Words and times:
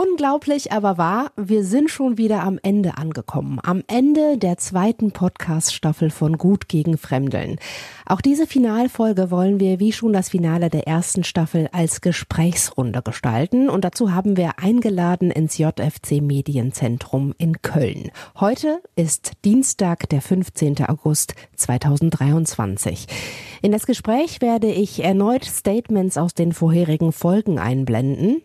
Unglaublich, 0.00 0.70
aber 0.70 0.96
wahr, 0.96 1.32
wir 1.34 1.64
sind 1.64 1.90
schon 1.90 2.18
wieder 2.18 2.44
am 2.44 2.60
Ende 2.62 2.98
angekommen. 2.98 3.58
Am 3.64 3.82
Ende 3.88 4.38
der 4.38 4.56
zweiten 4.56 5.10
Podcast-Staffel 5.10 6.10
von 6.10 6.38
Gut 6.38 6.68
gegen 6.68 6.96
Fremdeln. 6.96 7.58
Auch 8.06 8.20
diese 8.20 8.46
Finalfolge 8.46 9.32
wollen 9.32 9.58
wir, 9.58 9.80
wie 9.80 9.90
schon 9.90 10.12
das 10.12 10.28
Finale 10.28 10.70
der 10.70 10.86
ersten 10.86 11.24
Staffel, 11.24 11.68
als 11.72 12.00
Gesprächsrunde 12.00 13.02
gestalten. 13.02 13.68
Und 13.68 13.82
dazu 13.82 14.14
haben 14.14 14.36
wir 14.36 14.60
eingeladen 14.60 15.32
ins 15.32 15.58
JFC 15.58 16.20
Medienzentrum 16.22 17.34
in 17.36 17.60
Köln. 17.60 18.12
Heute 18.38 18.80
ist 18.94 19.32
Dienstag, 19.44 20.08
der 20.10 20.22
15. 20.22 20.76
August 20.86 21.34
2023. 21.56 23.08
In 23.62 23.72
das 23.72 23.84
Gespräch 23.84 24.40
werde 24.40 24.70
ich 24.70 25.02
erneut 25.02 25.44
Statements 25.44 26.16
aus 26.18 26.34
den 26.34 26.52
vorherigen 26.52 27.10
Folgen 27.10 27.58
einblenden. 27.58 28.42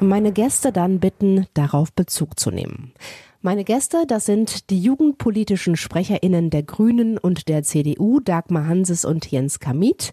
Meine 0.00 0.32
Gäste 0.32 0.72
dann 0.72 1.00
bitten, 1.00 1.46
darauf 1.54 1.92
Bezug 1.92 2.38
zu 2.38 2.50
nehmen. 2.50 2.92
Meine 3.42 3.64
Gäste, 3.64 4.04
das 4.06 4.26
sind 4.26 4.70
die 4.70 4.80
jugendpolitischen 4.80 5.76
SprecherInnen 5.76 6.50
der 6.50 6.62
Grünen 6.62 7.16
und 7.16 7.48
der 7.48 7.62
CDU, 7.62 8.20
Dagmar 8.20 8.66
Hanses 8.66 9.04
und 9.04 9.30
Jens 9.30 9.60
Kamit. 9.60 10.12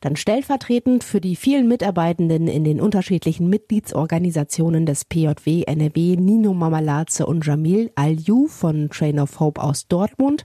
Dann 0.00 0.16
stellvertretend 0.16 1.02
für 1.02 1.22
die 1.22 1.36
vielen 1.36 1.68
Mitarbeitenden 1.68 2.48
in 2.48 2.64
den 2.64 2.80
unterschiedlichen 2.80 3.48
Mitgliedsorganisationen 3.48 4.84
des 4.84 5.06
PJW 5.06 5.62
NRW 5.66 6.16
Nino 6.16 6.52
Mamalaze 6.52 7.24
und 7.24 7.46
Jamil 7.46 7.90
Alju 7.94 8.46
von 8.46 8.90
Train 8.90 9.18
of 9.18 9.40
Hope 9.40 9.62
aus 9.62 9.88
Dortmund, 9.88 10.44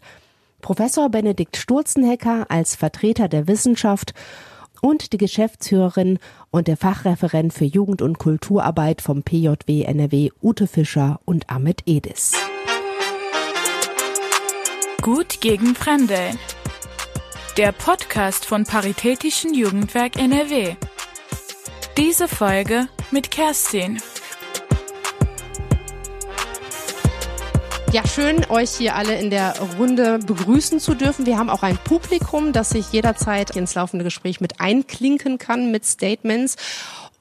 Professor 0.62 1.10
Benedikt 1.10 1.58
Sturzenhecker 1.58 2.46
als 2.50 2.76
Vertreter 2.76 3.28
der 3.28 3.48
Wissenschaft 3.48 4.14
und 4.82 5.14
die 5.14 5.18
Geschäftsführerin 5.18 6.20
und 6.50 6.68
der 6.68 6.76
Fachreferent 6.76 7.54
für 7.54 7.66
Jugend- 7.66 8.02
und 8.02 8.18
Kulturarbeit 8.18 9.02
vom 9.02 9.24
PJW 9.24 9.84
NRW 9.84 10.32
Ute 10.42 10.68
Fischer 10.68 11.22
und 11.24 11.50
Ahmed 11.50 11.84
Edis. 11.86 12.34
Gut 15.02 15.40
gegen 15.42 15.74
Fremde. 15.76 16.32
Der 17.58 17.72
Podcast 17.72 18.46
von 18.46 18.66
Paritätischen 18.66 19.54
Jugendwerk 19.54 20.18
NRW. 20.18 20.76
Diese 21.98 22.28
Folge 22.28 22.88
mit 23.12 23.32
Kerstin. 23.32 24.02
Ja, 27.94 28.08
schön, 28.08 28.46
euch 28.48 28.70
hier 28.70 28.96
alle 28.96 29.20
in 29.20 29.30
der 29.30 29.54
Runde 29.78 30.20
begrüßen 30.20 30.80
zu 30.80 30.96
dürfen. 30.96 31.26
Wir 31.26 31.38
haben 31.38 31.50
auch 31.50 31.62
ein 31.62 31.78
Publikum, 31.78 32.54
das 32.54 32.70
sich 32.70 32.90
jederzeit 32.94 33.54
ins 33.54 33.76
laufende 33.76 34.06
Gespräch 34.06 34.40
mit 34.40 34.62
einklinken 34.62 35.38
kann 35.38 35.72
mit 35.72 35.86
Statements 35.86 36.56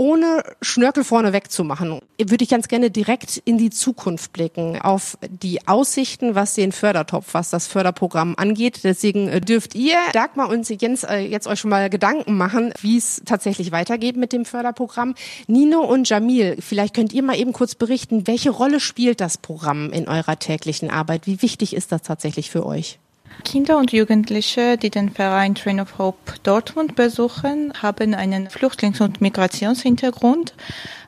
ohne 0.01 0.45
Schnörkel 0.63 1.05
vorne 1.05 1.35
wegzumachen, 1.35 2.01
würde 2.19 2.43
ich 2.43 2.49
ganz 2.49 2.69
gerne 2.69 2.91
direkt 2.91 3.37
in 3.45 3.59
die 3.59 3.69
Zukunft 3.69 4.33
blicken, 4.33 4.81
auf 4.81 5.19
die 5.29 5.69
Aussichten, 5.69 6.35
was 6.35 6.55
den 6.55 6.73
Fördertopf, 6.73 7.35
was 7.35 7.51
das 7.51 7.67
Förderprogramm 7.67 8.35
angeht. 8.39 8.81
Deswegen 8.83 9.29
äh, 9.29 9.43
dürft 9.43 9.75
ihr, 9.75 9.97
Dagmar 10.15 10.49
und 10.49 10.67
Jens, 10.81 11.05
äh, 11.05 11.19
jetzt 11.19 11.47
euch 11.47 11.61
schon 11.61 11.69
mal 11.69 11.91
Gedanken 11.91 12.39
machen, 12.39 12.73
wie 12.81 12.97
es 12.97 13.21
tatsächlich 13.27 13.73
weitergeht 13.73 14.17
mit 14.17 14.33
dem 14.33 14.47
Förderprogramm. 14.47 15.15
Nino 15.49 15.81
und 15.81 16.09
Jamil, 16.09 16.57
vielleicht 16.61 16.95
könnt 16.95 17.13
ihr 17.13 17.23
mal 17.23 17.39
eben 17.39 17.53
kurz 17.53 17.75
berichten, 17.75 18.27
welche 18.27 18.49
Rolle 18.49 18.81
spielt 18.81 19.21
das 19.21 19.37
Programm 19.37 19.93
in 19.93 20.09
eurer 20.09 20.39
täglichen 20.39 20.89
Arbeit? 20.89 21.27
Wie 21.27 21.43
wichtig 21.43 21.77
ist 21.77 21.93
das 21.93 22.01
tatsächlich 22.01 22.51
für 22.51 22.65
euch? 22.65 22.99
Kinder 23.41 23.79
und 23.79 23.93
Jugendliche, 23.93 24.77
die 24.77 24.91
den 24.91 25.11
Verein 25.11 25.55
Train 25.55 25.81
of 25.81 25.99
Hope 25.99 26.35
Dortmund 26.43 26.95
besuchen, 26.97 27.73
haben 27.83 28.15
einen 28.15 28.49
Flüchtlings- 28.49 29.01
und 29.03 29.21
Migrationshintergrund, 29.21 30.55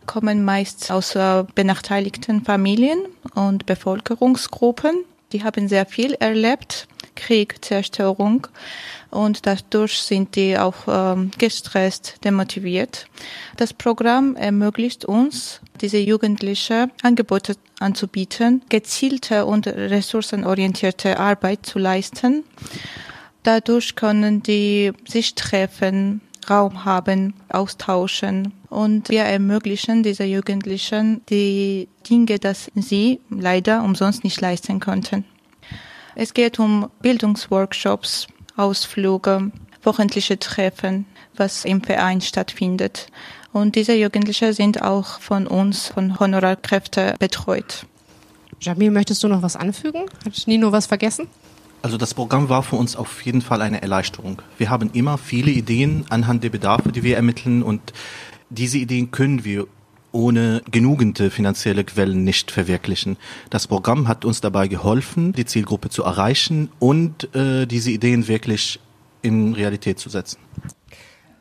kommen 0.06 0.44
meist 0.44 0.91
aus 0.91 1.16
benachteiligten 1.55 2.44
Familien 2.44 3.00
und 3.34 3.66
Bevölkerungsgruppen. 3.66 5.04
Die 5.32 5.44
haben 5.44 5.69
sehr 5.69 5.87
viel 5.87 6.15
erlebt, 6.15 6.87
Krieg, 7.15 7.65
Zerstörung 7.65 8.48
und 9.12 9.47
dadurch 9.47 10.00
sind 10.00 10.34
die 10.37 10.59
auch 10.59 10.89
ähm, 10.89 11.31
gestresst, 11.39 12.17
demotiviert. 12.25 13.06
Das 13.56 13.73
Programm 13.73 14.34
ermöglicht 14.37 15.05
uns, 15.05 15.61
diese 15.81 15.99
Jugendliche 15.99 16.89
Angebote 17.03 17.55
anzubieten, 17.78 18.62
gezielte 18.69 19.47
und 19.47 19.67
ressourcenorientierte 19.67 21.19
Arbeit 21.19 21.67
zu 21.67 21.78
leisten. 21.78 22.45
Dadurch 23.43 23.97
können 23.97 24.43
die 24.43 24.93
sich 25.06 25.34
treffen, 25.34 26.21
Raum 26.49 26.84
haben, 26.84 27.34
austauschen 27.51 28.53
und 28.69 29.11
wir 29.11 29.22
ermöglichen 29.22 30.03
diese 30.03 30.25
Jugendlichen 30.25 31.22
die 31.28 31.89
Dinge, 32.09 32.39
dass 32.39 32.71
sie 32.75 33.21
leider 33.31 33.84
umsonst 33.84 34.25
nicht 34.25 34.41
leisten 34.41 34.81
konnten. 34.81 35.25
Es 36.15 36.34
geht 36.34 36.59
um 36.59 36.91
Bildungsworkshops, 37.01 38.27
Ausflüge, 38.57 39.51
wöchentliche 39.83 40.39
Treffen, 40.39 41.07
was 41.37 41.65
im 41.65 41.83
Verein 41.83 42.21
stattfindet. 42.21 43.09
Und 43.53 43.77
diese 43.77 43.95
Jugendlichen 43.95 44.53
sind 44.53 44.83
auch 44.83 45.21
von 45.21 45.47
uns, 45.47 45.89
von 45.89 46.19
Honorarkräften 46.19 47.15
betreut. 47.19 47.87
Jamil, 48.61 48.91
möchtest 48.91 49.23
du 49.23 49.29
noch 49.29 49.43
was 49.43 49.57
anfügen? 49.57 50.07
Hat 50.25 50.47
Nino 50.47 50.73
was 50.73 50.87
vergessen? 50.87 51.27
Also 51.83 51.97
das 51.97 52.15
Programm 52.15 52.49
war 52.49 52.63
für 52.63 52.77
uns 52.77 52.95
auf 52.95 53.23
jeden 53.23 53.43
Fall 53.43 53.61
eine 53.61 53.83
Erleichterung. 53.83 54.41
Wir 54.57 54.71
haben 54.71 54.91
immer 54.93 55.19
viele 55.19 55.51
Ideen 55.51 56.05
anhand 56.11 56.45
der 56.45 56.51
Bedarfe, 56.51 56.93
die 56.93 57.03
wir 57.03 57.17
ermitteln 57.17 57.63
und 57.63 57.93
diese 58.51 58.79
Ideen 58.79 59.11
können 59.11 59.45
wir 59.45 59.67
ohne 60.12 60.62
genügende 60.71 61.31
finanzielle 61.31 61.84
Quellen 61.84 62.25
nicht 62.25 62.50
verwirklichen. 62.50 63.17
Das 63.50 63.67
Programm 63.67 64.09
hat 64.09 64.25
uns 64.25 64.41
dabei 64.41 64.69
geholfen, 64.69 65.33
die 65.33 65.45
Zielgruppe 65.45 65.89
zu 65.89 66.05
erreichen 66.05 66.71
und 66.78 67.34
äh, 67.34 67.67
diese 67.67 67.91
Ideen 67.91 68.28
wirklich 68.28 68.78
in 69.22 69.55
Realität 69.55 69.99
zu 69.99 70.09
setzen. 70.09 70.39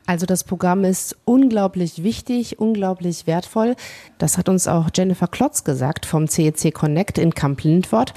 Also 0.06 0.26
das 0.26 0.44
Programm 0.44 0.84
ist 0.84 1.16
unglaublich 1.24 2.02
wichtig, 2.02 2.58
unglaublich 2.58 3.26
wertvoll. 3.26 3.76
Das 4.18 4.36
hat 4.36 4.48
uns 4.48 4.66
auch 4.66 4.88
Jennifer 4.94 5.28
Klotz 5.28 5.64
gesagt 5.64 6.06
vom 6.06 6.26
CEC 6.26 6.74
Connect 6.74 7.18
in 7.18 7.34
Kamp 7.34 7.62
Lindwort. 7.62 8.12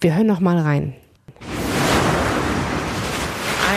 Wir 0.00 0.14
hören 0.14 0.26
noch 0.26 0.40
mal 0.40 0.58
rein. 0.58 0.94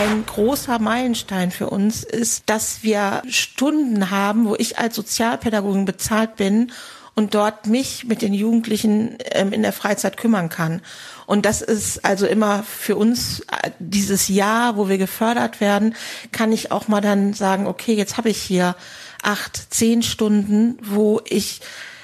Ein 0.04 0.26
großer 0.26 0.80
Meilenstein 0.80 1.50
für 1.50 1.70
uns 1.70 2.04
ist, 2.04 2.50
dass 2.50 2.84
wir 2.84 3.22
Stunden 3.30 4.12
haben, 4.12 4.50
wo 4.50 4.54
ich 4.54 4.78
als 4.78 4.98
Sozialpädagogin 4.98 5.86
bezahlt 5.86 6.36
bin 6.36 6.74
und 7.16 7.36
dort 7.36 7.68
mich 7.68 8.04
mit 8.04 8.22
den 8.22 8.34
Jugendlichen 8.34 9.18
ähm, 9.32 9.54
in 9.54 9.62
der 9.62 9.72
Freizeit 9.72 10.18
kümmern 10.18 10.50
kann. 10.50 10.82
Und 11.26 11.46
das 11.46 11.62
ist 11.62 12.04
also 12.04 12.26
immer 12.26 12.64
für 12.64 12.98
uns 12.98 13.46
äh, 13.50 13.72
dieses 13.80 14.28
Jahr, 14.28 14.76
wo 14.76 14.90
wir 14.90 14.98
gefördert 14.98 15.62
werden, 15.62 15.96
kann 16.34 16.52
ich 16.52 16.70
auch 16.70 16.90
mal 16.90 17.00
dann 17.00 17.34
sagen, 17.34 17.66
okay, 17.66 17.94
jetzt 17.94 18.18
habe 18.18 18.28
ich 18.28 18.42
hier 18.42 18.76
acht, 19.22 19.74
zehn 19.74 20.04
Stunden, 20.04 20.80
wo 20.82 21.22
ich 21.24 21.62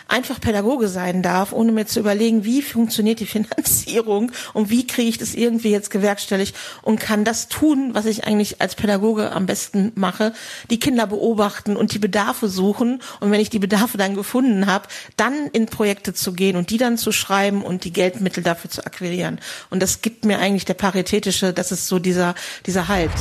einfach 0.10 0.42
Pädagoge 0.42 0.88
sein 0.88 1.22
darf, 1.22 1.54
ohne 1.54 1.72
mir 1.72 1.86
zu 1.86 2.00
überlegen, 2.00 2.44
wie 2.44 2.62
funktioniert 2.62 3.20
die 3.20 3.26
Finanzierung 3.40 4.32
und 4.54 4.70
wie 4.70 4.86
kriege 4.86 5.10
ich 5.10 5.18
das 5.18 5.36
irgendwie 5.36 5.72
jetzt 5.72 5.92
gewerkstelligt 5.92 6.56
und 6.82 7.00
kann 7.00 7.24
das 7.24 7.48
tun, 7.48 7.92
was 7.94 8.06
ich 8.06 8.26
eigentlich 8.26 8.62
als 8.62 8.76
Pädagoge 8.76 9.32
am 9.32 9.46
besten 9.46 9.92
mache, 9.96 10.34
die 10.70 10.80
Kinder 10.80 11.08
beobachten 11.08 11.76
und 11.76 11.94
die 11.94 12.00
Bedarfe 12.00 12.50
suchen 12.50 13.02
und 13.20 13.32
wenn 13.32 13.40
ich 13.40 13.50
die 13.50 13.60
Bedarfe 13.60 13.98
dann 13.98 14.16
gefunden 14.16 14.66
habe, 14.66 14.88
dann 15.16 15.48
in 15.54 15.68
Projekte 15.68 16.14
zu 16.14 16.34
gehen 16.34 16.56
und 16.56 16.70
die 16.70 16.78
dann 16.78 16.98
zu 16.98 17.12
schreiben 17.12 17.62
und 17.62 17.84
die 17.84 17.94
Geldmittel 17.94 18.44
dafür 18.44 18.70
zu 18.70 18.86
akquirieren. 18.86 19.40
Und 19.70 19.82
das 19.82 20.02
gibt 20.02 20.26
mir 20.26 20.40
eigentlich 20.40 20.66
der 20.66 20.74
paritätische, 20.74 21.54
das 21.54 21.72
ist 21.72 21.88
so 21.88 22.00
dieser, 22.00 22.36
dieser 22.66 22.88
Halt. 22.88 23.12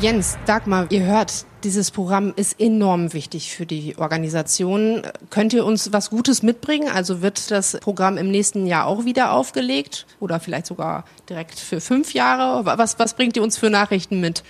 Jens, 0.00 0.36
Dagmar, 0.44 0.86
ihr 0.90 1.04
hört, 1.04 1.46
dieses 1.64 1.90
Programm 1.90 2.32
ist 2.36 2.60
enorm 2.60 3.12
wichtig 3.12 3.54
für 3.54 3.66
die 3.66 3.96
Organisation. 3.96 5.02
Könnt 5.30 5.52
ihr 5.52 5.64
uns 5.64 5.92
was 5.92 6.10
Gutes 6.10 6.42
mitbringen? 6.42 6.88
Also 6.88 7.22
wird 7.22 7.50
das 7.50 7.78
Programm 7.80 8.18
im 8.18 8.30
nächsten 8.30 8.66
Jahr 8.66 8.86
auch 8.86 9.04
wieder 9.04 9.32
aufgelegt 9.32 10.06
oder 10.20 10.40
vielleicht 10.40 10.66
sogar 10.66 11.04
direkt 11.28 11.58
für 11.58 11.80
fünf 11.80 12.12
Jahre? 12.12 12.66
Was, 12.66 12.98
was 12.98 13.14
bringt 13.14 13.36
ihr 13.36 13.42
uns 13.42 13.56
für 13.56 13.70
Nachrichten 13.70 14.20
mit? 14.20 14.44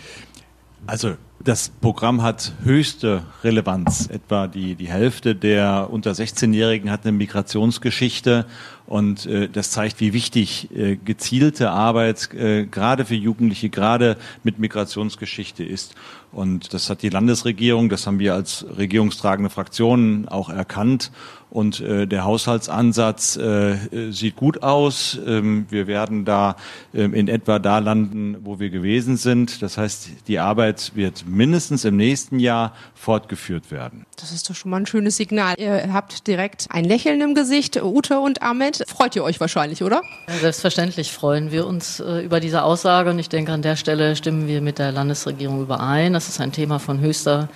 Also 0.87 1.14
das 1.43 1.69
Programm 1.69 2.22
hat 2.22 2.52
höchste 2.62 3.22
Relevanz. 3.43 4.08
Etwa 4.11 4.46
die, 4.46 4.75
die 4.75 4.88
Hälfte 4.88 5.34
der 5.34 5.88
unter 5.90 6.12
16-Jährigen 6.12 6.90
hat 6.90 7.02
eine 7.05 7.12
Migrationsgeschichte 7.12 8.46
Und 8.86 9.25
äh, 9.26 9.48
das 9.48 9.70
zeigt, 9.70 10.00
wie 10.00 10.12
wichtig 10.12 10.69
äh, 10.76 10.96
gezielte 10.96 11.70
Arbeit 11.70 12.32
äh, 12.34 12.66
gerade 12.66 13.06
für 13.06 13.14
Jugendliche, 13.14 13.70
gerade 13.70 14.19
mit 14.42 14.58
Migrationsgeschichte 14.58 15.64
ist. 15.64 15.94
Und 16.34 16.75
das 16.75 16.90
hat 16.90 17.02
die 17.02 17.08
Landesregierung, 17.08 17.88
das 17.88 18.06
haben 18.06 18.19
wir 18.19 18.34
als 18.34 18.66
regierungstragende 18.76 19.50
Fraktionen 19.50 20.28
auch 20.28 20.50
erkannt. 20.50 21.12
Und 21.48 21.78
äh, 21.78 22.08
der 22.08 22.25
Haushaltsansatz 22.25 23.36
äh, 23.36 24.10
sieht 24.10 24.34
gut 24.34 24.64
aus. 24.64 25.16
Ähm, 25.25 25.66
wir 25.70 25.87
werden 25.87 26.25
da 26.25 26.56
ähm, 26.92 27.14
in 27.14 27.28
etwa 27.28 27.60
da 27.60 27.78
landen, 27.78 28.38
wo 28.42 28.58
wir 28.58 28.70
gewesen 28.70 29.16
sind. 29.16 29.62
Das 29.62 29.78
heißt, 29.78 30.08
die 30.26 30.40
Arbeit 30.40 30.90
wird 30.96 31.25
mindestens 31.28 31.84
im 31.84 31.96
nächsten 31.96 32.40
Jahr 32.40 32.75
fortgeführt 32.96 33.70
werden. 33.70 34.04
Das 34.16 34.32
ist 34.32 34.50
doch 34.50 34.56
schon 34.56 34.72
mal 34.72 34.78
ein 34.78 34.87
schönes 34.87 35.16
Signal. 35.16 35.54
Ihr 35.56 35.92
habt 35.92 36.26
direkt 36.26 36.66
ein 36.70 36.84
Lächeln 36.84 37.20
im 37.20 37.37
Gesicht, 37.37 37.80
Ute 37.80 38.19
und 38.19 38.42
Ahmed. 38.42 38.74
Freut 38.87 39.15
ihr 39.17 39.25
euch 39.25 39.41
wahrscheinlich, 39.41 39.82
oder? 39.82 40.03
Selbstverständlich 40.41 41.12
freuen 41.12 41.53
wir 41.53 41.67
uns 41.67 42.00
äh, 42.00 42.21
über 42.21 42.41
diese 42.41 42.62
Aussage. 42.62 43.11
Und 43.11 43.19
ich 43.19 43.29
denke, 43.29 43.53
an 43.53 43.62
der 43.62 43.76
Stelle 43.76 44.17
stimmen 44.17 44.49
wir 44.49 44.61
mit 44.61 44.79
der 44.79 44.93
Landesregierung 44.93 45.62
überein. 45.62 46.12
Das 46.12 46.29
ist 46.29 46.41
ein 46.41 46.53
Thema 46.53 46.79
von 46.79 47.00
höchster 47.00 47.49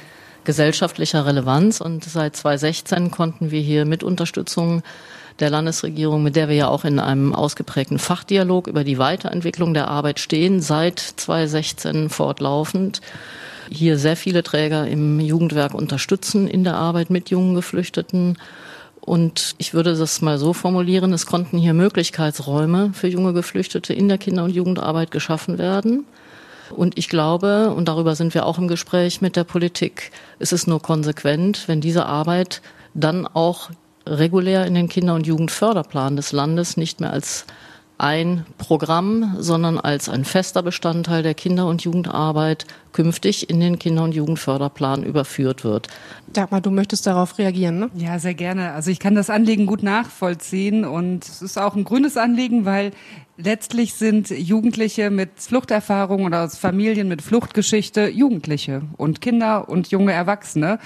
gesellschaftlicher 0.44 1.26
Relevanz. 1.26 1.80
Und 1.80 2.04
seit 2.04 2.36
2016 2.36 3.10
konnten 3.10 3.50
wir 3.50 3.60
hier 3.60 3.84
mit 3.84 4.02
Unterstützung 4.02 4.82
der 5.40 5.50
Landesregierung, 5.50 6.22
mit 6.22 6.36
der 6.36 6.48
wir 6.48 6.56
ja 6.56 6.68
auch 6.68 6.84
in 6.84 6.98
einem 6.98 7.34
ausgeprägten 7.34 7.98
Fachdialog 7.98 8.66
über 8.66 8.84
die 8.84 8.98
Weiterentwicklung 8.98 9.74
der 9.74 9.88
Arbeit 9.88 10.18
stehen, 10.18 10.60
seit 10.60 10.98
2016 10.98 12.08
fortlaufend 12.08 13.00
hier 13.70 13.98
sehr 13.98 14.16
viele 14.16 14.42
Träger 14.42 14.86
im 14.86 15.20
Jugendwerk 15.20 15.74
unterstützen 15.74 16.48
in 16.48 16.64
der 16.64 16.74
Arbeit 16.74 17.10
mit 17.10 17.30
jungen 17.30 17.54
Geflüchteten. 17.54 18.38
Und 19.08 19.54
ich 19.56 19.72
würde 19.72 19.96
das 19.96 20.20
mal 20.20 20.36
so 20.36 20.52
formulieren, 20.52 21.14
es 21.14 21.24
konnten 21.24 21.56
hier 21.56 21.72
Möglichkeitsräume 21.72 22.90
für 22.92 23.08
junge 23.08 23.32
Geflüchtete 23.32 23.94
in 23.94 24.06
der 24.06 24.18
Kinder- 24.18 24.44
und 24.44 24.54
Jugendarbeit 24.54 25.10
geschaffen 25.10 25.56
werden. 25.56 26.04
Und 26.76 26.98
ich 26.98 27.08
glaube, 27.08 27.70
und 27.70 27.88
darüber 27.88 28.14
sind 28.14 28.34
wir 28.34 28.44
auch 28.44 28.58
im 28.58 28.68
Gespräch 28.68 29.22
mit 29.22 29.34
der 29.34 29.44
Politik, 29.44 30.10
ist 30.38 30.52
es 30.52 30.66
nur 30.66 30.82
konsequent, 30.82 31.68
wenn 31.68 31.80
diese 31.80 32.04
Arbeit 32.04 32.60
dann 32.92 33.26
auch 33.26 33.70
regulär 34.06 34.66
in 34.66 34.74
den 34.74 34.90
Kinder- 34.90 35.14
und 35.14 35.26
Jugendförderplan 35.26 36.16
des 36.16 36.32
Landes 36.32 36.76
nicht 36.76 37.00
mehr 37.00 37.10
als 37.10 37.46
ein 37.98 38.46
Programm, 38.58 39.36
sondern 39.38 39.78
als 39.78 40.08
ein 40.08 40.24
fester 40.24 40.62
Bestandteil 40.62 41.22
der 41.24 41.34
Kinder- 41.34 41.66
und 41.66 41.82
Jugendarbeit 41.82 42.64
künftig 42.92 43.50
in 43.50 43.58
den 43.58 43.78
Kinder- 43.78 44.04
und 44.04 44.14
Jugendförderplan 44.14 45.02
überführt 45.02 45.64
wird. 45.64 45.88
Dagmar, 46.32 46.60
du 46.60 46.70
möchtest 46.70 47.06
darauf 47.06 47.38
reagieren, 47.38 47.80
ne? 47.80 47.90
Ja, 47.94 48.18
sehr 48.18 48.34
gerne. 48.34 48.72
Also 48.72 48.90
ich 48.90 49.00
kann 49.00 49.16
das 49.16 49.30
Anliegen 49.30 49.66
gut 49.66 49.82
nachvollziehen 49.82 50.84
und 50.84 51.24
es 51.24 51.42
ist 51.42 51.58
auch 51.58 51.74
ein 51.74 51.84
grünes 51.84 52.16
Anliegen, 52.16 52.64
weil 52.64 52.92
letztlich 53.36 53.94
sind 53.94 54.30
Jugendliche 54.30 55.10
mit 55.10 55.30
Fluchterfahrung 55.36 56.24
oder 56.24 56.44
aus 56.44 56.56
Familien 56.56 57.08
mit 57.08 57.22
Fluchtgeschichte 57.22 58.08
Jugendliche 58.08 58.82
und 58.96 59.20
Kinder 59.20 59.68
und 59.68 59.90
junge 59.90 60.12
Erwachsene. 60.12 60.78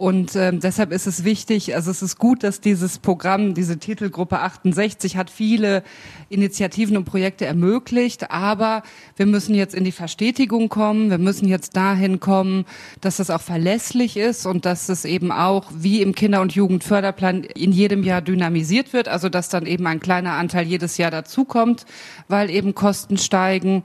Und 0.00 0.34
ähm, 0.34 0.60
deshalb 0.60 0.92
ist 0.92 1.06
es 1.06 1.24
wichtig, 1.24 1.74
also 1.74 1.90
es 1.90 2.00
ist 2.00 2.18
gut, 2.18 2.42
dass 2.42 2.62
dieses 2.62 2.98
Programm, 2.98 3.52
diese 3.52 3.78
Titelgruppe 3.78 4.38
68 4.38 5.18
hat 5.18 5.28
viele 5.28 5.82
Initiativen 6.30 6.96
und 6.96 7.04
Projekte 7.04 7.44
ermöglicht, 7.44 8.30
aber 8.30 8.82
wir 9.16 9.26
müssen 9.26 9.54
jetzt 9.54 9.74
in 9.74 9.84
die 9.84 9.92
Verstetigung 9.92 10.70
kommen, 10.70 11.10
wir 11.10 11.18
müssen 11.18 11.46
jetzt 11.46 11.76
dahin 11.76 12.18
kommen, 12.18 12.64
dass 13.02 13.18
das 13.18 13.28
auch 13.28 13.42
verlässlich 13.42 14.16
ist 14.16 14.46
und 14.46 14.64
dass 14.64 14.88
es 14.88 15.04
eben 15.04 15.30
auch 15.30 15.66
wie 15.76 16.00
im 16.00 16.14
Kinder- 16.14 16.40
und 16.40 16.54
Jugendförderplan 16.54 17.44
in 17.44 17.70
jedem 17.70 18.02
Jahr 18.02 18.22
dynamisiert 18.22 18.94
wird, 18.94 19.06
also 19.06 19.28
dass 19.28 19.50
dann 19.50 19.66
eben 19.66 19.86
ein 19.86 20.00
kleiner 20.00 20.32
Anteil 20.32 20.66
jedes 20.66 20.96
Jahr 20.96 21.10
dazukommt, 21.10 21.84
weil 22.26 22.48
eben 22.48 22.74
Kosten 22.74 23.18
steigen. 23.18 23.84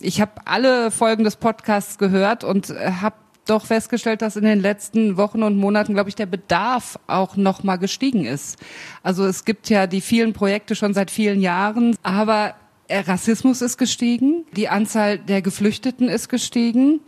Ich 0.00 0.22
habe 0.22 0.32
alle 0.46 0.90
Folgen 0.90 1.22
des 1.22 1.36
Podcasts 1.36 1.98
gehört 1.98 2.44
und 2.44 2.70
habe 2.70 3.16
doch 3.44 3.66
festgestellt, 3.66 4.22
dass 4.22 4.36
in 4.36 4.44
den 4.44 4.60
letzten 4.60 5.16
Wochen 5.16 5.42
und 5.42 5.56
Monaten, 5.56 5.94
glaube 5.94 6.08
ich, 6.08 6.14
der 6.14 6.26
Bedarf 6.26 6.98
auch 7.06 7.36
noch 7.36 7.62
mal 7.62 7.76
gestiegen 7.76 8.24
ist. 8.24 8.58
Also 9.02 9.24
es 9.24 9.44
gibt 9.44 9.68
ja 9.70 9.86
die 9.86 10.00
vielen 10.00 10.32
Projekte 10.32 10.74
schon 10.74 10.94
seit 10.94 11.10
vielen 11.10 11.40
Jahren, 11.40 11.96
aber 12.02 12.54
Rassismus 12.90 13.62
ist 13.62 13.78
gestiegen, 13.78 14.44
die 14.52 14.68
Anzahl 14.68 15.18
der 15.18 15.42
Geflüchteten 15.42 16.08
ist 16.08 16.28
gestiegen 16.28 17.00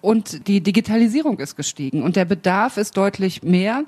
und 0.00 0.48
die 0.48 0.62
Digitalisierung 0.62 1.38
ist 1.38 1.56
gestiegen 1.56 2.02
und 2.02 2.16
der 2.16 2.24
Bedarf 2.24 2.76
ist 2.76 2.96
deutlich 2.96 3.42
mehr. 3.42 3.84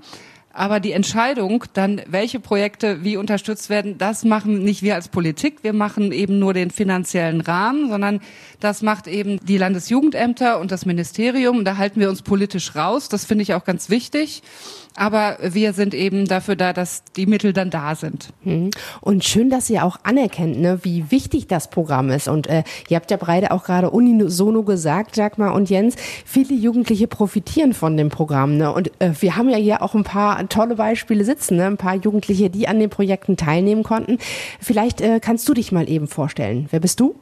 Aber 0.52 0.80
die 0.80 0.92
Entscheidung, 0.92 1.64
dann 1.74 2.02
welche 2.06 2.40
Projekte 2.40 3.04
wie 3.04 3.16
unterstützt 3.16 3.70
werden, 3.70 3.98
das 3.98 4.24
machen 4.24 4.64
nicht 4.64 4.82
wir 4.82 4.96
als 4.96 5.08
Politik. 5.08 5.58
Wir 5.62 5.72
machen 5.72 6.10
eben 6.10 6.40
nur 6.40 6.54
den 6.54 6.70
finanziellen 6.72 7.40
Rahmen, 7.40 7.88
sondern 7.88 8.20
das 8.58 8.82
macht 8.82 9.06
eben 9.06 9.38
die 9.44 9.58
Landesjugendämter 9.58 10.58
und 10.58 10.72
das 10.72 10.86
Ministerium. 10.86 11.64
Da 11.64 11.76
halten 11.76 12.00
wir 12.00 12.10
uns 12.10 12.22
politisch 12.22 12.74
raus. 12.74 13.08
Das 13.08 13.24
finde 13.24 13.42
ich 13.42 13.54
auch 13.54 13.64
ganz 13.64 13.90
wichtig. 13.90 14.42
Aber 14.96 15.38
wir 15.42 15.72
sind 15.72 15.94
eben 15.94 16.26
dafür 16.26 16.56
da, 16.56 16.72
dass 16.72 17.04
die 17.16 17.26
Mittel 17.26 17.52
dann 17.52 17.70
da 17.70 17.94
sind. 17.94 18.30
Mhm. 18.44 18.70
Und 19.00 19.24
schön, 19.24 19.48
dass 19.48 19.70
ihr 19.70 19.84
auch 19.84 19.98
anerkennt, 20.02 20.60
ne, 20.60 20.80
wie 20.82 21.10
wichtig 21.10 21.46
das 21.46 21.70
Programm 21.70 22.10
ist. 22.10 22.28
Und 22.28 22.48
äh, 22.48 22.64
ihr 22.88 22.96
habt 22.96 23.10
ja 23.10 23.16
beide 23.16 23.52
auch 23.52 23.64
gerade 23.64 23.90
unisono 23.90 24.62
gesagt, 24.62 25.16
Dagmar 25.16 25.54
und 25.54 25.70
Jens, 25.70 25.96
viele 26.24 26.54
Jugendliche 26.54 27.06
profitieren 27.06 27.72
von 27.72 27.96
dem 27.96 28.08
Programm. 28.08 28.56
Ne? 28.56 28.72
Und 28.72 28.90
äh, 29.00 29.12
wir 29.20 29.36
haben 29.36 29.48
ja 29.48 29.56
hier 29.56 29.82
auch 29.82 29.94
ein 29.94 30.04
paar 30.04 30.48
tolle 30.48 30.74
Beispiele 30.74 31.24
sitzen, 31.24 31.56
ne? 31.56 31.66
ein 31.66 31.76
paar 31.76 31.94
Jugendliche, 31.94 32.50
die 32.50 32.66
an 32.66 32.78
den 32.78 32.90
Projekten 32.90 33.36
teilnehmen 33.36 33.84
konnten. 33.84 34.18
Vielleicht 34.60 35.00
äh, 35.00 35.20
kannst 35.20 35.48
du 35.48 35.54
dich 35.54 35.72
mal 35.72 35.88
eben 35.88 36.08
vorstellen. 36.08 36.66
Wer 36.70 36.80
bist 36.80 37.00
du? 37.00 37.14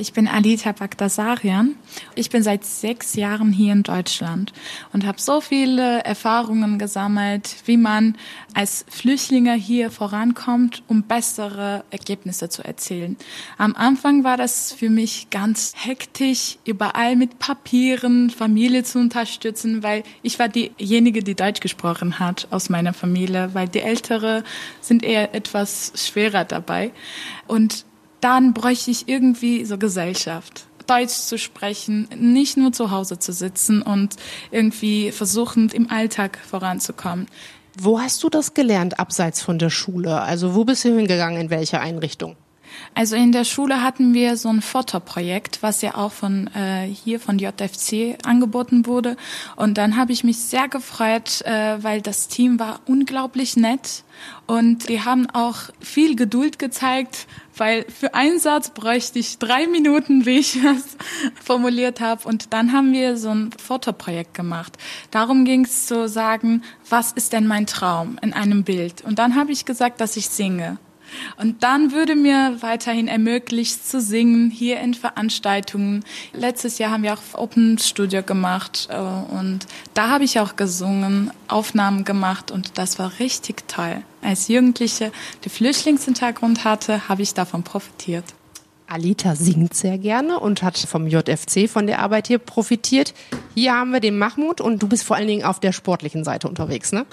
Ich 0.00 0.12
bin 0.12 0.28
Alita 0.28 0.70
Bagdasarian. 0.70 1.74
Ich 2.14 2.30
bin 2.30 2.44
seit 2.44 2.64
sechs 2.64 3.16
Jahren 3.16 3.50
hier 3.50 3.72
in 3.72 3.82
Deutschland 3.82 4.52
und 4.92 5.04
habe 5.04 5.20
so 5.20 5.40
viele 5.40 6.04
Erfahrungen 6.04 6.78
gesammelt, 6.78 7.56
wie 7.64 7.76
man 7.76 8.16
als 8.54 8.84
Flüchtlinge 8.88 9.54
hier 9.54 9.90
vorankommt, 9.90 10.84
um 10.86 11.02
bessere 11.02 11.82
Ergebnisse 11.90 12.48
zu 12.48 12.62
erzielen. 12.62 13.16
Am 13.56 13.74
Anfang 13.74 14.22
war 14.22 14.36
das 14.36 14.72
für 14.72 14.88
mich 14.88 15.30
ganz 15.30 15.72
hektisch, 15.76 16.58
überall 16.64 17.16
mit 17.16 17.40
Papieren 17.40 18.30
Familie 18.30 18.84
zu 18.84 19.00
unterstützen, 19.00 19.82
weil 19.82 20.04
ich 20.22 20.38
war 20.38 20.48
diejenige, 20.48 21.24
die 21.24 21.34
Deutsch 21.34 21.58
gesprochen 21.58 22.20
hat 22.20 22.46
aus 22.52 22.68
meiner 22.68 22.92
Familie, 22.92 23.50
weil 23.52 23.66
die 23.66 23.80
Ältere 23.80 24.44
sind 24.80 25.02
eher 25.02 25.34
etwas 25.34 25.92
schwerer 25.96 26.44
dabei. 26.44 26.92
Und 27.48 27.84
dann 28.20 28.54
bräuchte 28.54 28.90
ich 28.90 29.08
irgendwie 29.08 29.64
so 29.64 29.78
Gesellschaft. 29.78 30.66
Deutsch 30.86 31.12
zu 31.12 31.36
sprechen, 31.36 32.08
nicht 32.16 32.56
nur 32.56 32.72
zu 32.72 32.90
Hause 32.90 33.18
zu 33.18 33.32
sitzen 33.32 33.82
und 33.82 34.16
irgendwie 34.50 35.12
versuchend 35.12 35.74
im 35.74 35.90
Alltag 35.90 36.38
voranzukommen. 36.48 37.26
Wo 37.78 38.00
hast 38.00 38.22
du 38.24 38.30
das 38.30 38.54
gelernt, 38.54 38.98
abseits 38.98 39.42
von 39.42 39.58
der 39.58 39.70
Schule? 39.70 40.20
Also 40.20 40.54
wo 40.54 40.64
bist 40.64 40.84
du 40.84 40.96
hingegangen, 40.96 41.40
in 41.40 41.50
welche 41.50 41.80
Einrichtung? 41.80 42.36
Also 42.94 43.16
in 43.16 43.32
der 43.32 43.44
Schule 43.44 43.82
hatten 43.82 44.14
wir 44.14 44.36
so 44.36 44.48
ein 44.48 44.62
Fotoprojekt, 44.62 45.62
was 45.62 45.82
ja 45.82 45.94
auch 45.94 46.12
von 46.12 46.48
äh, 46.54 46.86
hier 46.86 47.20
von 47.20 47.38
JFC 47.38 48.18
angeboten 48.24 48.86
wurde. 48.86 49.16
Und 49.56 49.78
dann 49.78 49.96
habe 49.96 50.12
ich 50.12 50.24
mich 50.24 50.38
sehr 50.38 50.68
gefreut, 50.68 51.42
äh, 51.42 51.82
weil 51.82 52.00
das 52.00 52.28
Team 52.28 52.58
war 52.58 52.80
unglaublich 52.86 53.56
nett 53.56 54.04
und 54.46 54.88
die 54.88 55.02
haben 55.02 55.28
auch 55.30 55.56
viel 55.80 56.16
Geduld 56.16 56.58
gezeigt, 56.58 57.26
weil 57.58 57.84
für 57.88 58.14
einen 58.14 58.38
Satz 58.38 58.70
bräuchte 58.70 59.18
ich 59.18 59.38
drei 59.38 59.66
Minuten, 59.66 60.26
wie 60.26 60.38
ich 60.38 60.58
das 60.62 60.96
formuliert 61.42 62.00
habe. 62.00 62.26
Und 62.28 62.52
dann 62.52 62.72
haben 62.72 62.92
wir 62.92 63.16
so 63.16 63.30
ein 63.30 63.50
Fotoprojekt 63.52 64.34
gemacht. 64.34 64.78
Darum 65.10 65.44
ging 65.44 65.64
es 65.64 65.86
zu 65.86 66.08
sagen, 66.08 66.62
was 66.88 67.12
ist 67.12 67.32
denn 67.32 67.46
mein 67.46 67.66
Traum 67.66 68.18
in 68.22 68.32
einem 68.32 68.64
Bild? 68.64 69.02
Und 69.04 69.18
dann 69.18 69.34
habe 69.34 69.52
ich 69.52 69.64
gesagt, 69.64 70.00
dass 70.00 70.16
ich 70.16 70.28
singe. 70.28 70.78
Und 71.36 71.62
dann 71.62 71.92
würde 71.92 72.16
mir 72.16 72.56
weiterhin 72.60 73.08
ermöglicht 73.08 73.86
zu 73.86 74.00
singen 74.00 74.50
hier 74.50 74.80
in 74.80 74.94
Veranstaltungen. 74.94 76.04
Letztes 76.32 76.78
Jahr 76.78 76.90
haben 76.90 77.02
wir 77.02 77.14
auch 77.14 77.38
Open 77.38 77.78
Studio 77.78 78.22
gemacht 78.22 78.88
äh, 78.90 78.96
und 78.96 79.60
da 79.94 80.08
habe 80.10 80.24
ich 80.24 80.40
auch 80.40 80.56
gesungen, 80.56 81.30
Aufnahmen 81.48 82.04
gemacht 82.04 82.50
und 82.50 82.78
das 82.78 82.98
war 82.98 83.18
richtig 83.18 83.68
toll. 83.68 84.02
Als 84.22 84.48
Jugendliche, 84.48 85.12
die 85.44 85.48
Flüchtlingshintergrund 85.48 86.64
hatte, 86.64 87.08
habe 87.08 87.22
ich 87.22 87.34
davon 87.34 87.62
profitiert. 87.62 88.24
Alita 88.88 89.36
singt 89.36 89.74
sehr 89.74 89.98
gerne 89.98 90.40
und 90.40 90.62
hat 90.62 90.78
vom 90.78 91.06
JFC, 91.06 91.68
von 91.68 91.86
der 91.86 92.00
Arbeit 92.00 92.26
hier 92.26 92.38
profitiert. 92.38 93.12
Hier 93.54 93.74
haben 93.74 93.92
wir 93.92 94.00
den 94.00 94.18
Mahmoud 94.18 94.62
und 94.62 94.82
du 94.82 94.88
bist 94.88 95.04
vor 95.04 95.16
allen 95.16 95.26
Dingen 95.26 95.44
auf 95.44 95.60
der 95.60 95.72
sportlichen 95.72 96.24
Seite 96.24 96.48
unterwegs, 96.48 96.92
ne? 96.92 97.04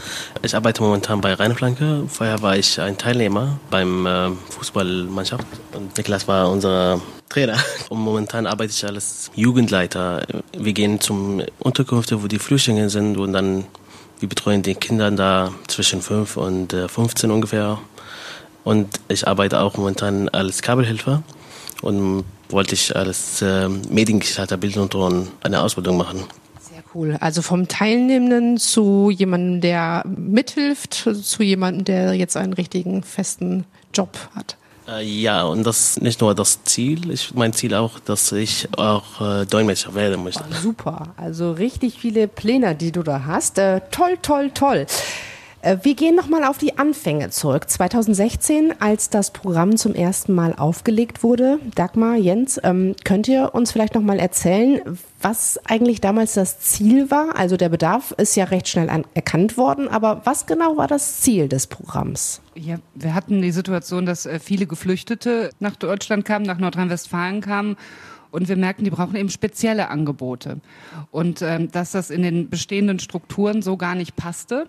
Ich 0.41 0.55
arbeite 0.55 0.81
momentan 0.81 1.19
bei 1.19 1.33
Rheinflanke. 1.33 2.05
Vorher 2.07 2.41
war 2.41 2.55
ich 2.55 2.79
ein 2.79 2.97
Teilnehmer 2.97 3.59
beim 3.69 4.05
äh, 4.05 4.29
Fußballmannschaft 4.51 5.45
und 5.73 5.97
Niklas 5.97 6.27
war 6.29 6.49
unser 6.49 7.01
Trainer. 7.27 7.57
Und 7.89 7.99
momentan 7.99 8.45
arbeite 8.45 8.71
ich 8.71 8.85
als 8.85 9.31
Jugendleiter. 9.35 10.25
Wir 10.55 10.73
gehen 10.73 11.01
zum 11.01 11.41
Unterkünfte, 11.59 12.23
wo 12.23 12.27
die 12.27 12.39
Flüchtlinge 12.39 12.89
sind 12.89 13.17
und 13.17 13.33
dann 13.33 13.65
wir 14.19 14.29
betreuen 14.29 14.61
die 14.61 14.75
Kinder 14.75 15.11
da 15.11 15.51
zwischen 15.67 16.01
5 16.01 16.37
und 16.37 16.73
15 16.73 17.31
ungefähr 17.31 17.79
Und 18.63 18.87
ich 19.09 19.27
arbeite 19.27 19.59
auch 19.59 19.75
momentan 19.75 20.29
als 20.29 20.61
Kabelhelfer 20.61 21.23
und 21.85 22.25
wollte 22.49 22.73
ich 22.73 22.95
als 22.95 23.41
äh, 23.41 23.69
Mediengestalter 23.69 24.57
Bild 24.57 24.77
und 24.77 24.91
Ton 24.91 25.27
eine 25.43 25.61
Ausbildung 25.61 25.97
machen. 25.97 26.23
Sehr 26.59 26.83
cool. 26.93 27.15
Also 27.19 27.41
vom 27.41 27.67
Teilnehmenden 27.67 28.57
zu 28.57 29.11
jemandem, 29.11 29.61
der 29.61 30.03
mithilft, 30.05 30.93
zu 30.93 31.43
jemandem, 31.43 31.85
der 31.85 32.13
jetzt 32.13 32.37
einen 32.37 32.53
richtigen 32.53 33.03
festen 33.03 33.65
Job 33.93 34.17
hat. 34.35 34.57
Äh, 34.87 35.03
ja, 35.03 35.43
und 35.43 35.63
das 35.63 35.91
ist 35.91 36.01
nicht 36.01 36.21
nur 36.21 36.33
das 36.33 36.63
Ziel, 36.63 37.09
ich, 37.11 37.33
mein 37.33 37.53
Ziel 37.53 37.75
auch, 37.75 37.99
dass 37.99 38.31
ich 38.31 38.67
auch 38.77 39.21
äh, 39.21 39.45
Dolmetscher 39.45 39.93
werden 39.93 40.23
möchte. 40.23 40.43
Oh, 40.49 40.55
super, 40.61 41.13
also 41.17 41.51
richtig 41.51 41.99
viele 41.99 42.27
Pläne, 42.27 42.75
die 42.75 42.91
du 42.91 43.03
da 43.03 43.25
hast. 43.25 43.57
Äh, 43.59 43.81
toll, 43.91 44.17
toll, 44.21 44.51
toll. 44.53 44.85
Äh, 45.65 45.79
wir 45.81 45.95
gehen 45.95 46.15
nochmal 46.15 46.43
auf 46.43 46.59
die 46.59 46.77
Anfänge 46.77 47.31
zurück. 47.31 47.69
2016, 47.69 48.75
als 48.79 49.09
das 49.09 49.31
Programm 49.31 49.77
zum 49.77 49.95
ersten 49.95 50.33
Mal 50.33 50.53
aufgelegt 50.53 51.23
wurde. 51.23 51.59
Dagmar, 51.73 52.15
Jens, 52.15 52.59
ähm, 52.63 52.95
könnt 53.03 53.27
ihr 53.27 53.55
uns 53.55 53.71
vielleicht 53.71 53.95
nochmal 53.95 54.19
erzählen, 54.19 54.79
was 55.21 55.59
eigentlich 55.65 56.01
damals 56.01 56.35
das 56.35 56.59
Ziel 56.59 57.09
war? 57.09 57.35
Also 57.35 57.57
der 57.57 57.69
Bedarf 57.69 58.11
ist 58.11 58.35
ja 58.35 58.45
recht 58.45 58.67
schnell 58.67 59.03
erkannt 59.15 59.57
worden, 59.57 59.87
aber 59.87 60.21
was 60.25 60.45
genau 60.45 60.77
war 60.77 60.87
das 60.87 61.21
Ziel 61.21 61.49
des 61.49 61.65
Programms? 61.65 62.41
Ja, 62.53 62.75
wir 62.93 63.15
hatten 63.15 63.41
die 63.41 63.51
Situation, 63.51 64.05
dass 64.05 64.27
äh, 64.27 64.39
viele 64.39 64.67
Geflüchtete 64.67 65.49
nach 65.59 65.75
Deutschland 65.75 66.25
kamen, 66.25 66.45
nach 66.45 66.59
Nordrhein-Westfalen 66.59 67.41
kamen 67.41 67.75
und 68.29 68.49
wir 68.49 68.55
merken, 68.55 68.83
die 68.83 68.91
brauchen 68.91 69.15
eben 69.15 69.29
spezielle 69.29 69.89
Angebote. 69.89 70.59
Und 71.09 71.41
ähm, 71.41 71.71
dass 71.71 71.91
das 71.91 72.11
in 72.11 72.21
den 72.21 72.49
bestehenden 72.49 72.99
Strukturen 72.99 73.61
so 73.61 73.77
gar 73.77 73.95
nicht 73.95 74.15
passte 74.15 74.67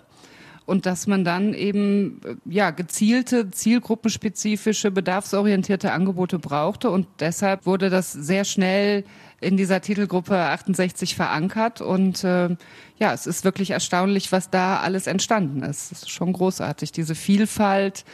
und 0.66 0.84
dass 0.84 1.06
man 1.06 1.24
dann 1.24 1.54
eben 1.54 2.20
ja 2.44 2.70
gezielte, 2.70 3.50
zielgruppenspezifische, 3.50 4.90
bedarfsorientierte 4.90 5.92
Angebote 5.92 6.38
brauchte 6.38 6.90
und 6.90 7.06
deshalb 7.20 7.66
wurde 7.66 7.88
das 7.88 8.12
sehr 8.12 8.44
schnell 8.44 9.04
in 9.40 9.56
dieser 9.56 9.80
Titelgruppe 9.80 10.36
68 10.36 11.14
verankert 11.14 11.80
und 11.80 12.24
äh, 12.24 12.56
ja, 12.98 13.12
es 13.12 13.26
ist 13.26 13.44
wirklich 13.44 13.70
erstaunlich, 13.70 14.32
was 14.32 14.50
da 14.50 14.78
alles 14.78 15.06
entstanden 15.06 15.62
ist. 15.62 15.92
Es 15.92 16.02
ist 16.02 16.10
schon 16.10 16.32
großartig, 16.32 16.90
diese 16.92 17.14
Vielfalt 17.14 18.04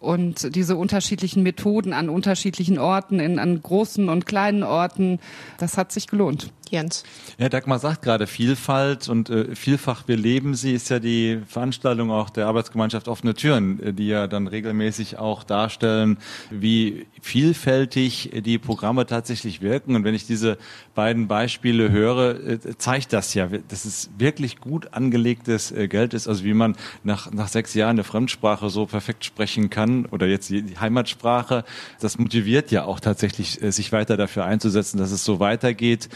und 0.00 0.54
diese 0.54 0.76
unterschiedlichen 0.76 1.42
Methoden 1.42 1.92
an 1.92 2.08
unterschiedlichen 2.08 2.78
Orten, 2.78 3.18
in, 3.18 3.38
an 3.38 3.60
großen 3.60 4.08
und 4.08 4.26
kleinen 4.26 4.62
Orten, 4.62 5.18
das 5.58 5.76
hat 5.76 5.90
sich 5.90 6.06
gelohnt. 6.06 6.52
Jens. 6.70 7.04
Ja, 7.38 7.48
Dagmar 7.48 7.78
sagt 7.78 8.02
gerade 8.02 8.26
Vielfalt 8.26 9.08
und 9.08 9.30
äh, 9.30 9.54
vielfach 9.54 10.06
wir 10.06 10.16
leben 10.16 10.54
sie 10.54 10.72
ist 10.72 10.90
ja 10.90 10.98
die 10.98 11.40
Veranstaltung 11.46 12.10
auch 12.10 12.30
der 12.30 12.46
Arbeitsgemeinschaft 12.46 13.08
Offene 13.08 13.34
Türen, 13.34 13.82
äh, 13.82 13.92
die 13.92 14.08
ja 14.08 14.26
dann 14.26 14.46
regelmäßig 14.46 15.18
auch 15.18 15.44
darstellen, 15.44 16.18
wie 16.50 17.06
vielfältig 17.20 18.30
die 18.44 18.58
Programme 18.58 19.06
tatsächlich 19.06 19.60
wirken. 19.60 19.96
Und 19.96 20.04
wenn 20.04 20.14
ich 20.14 20.26
diese 20.26 20.58
beiden 20.94 21.28
Beispiele 21.28 21.90
höre, 21.90 22.40
äh, 22.46 22.78
zeigt 22.78 23.12
das 23.12 23.34
ja, 23.34 23.46
dass 23.46 23.84
es 23.84 24.10
wirklich 24.18 24.58
gut 24.58 24.92
angelegtes 24.92 25.72
äh, 25.72 25.88
Geld 25.88 26.14
ist. 26.14 26.28
Also 26.28 26.44
wie 26.44 26.54
man 26.54 26.76
nach, 27.04 27.30
nach 27.32 27.48
sechs 27.48 27.74
Jahren 27.74 27.90
eine 27.90 28.04
Fremdsprache 28.04 28.70
so 28.70 28.86
perfekt 28.86 29.24
sprechen 29.24 29.70
kann 29.70 30.06
oder 30.06 30.26
jetzt 30.26 30.50
die 30.50 30.78
Heimatsprache, 30.78 31.64
das 32.00 32.18
motiviert 32.18 32.70
ja 32.70 32.84
auch 32.84 33.00
tatsächlich, 33.00 33.62
äh, 33.62 33.70
sich 33.70 33.92
weiter 33.92 34.16
dafür 34.16 34.44
einzusetzen, 34.44 34.98
dass 34.98 35.12
es 35.12 35.24
so 35.24 35.40
weitergeht. 35.40 36.08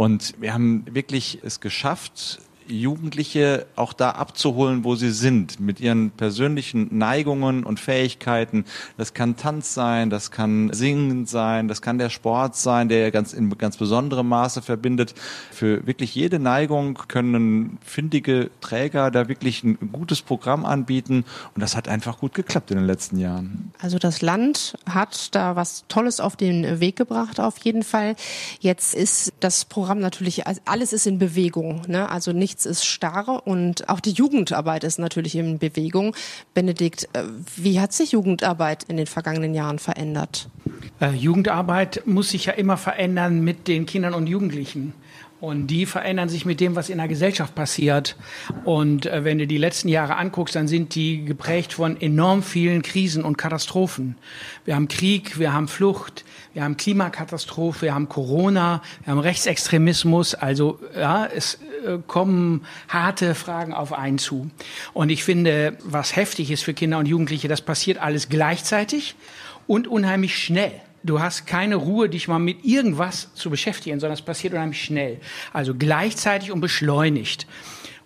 Und 0.00 0.40
wir 0.40 0.54
haben 0.54 0.86
wirklich 0.94 1.40
es 1.42 1.60
geschafft, 1.60 2.40
Jugendliche 2.70 3.66
auch 3.76 3.92
da 3.92 4.10
abzuholen, 4.10 4.84
wo 4.84 4.94
sie 4.94 5.10
sind, 5.10 5.60
mit 5.60 5.80
ihren 5.80 6.10
persönlichen 6.10 6.96
Neigungen 6.96 7.64
und 7.64 7.80
Fähigkeiten. 7.80 8.64
Das 8.96 9.14
kann 9.14 9.36
Tanz 9.36 9.74
sein, 9.74 10.10
das 10.10 10.30
kann 10.30 10.72
Singen 10.72 11.26
sein, 11.26 11.68
das 11.68 11.82
kann 11.82 11.98
der 11.98 12.10
Sport 12.10 12.56
sein, 12.56 12.88
der 12.88 13.10
ganz 13.10 13.32
in 13.32 13.50
ganz 13.58 13.76
besonderem 13.76 14.28
Maße 14.28 14.62
verbindet. 14.62 15.14
Für 15.50 15.86
wirklich 15.86 16.14
jede 16.14 16.38
Neigung 16.38 16.94
können 17.08 17.78
findige 17.84 18.50
Träger 18.60 19.10
da 19.10 19.28
wirklich 19.28 19.64
ein 19.64 19.92
gutes 19.92 20.22
Programm 20.22 20.64
anbieten 20.64 21.24
und 21.54 21.60
das 21.60 21.76
hat 21.76 21.88
einfach 21.88 22.18
gut 22.18 22.34
geklappt 22.34 22.70
in 22.70 22.76
den 22.76 22.86
letzten 22.86 23.18
Jahren. 23.18 23.72
Also 23.80 23.98
das 23.98 24.22
Land 24.22 24.76
hat 24.86 25.34
da 25.34 25.56
was 25.56 25.84
Tolles 25.88 26.20
auf 26.20 26.36
den 26.36 26.80
Weg 26.80 26.96
gebracht 26.96 27.40
auf 27.40 27.58
jeden 27.58 27.82
Fall. 27.82 28.16
Jetzt 28.60 28.94
ist 28.94 29.32
das 29.40 29.64
Programm 29.64 29.98
natürlich 29.98 30.44
alles 30.64 30.92
ist 30.92 31.06
in 31.06 31.18
Bewegung, 31.18 31.82
ne? 31.88 32.08
Also 32.08 32.32
nichts 32.32 32.59
nichts 32.60 32.66
ist 32.66 32.84
starr 32.84 33.46
und 33.46 33.88
auch 33.88 34.00
die 34.00 34.12
Jugendarbeit 34.12 34.84
ist 34.84 34.98
natürlich 34.98 35.34
in 35.36 35.58
Bewegung. 35.58 36.14
Benedikt, 36.54 37.08
äh, 37.12 37.22
wie 37.56 37.80
hat 37.80 37.92
sich 37.92 38.12
Jugendarbeit 38.12 38.84
in 38.84 38.96
den 38.96 39.06
vergangenen 39.06 39.54
Jahren 39.54 39.78
verändert? 39.78 40.48
Äh, 41.00 41.12
Jugendarbeit 41.12 42.02
muss 42.06 42.30
sich 42.30 42.46
ja 42.46 42.52
immer 42.52 42.76
verändern 42.76 43.40
mit 43.40 43.68
den 43.68 43.86
Kindern 43.86 44.14
und 44.14 44.26
Jugendlichen. 44.26 44.92
Und 45.40 45.68
die 45.68 45.86
verändern 45.86 46.28
sich 46.28 46.44
mit 46.44 46.60
dem, 46.60 46.76
was 46.76 46.90
in 46.90 46.98
der 46.98 47.08
Gesellschaft 47.08 47.54
passiert. 47.54 48.16
Und 48.64 49.06
äh, 49.06 49.24
wenn 49.24 49.38
du 49.38 49.46
die 49.46 49.56
letzten 49.56 49.88
Jahre 49.88 50.16
anguckst, 50.16 50.54
dann 50.54 50.68
sind 50.68 50.94
die 50.94 51.24
geprägt 51.24 51.72
von 51.72 51.98
enorm 51.98 52.42
vielen 52.42 52.82
Krisen 52.82 53.24
und 53.24 53.38
Katastrophen. 53.38 54.16
Wir 54.66 54.74
haben 54.74 54.88
Krieg, 54.88 55.38
wir 55.38 55.54
haben 55.54 55.66
Flucht, 55.66 56.24
wir 56.52 56.62
haben 56.62 56.76
Klimakatastrophe, 56.76 57.82
wir 57.82 57.94
haben 57.94 58.08
Corona, 58.08 58.82
wir 59.04 59.12
haben 59.12 59.20
Rechtsextremismus. 59.20 60.34
Also 60.34 60.78
ja, 60.94 61.24
es 61.24 61.54
äh, 61.86 61.98
kommen 62.06 62.66
harte 62.88 63.34
Fragen 63.34 63.72
auf 63.72 63.94
einen 63.94 64.18
zu. 64.18 64.50
Und 64.92 65.08
ich 65.08 65.24
finde, 65.24 65.78
was 65.82 66.16
heftig 66.16 66.50
ist 66.50 66.64
für 66.64 66.74
Kinder 66.74 66.98
und 66.98 67.06
Jugendliche, 67.06 67.48
das 67.48 67.62
passiert 67.62 67.96
alles 67.98 68.28
gleichzeitig 68.28 69.14
und 69.66 69.88
unheimlich 69.88 70.36
schnell. 70.36 70.72
Du 71.02 71.20
hast 71.20 71.46
keine 71.46 71.76
Ruhe, 71.76 72.08
dich 72.08 72.28
mal 72.28 72.38
mit 72.38 72.64
irgendwas 72.64 73.34
zu 73.34 73.50
beschäftigen, 73.50 74.00
sondern 74.00 74.14
es 74.14 74.22
passiert 74.22 74.52
unheimlich 74.52 74.82
schnell. 74.82 75.20
Also 75.52 75.74
gleichzeitig 75.74 76.52
und 76.52 76.60
beschleunigt. 76.60 77.46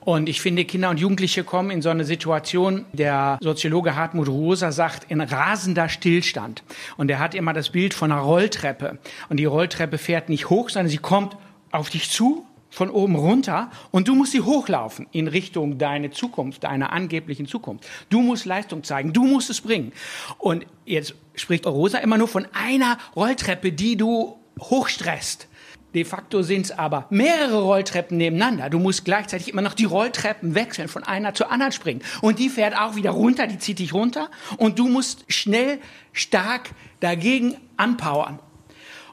Und 0.00 0.28
ich 0.28 0.40
finde, 0.42 0.64
Kinder 0.66 0.90
und 0.90 1.00
Jugendliche 1.00 1.44
kommen 1.44 1.70
in 1.70 1.80
so 1.80 1.88
eine 1.88 2.04
Situation, 2.04 2.84
der 2.92 3.38
Soziologe 3.40 3.96
Hartmut 3.96 4.28
Rosa 4.28 4.70
sagt, 4.70 5.10
in 5.10 5.20
rasender 5.20 5.88
Stillstand. 5.88 6.62
Und 6.96 7.10
er 7.10 7.18
hat 7.18 7.34
immer 7.34 7.54
das 7.54 7.70
Bild 7.70 7.94
von 7.94 8.12
einer 8.12 8.20
Rolltreppe. 8.20 8.98
Und 9.30 9.38
die 9.38 9.46
Rolltreppe 9.46 9.96
fährt 9.96 10.28
nicht 10.28 10.50
hoch, 10.50 10.68
sondern 10.68 10.90
sie 10.90 10.98
kommt 10.98 11.36
auf 11.70 11.88
dich 11.88 12.10
zu 12.10 12.46
von 12.74 12.90
oben 12.90 13.14
runter 13.14 13.70
und 13.92 14.08
du 14.08 14.16
musst 14.16 14.32
sie 14.32 14.40
hochlaufen 14.40 15.06
in 15.12 15.28
Richtung 15.28 15.78
deine 15.78 16.10
Zukunft, 16.10 16.64
deiner 16.64 16.92
angeblichen 16.92 17.46
Zukunft. 17.46 17.88
Du 18.10 18.20
musst 18.20 18.46
Leistung 18.46 18.82
zeigen, 18.82 19.12
du 19.12 19.24
musst 19.24 19.48
es 19.48 19.60
bringen. 19.60 19.92
Und 20.38 20.66
jetzt 20.84 21.14
spricht 21.34 21.66
Rosa 21.66 21.98
immer 21.98 22.18
nur 22.18 22.28
von 22.28 22.46
einer 22.52 22.98
Rolltreppe, 23.16 23.72
die 23.72 23.96
du 23.96 24.38
hochstresst. 24.60 25.48
De 25.94 26.04
facto 26.04 26.42
sind 26.42 26.66
es 26.66 26.72
aber 26.72 27.06
mehrere 27.10 27.62
Rolltreppen 27.62 28.18
nebeneinander. 28.18 28.68
Du 28.68 28.80
musst 28.80 29.04
gleichzeitig 29.04 29.48
immer 29.48 29.62
noch 29.62 29.74
die 29.74 29.84
Rolltreppen 29.84 30.56
wechseln, 30.56 30.88
von 30.88 31.04
einer 31.04 31.34
zur 31.34 31.52
anderen 31.52 31.72
springen. 31.72 32.02
Und 32.20 32.40
die 32.40 32.48
fährt 32.48 32.76
auch 32.76 32.96
wieder 32.96 33.12
runter, 33.12 33.46
die 33.46 33.58
zieht 33.58 33.78
dich 33.78 33.94
runter. 33.94 34.28
Und 34.56 34.80
du 34.80 34.88
musst 34.88 35.24
schnell, 35.28 35.78
stark 36.12 36.70
dagegen 36.98 37.56
anpowern. 37.76 38.40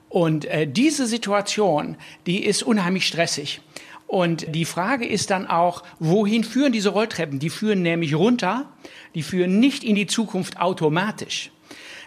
Und 0.10 0.46
äh, 0.46 0.68
diese 0.68 1.06
Situation, 1.06 1.98
die 2.26 2.44
ist 2.44 2.64
unheimlich 2.64 3.06
stressig. 3.06 3.62
Und 4.08 4.54
die 4.54 4.66
Frage 4.66 5.08
ist 5.08 5.30
dann 5.30 5.48
auch, 5.48 5.84
wohin 6.00 6.44
führen 6.44 6.74
diese 6.74 6.90
Rolltreppen? 6.90 7.40
Die 7.40 7.50
führen 7.50 7.82
nämlich 7.82 8.16
runter, 8.16 8.70
die 9.16 9.24
führen 9.24 9.60
nicht 9.60 9.84
in 9.84 9.96
die 9.96 10.08
Zukunft 10.08 10.60
automatisch. 10.60 11.52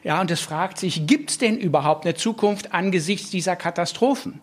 Ja, 0.05 0.21
und 0.21 0.31
es 0.31 0.41
fragt 0.41 0.79
sich, 0.79 1.07
gibt 1.07 1.31
es 1.31 1.39
denn 1.39 1.57
überhaupt 1.57 2.05
eine 2.05 2.15
Zukunft 2.15 2.75
angesichts 2.75 3.31
dieser 3.31 3.57
Katastrophen? 3.57 4.41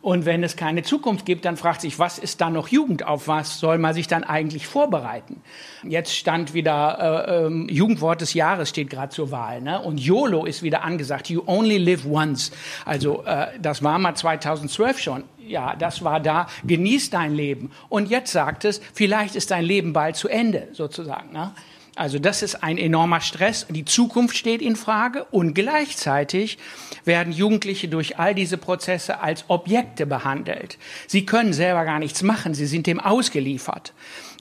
Und 0.00 0.24
wenn 0.24 0.44
es 0.44 0.54
keine 0.54 0.84
Zukunft 0.84 1.26
gibt, 1.26 1.44
dann 1.44 1.56
fragt 1.56 1.80
sich, 1.80 1.98
was 1.98 2.20
ist 2.20 2.40
dann 2.40 2.52
noch 2.52 2.68
Jugend? 2.68 3.04
Auf 3.04 3.26
was 3.26 3.58
soll 3.58 3.78
man 3.78 3.92
sich 3.92 4.06
dann 4.06 4.22
eigentlich 4.22 4.68
vorbereiten? 4.68 5.42
Jetzt 5.82 6.14
stand 6.14 6.54
wieder 6.54 7.26
äh, 7.26 7.46
äh, 7.48 7.72
Jugendwort 7.72 8.20
des 8.20 8.32
Jahres 8.32 8.68
steht 8.68 8.88
gerade 8.88 9.08
zur 9.08 9.32
Wahl, 9.32 9.60
ne? 9.60 9.82
Und 9.82 9.98
YOLO 9.98 10.44
ist 10.44 10.62
wieder 10.62 10.84
angesagt. 10.84 11.28
You 11.28 11.42
only 11.46 11.78
live 11.78 12.06
once. 12.06 12.52
Also 12.84 13.24
äh, 13.24 13.48
das 13.60 13.82
war 13.82 13.98
mal 13.98 14.14
2012 14.14 15.00
schon. 15.00 15.24
Ja, 15.44 15.74
das 15.74 16.04
war 16.04 16.20
da. 16.20 16.46
Genieß 16.64 17.10
dein 17.10 17.34
Leben. 17.34 17.72
Und 17.88 18.08
jetzt 18.08 18.30
sagt 18.30 18.64
es, 18.64 18.80
vielleicht 18.94 19.34
ist 19.34 19.50
dein 19.50 19.64
Leben 19.64 19.92
bald 19.92 20.14
zu 20.14 20.28
Ende, 20.28 20.68
sozusagen. 20.70 21.32
Ne? 21.32 21.50
Also 21.96 22.18
das 22.18 22.42
ist 22.42 22.62
ein 22.62 22.76
enormer 22.76 23.22
Stress. 23.22 23.66
Die 23.70 23.86
Zukunft 23.86 24.36
steht 24.36 24.60
in 24.60 24.76
Frage 24.76 25.24
und 25.30 25.54
gleichzeitig 25.54 26.58
werden 27.06 27.32
Jugendliche 27.32 27.88
durch 27.88 28.18
all 28.18 28.34
diese 28.34 28.58
Prozesse 28.58 29.20
als 29.20 29.46
Objekte 29.48 30.04
behandelt. 30.04 30.76
Sie 31.06 31.24
können 31.24 31.54
selber 31.54 31.86
gar 31.86 31.98
nichts 31.98 32.22
machen. 32.22 32.52
Sie 32.52 32.66
sind 32.66 32.86
dem 32.86 33.00
ausgeliefert. 33.00 33.94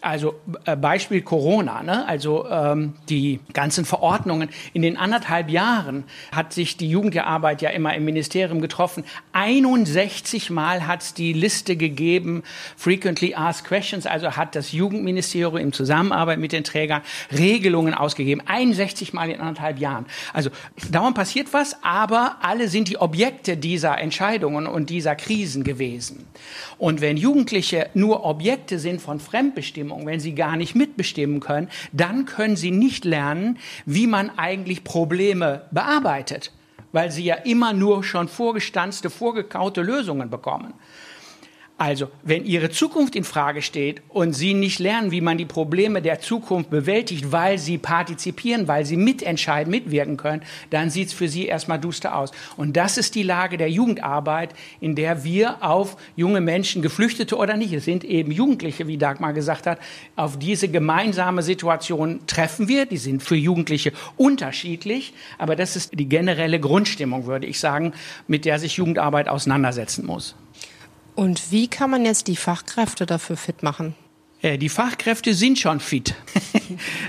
Also 0.06 0.36
äh, 0.66 0.76
Beispiel 0.76 1.24
Corona, 1.24 1.82
ne? 1.82 2.08
also 2.08 2.48
ähm, 2.48 2.94
die 3.10 3.40
ganzen 3.54 3.86
Verordnungen. 3.86 4.50
In 4.72 4.84
den 4.84 4.98
anderthalb 4.98 5.50
Jahren 5.50 6.04
hat 6.32 6.54
sich 6.54 6.78
die 6.78 6.88
Jugendarbeit 6.88 7.64
ja 7.64 7.72
immer 7.72 7.96
im 7.96 8.06
Ministerium 8.06 8.62
getroffen. 8.62 9.04
61 9.34 10.52
Mal 10.52 10.86
hat 10.86 11.02
es 11.02 11.14
die 11.16 11.34
Liste 11.34 11.76
gegeben, 11.76 12.44
Frequently 12.78 13.34
Asked 13.34 13.66
Questions, 13.66 14.06
also 14.06 14.34
hat 14.34 14.54
das 14.54 14.74
Jugendministerium 14.74 15.58
in 15.58 15.74
Zusammenarbeit 15.74 16.38
mit 16.38 16.52
den 16.52 16.64
Trägern 16.64 17.02
Regelungen 17.32 17.96
ausgegeben. 17.96 18.44
61 18.46 19.12
Mal 19.14 19.32
in 19.32 19.42
anderthalb 19.42 19.80
Jahren. 19.80 20.06
Also 20.34 20.52
dauernd 20.92 21.16
passiert 21.16 21.48
was, 21.52 21.78
aber 21.82 22.36
alle 22.44 22.68
sind 22.68 22.90
die 22.90 23.00
Objekte 23.00 23.58
dieser 23.58 23.98
Entscheidungen 23.98 24.68
und 24.68 24.92
dieser 24.92 25.16
Krisen 25.16 25.64
gewesen. 25.64 26.28
Und 26.78 27.02
wenn 27.02 27.18
Jugendliche 27.18 27.90
nur 27.94 28.26
Objekte 28.26 28.80
sind 28.80 29.02
von 29.02 29.20
Fremdbestimmung, 29.20 30.06
wenn 30.06 30.20
sie 30.20 30.36
gar 30.36 30.58
nicht 30.58 30.76
mitbestimmen 30.76 31.40
können, 31.40 31.70
dann 31.92 32.26
können 32.26 32.56
sie 32.56 32.72
nicht 32.72 33.06
lernen, 33.06 33.58
wie 33.86 34.08
man 34.08 34.32
eigentlich 34.38 34.84
Probleme 34.84 35.64
bearbeitet, 35.72 36.52
weil 36.92 37.12
sie 37.12 37.24
ja 37.24 37.36
immer 37.36 37.74
nur 37.74 38.04
schon 38.04 38.28
vorgestanzte, 38.28 39.10
vorgekaute 39.10 39.82
Lösungen 39.82 40.30
bekommen. 40.30 40.74
Also, 41.78 42.08
wenn 42.24 42.46
Ihre 42.46 42.70
Zukunft 42.70 43.18
in 43.18 43.26
Frage 43.26 43.62
steht 43.62 44.02
und 44.08 44.32
Sie 44.32 44.54
nicht 44.54 44.80
lernen, 44.80 45.12
wie 45.12 45.20
man 45.20 45.38
die 45.38 45.44
Probleme 45.44 46.02
der 46.02 46.22
Zukunft 46.22 46.70
bewältigt, 46.70 47.34
weil 47.34 47.58
Sie 47.58 47.78
partizipieren, 47.78 48.70
weil 48.70 48.86
Sie 48.86 48.96
mitentscheiden, 48.96 49.70
mitwirken 49.70 50.16
können, 50.16 50.42
dann 50.70 50.90
sieht 50.90 51.10
es 51.10 51.14
für 51.14 51.28
Sie 51.28 51.48
erstmal 51.48 51.78
duster 51.78 52.16
aus. 52.16 52.32
Und 52.56 52.78
das 52.78 52.98
ist 52.98 53.14
die 53.14 53.24
Lage 53.24 53.58
der 53.58 53.70
Jugendarbeit, 53.70 54.56
in 54.80 54.96
der 54.96 55.26
wir 55.26 55.62
auf 55.62 55.98
junge 56.16 56.40
Menschen, 56.40 56.82
Geflüchtete 56.82 57.36
oder 57.36 57.58
nicht, 57.58 57.74
es 57.74 57.84
sind 57.84 58.06
eben 58.06 58.32
Jugendliche, 58.32 58.88
wie 58.88 58.98
Dagmar 58.98 59.34
gesagt 59.34 59.68
hat, 59.68 59.80
auf 60.16 60.40
diese 60.40 60.70
gemeinsame 60.70 61.42
Situation 61.42 62.22
treffen 62.26 62.70
wir. 62.70 62.86
Die 62.86 62.96
sind 62.96 63.22
für 63.22 63.36
Jugendliche 63.36 63.92
unterschiedlich, 64.16 65.14
aber 65.38 65.58
das 65.58 65.76
ist 65.76 66.00
die 66.00 66.08
generelle 66.08 66.62
Grundstimmung, 66.62 67.26
würde 67.26 67.48
ich 67.48 67.60
sagen, 67.60 67.92
mit 68.28 68.46
der 68.46 68.60
sich 68.60 68.78
Jugendarbeit 68.78 69.28
auseinandersetzen 69.28 70.06
muss. 70.06 70.36
Und 71.16 71.52
wie 71.52 71.68
kann 71.68 71.90
man 71.90 72.06
jetzt 72.06 72.28
die 72.28 72.36
Fachkräfte 72.36 73.06
dafür 73.06 73.38
fit 73.38 73.64
machen? 73.64 73.96
Äh, 74.42 74.58
die 74.58 74.70
Fachkräfte 74.70 75.34
sind 75.34 75.58
schon 75.58 75.80
fit. 75.80 76.16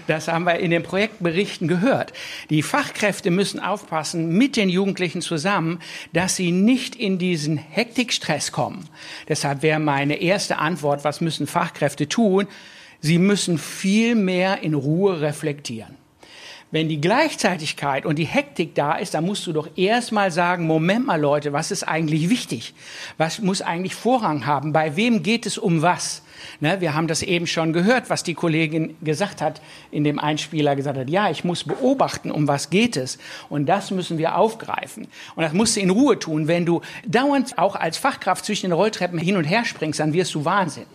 Das 0.07 0.29
haben 0.29 0.45
wir 0.45 0.59
in 0.61 0.71
den 0.71 0.85
Projektberichten 0.85 1.67
gehört. 1.67 2.13
Die 2.51 2.63
Fachkräfte 2.63 3.33
müssen 3.33 3.59
aufpassen 3.59 4.29
mit 4.29 4.55
den 4.55 4.69
Jugendlichen 4.69 5.21
zusammen, 5.21 5.81
dass 6.13 6.37
sie 6.37 6.53
nicht 6.53 6.95
in 6.95 7.19
diesen 7.19 7.57
Hektikstress 7.57 8.53
kommen. 8.53 8.89
Deshalb 9.29 9.63
wäre 9.63 9.81
meine 9.81 10.21
erste 10.21 10.59
Antwort, 10.59 11.03
was 11.03 11.21
müssen 11.21 11.49
Fachkräfte 11.49 12.09
tun? 12.09 12.47
Sie 13.01 13.19
müssen 13.19 13.59
viel 13.59 14.15
mehr 14.15 14.63
in 14.63 14.75
Ruhe 14.75 15.21
reflektieren. 15.21 15.97
Wenn 16.73 16.89
die 16.89 17.01
Gleichzeitigkeit 17.01 18.05
und 18.05 18.17
die 18.19 18.25
Hektik 18.25 18.75
da 18.75 18.97
ist, 18.97 19.15
dann 19.15 19.25
musst 19.25 19.47
du 19.47 19.53
doch 19.53 19.69
erstmal 19.77 20.33
sagen, 20.33 20.67
Moment 20.67 21.07
mal 21.07 21.21
Leute, 21.21 21.53
was 21.53 21.71
ist 21.71 21.85
eigentlich 21.85 22.29
wichtig? 22.29 22.75
Was 23.19 23.41
muss 23.41 23.63
eigentlich 23.63 23.95
Vorrang 23.95 24.47
haben? 24.47 24.73
Bei 24.73 24.97
wem 24.97 25.23
geht 25.23 25.47
es 25.47 25.59
um 25.59 25.83
was? 25.83 26.23
Ne, 26.61 26.81
wir 26.81 26.95
haben 26.95 27.07
das 27.07 27.23
eben 27.23 27.47
schon 27.47 27.73
gehört, 27.73 28.11
was 28.11 28.25
die 28.25 28.35
Kollegin 28.35 28.97
gesagt 29.01 29.41
hat, 29.41 29.63
in 29.91 30.03
dem 30.03 30.19
Einspieler 30.19 30.75
gesagt 30.75 30.99
hat, 30.99 31.09
ja, 31.09 31.31
ich 31.31 31.45
muss 31.45 31.65
beobachten, 31.65 32.31
um 32.33 32.49
was 32.49 32.69
geht 32.69 32.97
es. 32.97 33.19
Und 33.49 33.67
das 33.67 33.93
müssen 33.93 34.19
wir 34.19 34.37
aufgreifen. 34.37 35.07
Und 35.37 35.45
das 35.45 35.53
musst 35.53 35.77
du 35.77 35.81
in 35.81 35.91
Ruhe 35.91 36.19
tun. 36.19 36.49
Wenn 36.49 36.67
du 36.67 36.81
dauernd 37.07 37.59
auch 37.59 37.77
als 37.77 37.97
Fachkraft 37.97 38.45
zwischen 38.45 38.67
den 38.67 38.73
Rolltreppen 38.73 39.19
hin 39.19 39.37
und 39.37 39.45
her 39.45 39.65
springst, 39.65 40.01
dann 40.01 40.13
wirst 40.13 40.35
du 40.35 40.45
wahnsinnig. 40.45 40.89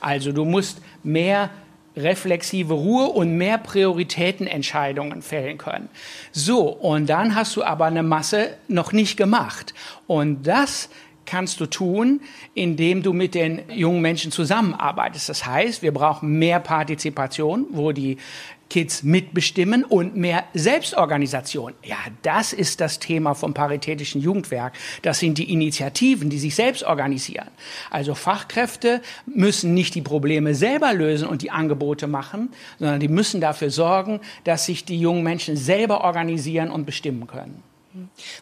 Also 0.00 0.30
du 0.30 0.44
musst 0.44 0.80
mehr 1.02 1.50
reflexive 1.98 2.72
Ruhe 2.72 3.08
und 3.08 3.36
mehr 3.36 3.58
Prioritätenentscheidungen 3.58 5.22
fällen 5.22 5.58
können. 5.58 5.88
So, 6.32 6.68
und 6.68 7.08
dann 7.08 7.34
hast 7.34 7.56
du 7.56 7.62
aber 7.62 7.86
eine 7.86 8.02
Masse 8.02 8.56
noch 8.68 8.92
nicht 8.92 9.16
gemacht. 9.16 9.74
Und 10.06 10.46
das 10.46 10.88
kannst 11.28 11.60
du 11.60 11.66
tun, 11.66 12.22
indem 12.54 13.02
du 13.02 13.12
mit 13.12 13.34
den 13.34 13.60
jungen 13.70 14.00
Menschen 14.00 14.32
zusammenarbeitest. 14.32 15.28
Das 15.28 15.44
heißt, 15.44 15.82
wir 15.82 15.92
brauchen 15.92 16.38
mehr 16.38 16.58
Partizipation, 16.58 17.66
wo 17.70 17.92
die 17.92 18.16
Kids 18.70 19.02
mitbestimmen 19.02 19.84
und 19.84 20.16
mehr 20.16 20.44
Selbstorganisation. 20.54 21.74
Ja, 21.82 21.96
das 22.22 22.52
ist 22.52 22.80
das 22.80 22.98
Thema 22.98 23.34
vom 23.34 23.54
Paritätischen 23.54 24.20
Jugendwerk. 24.20 24.74
Das 25.02 25.18
sind 25.18 25.38
die 25.38 25.52
Initiativen, 25.52 26.30
die 26.30 26.38
sich 26.38 26.54
selbst 26.54 26.84
organisieren. 26.84 27.48
Also 27.90 28.14
Fachkräfte 28.14 29.00
müssen 29.26 29.74
nicht 29.74 29.94
die 29.94 30.02
Probleme 30.02 30.54
selber 30.54 30.92
lösen 30.92 31.28
und 31.28 31.42
die 31.42 31.50
Angebote 31.50 32.06
machen, 32.06 32.50
sondern 32.78 33.00
die 33.00 33.08
müssen 33.08 33.40
dafür 33.40 33.70
sorgen, 33.70 34.20
dass 34.44 34.66
sich 34.66 34.84
die 34.84 35.00
jungen 35.00 35.22
Menschen 35.22 35.56
selber 35.56 36.02
organisieren 36.02 36.70
und 36.70 36.84
bestimmen 36.84 37.26
können. 37.26 37.62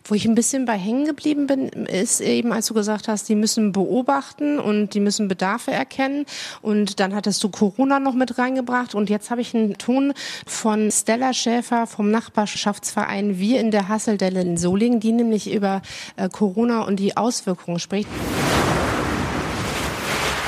Wo 0.04 0.14
ich 0.14 0.24
ein 0.24 0.34
bisschen 0.34 0.64
bei 0.64 0.76
hängen 0.76 1.04
geblieben 1.04 1.46
bin, 1.46 1.68
ist 1.86 2.20
eben, 2.20 2.52
als 2.52 2.66
du 2.66 2.74
gesagt 2.74 3.08
hast, 3.08 3.28
die 3.28 3.34
müssen 3.34 3.72
beobachten 3.72 4.58
und 4.58 4.94
die 4.94 5.00
müssen 5.00 5.28
Bedarfe 5.28 5.70
erkennen. 5.70 6.26
Und 6.62 7.00
dann 7.00 7.14
hattest 7.14 7.42
du 7.42 7.48
Corona 7.48 8.00
noch 8.00 8.14
mit 8.14 8.38
reingebracht. 8.38 8.94
Und 8.94 9.10
jetzt 9.10 9.30
habe 9.30 9.40
ich 9.40 9.54
einen 9.54 9.78
Ton 9.78 10.12
von 10.46 10.90
Stella 10.90 11.32
Schäfer 11.32 11.86
vom 11.86 12.10
Nachbarschaftsverein 12.10 13.38
Wir 13.38 13.60
in 13.60 13.70
der 13.70 13.88
Hasseldelle 13.88 14.40
in 14.40 14.56
Solingen, 14.56 15.00
die 15.00 15.12
nämlich 15.12 15.52
über 15.52 15.82
äh, 16.16 16.28
Corona 16.28 16.82
und 16.82 16.96
die 16.96 17.16
Auswirkungen 17.16 17.78
spricht 17.78 18.08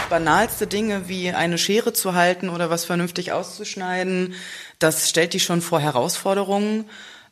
banalste 0.08 0.66
Dinge 0.66 1.08
wie 1.08 1.30
eine 1.30 1.58
Schere 1.58 1.92
zu 1.92 2.14
halten 2.14 2.48
oder 2.48 2.70
was 2.70 2.84
vernünftig 2.84 3.32
auszuschneiden, 3.32 4.34
das 4.78 5.08
stellt 5.08 5.34
die 5.34 5.40
schon 5.40 5.60
vor 5.60 5.80
Herausforderungen 5.80 6.86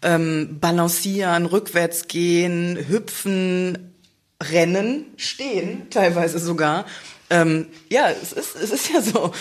ähm, 0.06 0.58
balancieren, 0.60 1.46
rückwärts 1.46 2.06
gehen, 2.06 2.78
hüpfen, 2.88 3.92
rennen, 4.40 5.06
stehen, 5.16 5.90
teilweise 5.90 6.38
sogar. 6.38 6.86
Ähm, 7.28 7.66
ja, 7.90 8.08
es 8.10 8.32
ist, 8.32 8.54
es 8.54 8.70
ist 8.70 8.92
ja 8.92 9.02
so. 9.02 9.32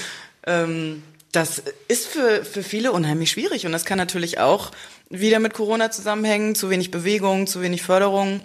Ähm, 0.48 1.04
das 1.32 1.62
ist 1.88 2.08
für, 2.08 2.44
für 2.44 2.64
viele 2.64 2.94
unheimlich 2.94 3.30
schwierig 3.30 3.66
und 3.66 3.74
das 3.74 3.86
kann 3.86 3.98
natürlich 3.98 4.40
auch 4.40 4.72
wieder 5.10 5.40
mit 5.40 5.54
Corona 5.54 5.92
zusammenhängen, 5.92 6.56
zu 6.56 6.72
wenig 6.72 6.90
Bewegung, 6.90 7.46
zu 7.46 7.62
wenig 7.62 7.84
Förderung. 7.84 8.42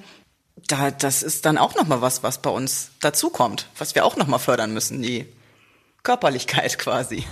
Da, 0.67 0.91
das 0.91 1.23
ist 1.23 1.47
dann 1.47 1.57
auch 1.57 1.75
nochmal 1.75 2.03
was, 2.03 2.23
was 2.23 2.43
bei 2.43 2.51
uns 2.51 2.91
dazukommt, 3.01 3.67
was 3.79 3.95
wir 3.95 4.05
auch 4.05 4.17
nochmal 4.17 4.41
fördern 4.41 4.75
müssen, 4.75 5.01
die 5.01 5.25
Körperlichkeit 6.03 6.79
quasi. 6.79 7.25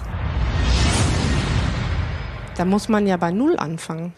Da 2.56 2.64
muss 2.64 2.88
man 2.88 3.06
ja 3.06 3.18
bei 3.18 3.32
Null 3.32 3.56
anfangen. 3.58 4.14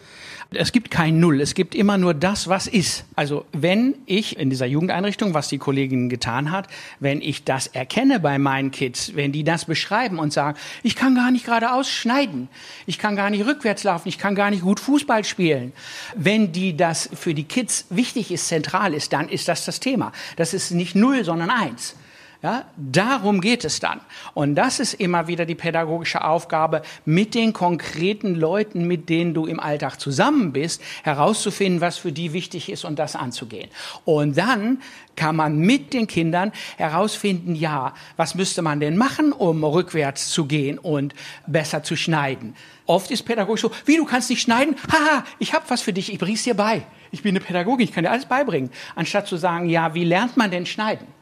Es 0.53 0.73
gibt 0.73 0.91
kein 0.91 1.21
Null, 1.21 1.39
es 1.39 1.53
gibt 1.53 1.75
immer 1.75 1.97
nur 1.97 2.13
das, 2.13 2.49
was 2.49 2.67
ist. 2.67 3.05
Also 3.15 3.45
wenn 3.53 3.95
ich 4.05 4.37
in 4.37 4.49
dieser 4.49 4.65
Jugendeinrichtung, 4.65 5.33
was 5.33 5.47
die 5.47 5.57
Kollegin 5.57 6.09
getan 6.09 6.51
hat, 6.51 6.67
wenn 6.99 7.21
ich 7.21 7.45
das 7.45 7.67
erkenne 7.67 8.19
bei 8.19 8.37
meinen 8.37 8.69
Kids, 8.69 9.15
wenn 9.15 9.31
die 9.31 9.45
das 9.45 9.63
beschreiben 9.63 10.19
und 10.19 10.33
sagen, 10.33 10.57
ich 10.83 10.97
kann 10.97 11.15
gar 11.15 11.31
nicht 11.31 11.45
geradeaus 11.45 11.89
schneiden, 11.89 12.49
ich 12.85 12.99
kann 12.99 13.15
gar 13.15 13.29
nicht 13.29 13.45
rückwärts 13.45 13.85
laufen, 13.85 14.09
ich 14.09 14.17
kann 14.17 14.35
gar 14.35 14.49
nicht 14.49 14.63
gut 14.63 14.81
Fußball 14.81 15.23
spielen, 15.23 15.71
wenn 16.17 16.51
die 16.51 16.75
das 16.75 17.09
für 17.13 17.33
die 17.33 17.45
Kids 17.45 17.85
wichtig 17.89 18.29
ist, 18.29 18.49
zentral 18.49 18.93
ist, 18.93 19.13
dann 19.13 19.29
ist 19.29 19.47
das 19.47 19.63
das 19.63 19.79
Thema. 19.79 20.11
Das 20.35 20.53
ist 20.53 20.71
nicht 20.71 20.95
Null, 20.95 21.23
sondern 21.23 21.49
Eins. 21.49 21.95
Ja, 22.43 22.65
darum 22.75 23.39
geht 23.39 23.65
es 23.65 23.79
dann. 23.79 24.01
Und 24.33 24.55
das 24.55 24.79
ist 24.79 24.95
immer 24.95 25.27
wieder 25.27 25.45
die 25.45 25.53
pädagogische 25.53 26.23
Aufgabe, 26.23 26.81
mit 27.05 27.35
den 27.35 27.53
konkreten 27.53 28.33
Leuten, 28.33 28.87
mit 28.87 29.09
denen 29.09 29.35
du 29.35 29.45
im 29.45 29.59
Alltag 29.59 29.99
zusammen 29.99 30.51
bist, 30.51 30.81
herauszufinden, 31.03 31.81
was 31.81 31.97
für 31.97 32.11
die 32.11 32.33
wichtig 32.33 32.71
ist 32.71 32.83
und 32.83 32.97
das 32.97 33.15
anzugehen. 33.15 33.69
Und 34.05 34.39
dann 34.39 34.81
kann 35.15 35.35
man 35.35 35.59
mit 35.59 35.93
den 35.93 36.07
Kindern 36.07 36.51
herausfinden, 36.77 37.53
ja, 37.53 37.93
was 38.17 38.33
müsste 38.33 38.63
man 38.63 38.79
denn 38.79 38.97
machen, 38.97 39.33
um 39.33 39.63
rückwärts 39.63 40.29
zu 40.29 40.45
gehen 40.45 40.79
und 40.79 41.13
besser 41.45 41.83
zu 41.83 41.95
schneiden. 41.95 42.55
Oft 42.87 43.11
ist 43.11 43.21
pädagogisch 43.21 43.61
so, 43.61 43.71
wie, 43.85 43.97
du 43.97 44.05
kannst 44.05 44.31
nicht 44.31 44.41
schneiden? 44.41 44.75
Haha, 44.91 45.25
ich 45.37 45.53
habe 45.53 45.65
was 45.67 45.81
für 45.81 45.93
dich, 45.93 46.11
ich 46.11 46.17
bring's 46.17 46.41
dir 46.41 46.55
bei. 46.55 46.81
Ich 47.11 47.21
bin 47.21 47.35
eine 47.35 47.45
Pädagogin, 47.45 47.83
ich 47.83 47.93
kann 47.93 48.03
dir 48.03 48.09
alles 48.09 48.25
beibringen. 48.25 48.71
Anstatt 48.95 49.27
zu 49.27 49.37
sagen, 49.37 49.69
ja, 49.69 49.93
wie 49.93 50.05
lernt 50.05 50.37
man 50.37 50.49
denn 50.49 50.65
schneiden? 50.65 51.20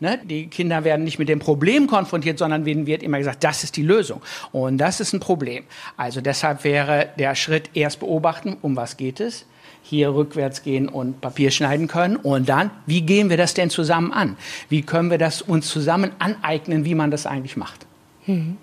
Ne? 0.00 0.20
Die 0.24 0.48
Kinder 0.48 0.84
werden 0.84 1.04
nicht 1.04 1.18
mit 1.18 1.28
dem 1.28 1.38
Problem 1.38 1.86
konfrontiert, 1.86 2.38
sondern 2.38 2.66
ihnen 2.66 2.86
wird 2.86 3.02
immer 3.02 3.18
gesagt, 3.18 3.44
das 3.44 3.64
ist 3.64 3.76
die 3.76 3.82
Lösung. 3.82 4.20
Und 4.52 4.78
das 4.78 5.00
ist 5.00 5.12
ein 5.12 5.20
Problem. 5.20 5.64
Also 5.96 6.20
deshalb 6.20 6.64
wäre 6.64 7.08
der 7.18 7.34
Schritt 7.34 7.70
erst 7.74 8.00
beobachten, 8.00 8.56
um 8.62 8.76
was 8.76 8.96
geht 8.96 9.20
es, 9.20 9.46
hier 9.82 10.14
rückwärts 10.14 10.62
gehen 10.62 10.88
und 10.88 11.20
Papier 11.20 11.50
schneiden 11.50 11.86
können. 11.86 12.16
Und 12.16 12.48
dann, 12.48 12.70
wie 12.86 13.02
gehen 13.02 13.30
wir 13.30 13.36
das 13.36 13.54
denn 13.54 13.70
zusammen 13.70 14.12
an? 14.12 14.36
Wie 14.68 14.82
können 14.82 15.10
wir 15.10 15.18
das 15.18 15.42
uns 15.42 15.68
zusammen 15.68 16.10
aneignen, 16.18 16.84
wie 16.84 16.94
man 16.94 17.10
das 17.10 17.26
eigentlich 17.26 17.56
macht? 17.56 17.86
Mhm. 18.26 18.58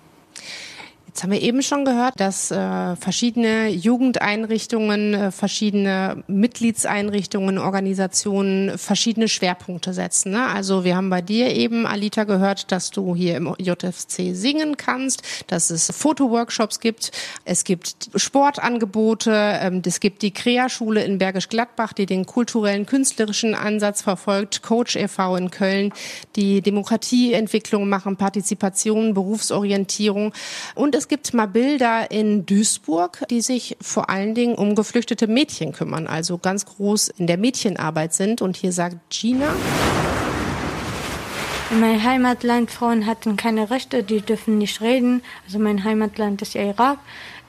Jetzt 1.14 1.22
haben 1.22 1.30
wir 1.30 1.42
eben 1.42 1.62
schon 1.62 1.84
gehört, 1.84 2.18
dass 2.18 2.50
äh, 2.50 2.96
verschiedene 2.96 3.68
Jugendeinrichtungen, 3.68 5.14
äh, 5.14 5.30
verschiedene 5.30 6.24
Mitgliedseinrichtungen, 6.26 7.56
Organisationen 7.58 8.76
verschiedene 8.78 9.28
Schwerpunkte 9.28 9.92
setzen. 9.92 10.32
Ne? 10.32 10.44
Also 10.44 10.82
wir 10.82 10.96
haben 10.96 11.10
bei 11.10 11.22
dir 11.22 11.54
eben, 11.54 11.86
Alita, 11.86 12.24
gehört, 12.24 12.72
dass 12.72 12.90
du 12.90 13.14
hier 13.14 13.36
im 13.36 13.54
JFC 13.60 14.34
singen 14.34 14.76
kannst, 14.76 15.22
dass 15.46 15.70
es 15.70 15.88
Fotoworkshops 15.96 16.80
gibt, 16.80 17.12
es 17.44 17.62
gibt 17.62 18.10
Sportangebote, 18.16 19.30
ähm, 19.32 19.82
es 19.86 20.00
gibt 20.00 20.20
die 20.20 20.32
Krea-Schule 20.32 21.04
in 21.04 21.18
Bergisch 21.18 21.48
Gladbach, 21.48 21.92
die 21.92 22.06
den 22.06 22.26
kulturellen, 22.26 22.86
künstlerischen 22.86 23.54
Ansatz 23.54 24.02
verfolgt, 24.02 24.62
Coach 24.62 24.96
e.V. 24.96 25.36
in 25.36 25.52
Köln, 25.52 25.92
die 26.34 26.60
Demokratieentwicklung 26.60 27.88
machen, 27.88 28.16
Partizipation, 28.16 29.14
Berufsorientierung 29.14 30.32
und 30.74 30.96
es 30.96 31.03
es 31.04 31.08
gibt 31.08 31.34
mal 31.34 31.44
Bilder 31.44 32.10
in 32.10 32.46
Duisburg, 32.46 33.24
die 33.28 33.42
sich 33.42 33.76
vor 33.78 34.08
allen 34.08 34.34
Dingen 34.34 34.54
um 34.54 34.74
geflüchtete 34.74 35.26
Mädchen 35.26 35.74
kümmern, 35.74 36.06
also 36.06 36.38
ganz 36.38 36.64
groß 36.64 37.10
in 37.18 37.26
der 37.26 37.36
Mädchenarbeit 37.36 38.14
sind. 38.14 38.40
Und 38.40 38.56
hier 38.56 38.72
sagt 38.72 38.96
Gina. 39.10 39.54
In 41.70 41.80
meinem 41.80 42.02
Heimatland 42.02 42.70
Frauen 42.70 43.04
hatten 43.04 43.36
keine 43.36 43.68
Rechte, 43.68 44.02
die 44.02 44.22
dürfen 44.22 44.56
nicht 44.56 44.80
reden. 44.80 45.20
Also 45.44 45.58
mein 45.58 45.84
Heimatland 45.84 46.40
ist 46.40 46.54
ja 46.54 46.62
Irak. 46.62 46.96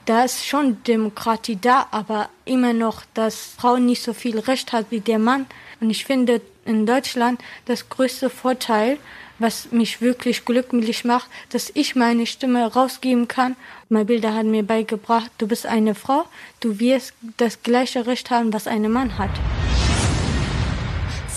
Da 0.04 0.24
ist 0.24 0.44
schon 0.44 0.82
Demokratie 0.84 1.56
da, 1.58 1.86
aber 1.92 2.28
immer 2.44 2.74
noch, 2.74 3.04
dass 3.14 3.36
Frauen 3.36 3.86
nicht 3.86 4.02
so 4.02 4.12
viel 4.12 4.38
Recht 4.38 4.74
hat 4.74 4.90
wie 4.90 5.00
der 5.00 5.18
Mann. 5.18 5.46
Und 5.80 5.88
ich 5.88 6.04
finde 6.04 6.42
in 6.66 6.84
Deutschland 6.84 7.40
das 7.64 7.88
größte 7.88 8.28
Vorteil, 8.28 8.98
was 9.38 9.70
mich 9.72 10.00
wirklich 10.00 10.44
glücklich 10.44 11.04
macht, 11.04 11.28
dass 11.50 11.70
ich 11.74 11.96
meine 11.96 12.26
Stimme 12.26 12.72
rausgeben 12.72 13.28
kann. 13.28 13.56
Mein 13.88 14.06
Bilder 14.06 14.34
hat 14.34 14.46
mir 14.46 14.62
beigebracht, 14.62 15.30
du 15.38 15.46
bist 15.46 15.66
eine 15.66 15.94
Frau, 15.94 16.24
du 16.60 16.78
wirst 16.80 17.14
das 17.36 17.62
gleiche 17.62 18.06
Recht 18.06 18.30
haben, 18.30 18.52
was 18.52 18.66
ein 18.66 18.90
Mann 18.90 19.18
hat. 19.18 19.30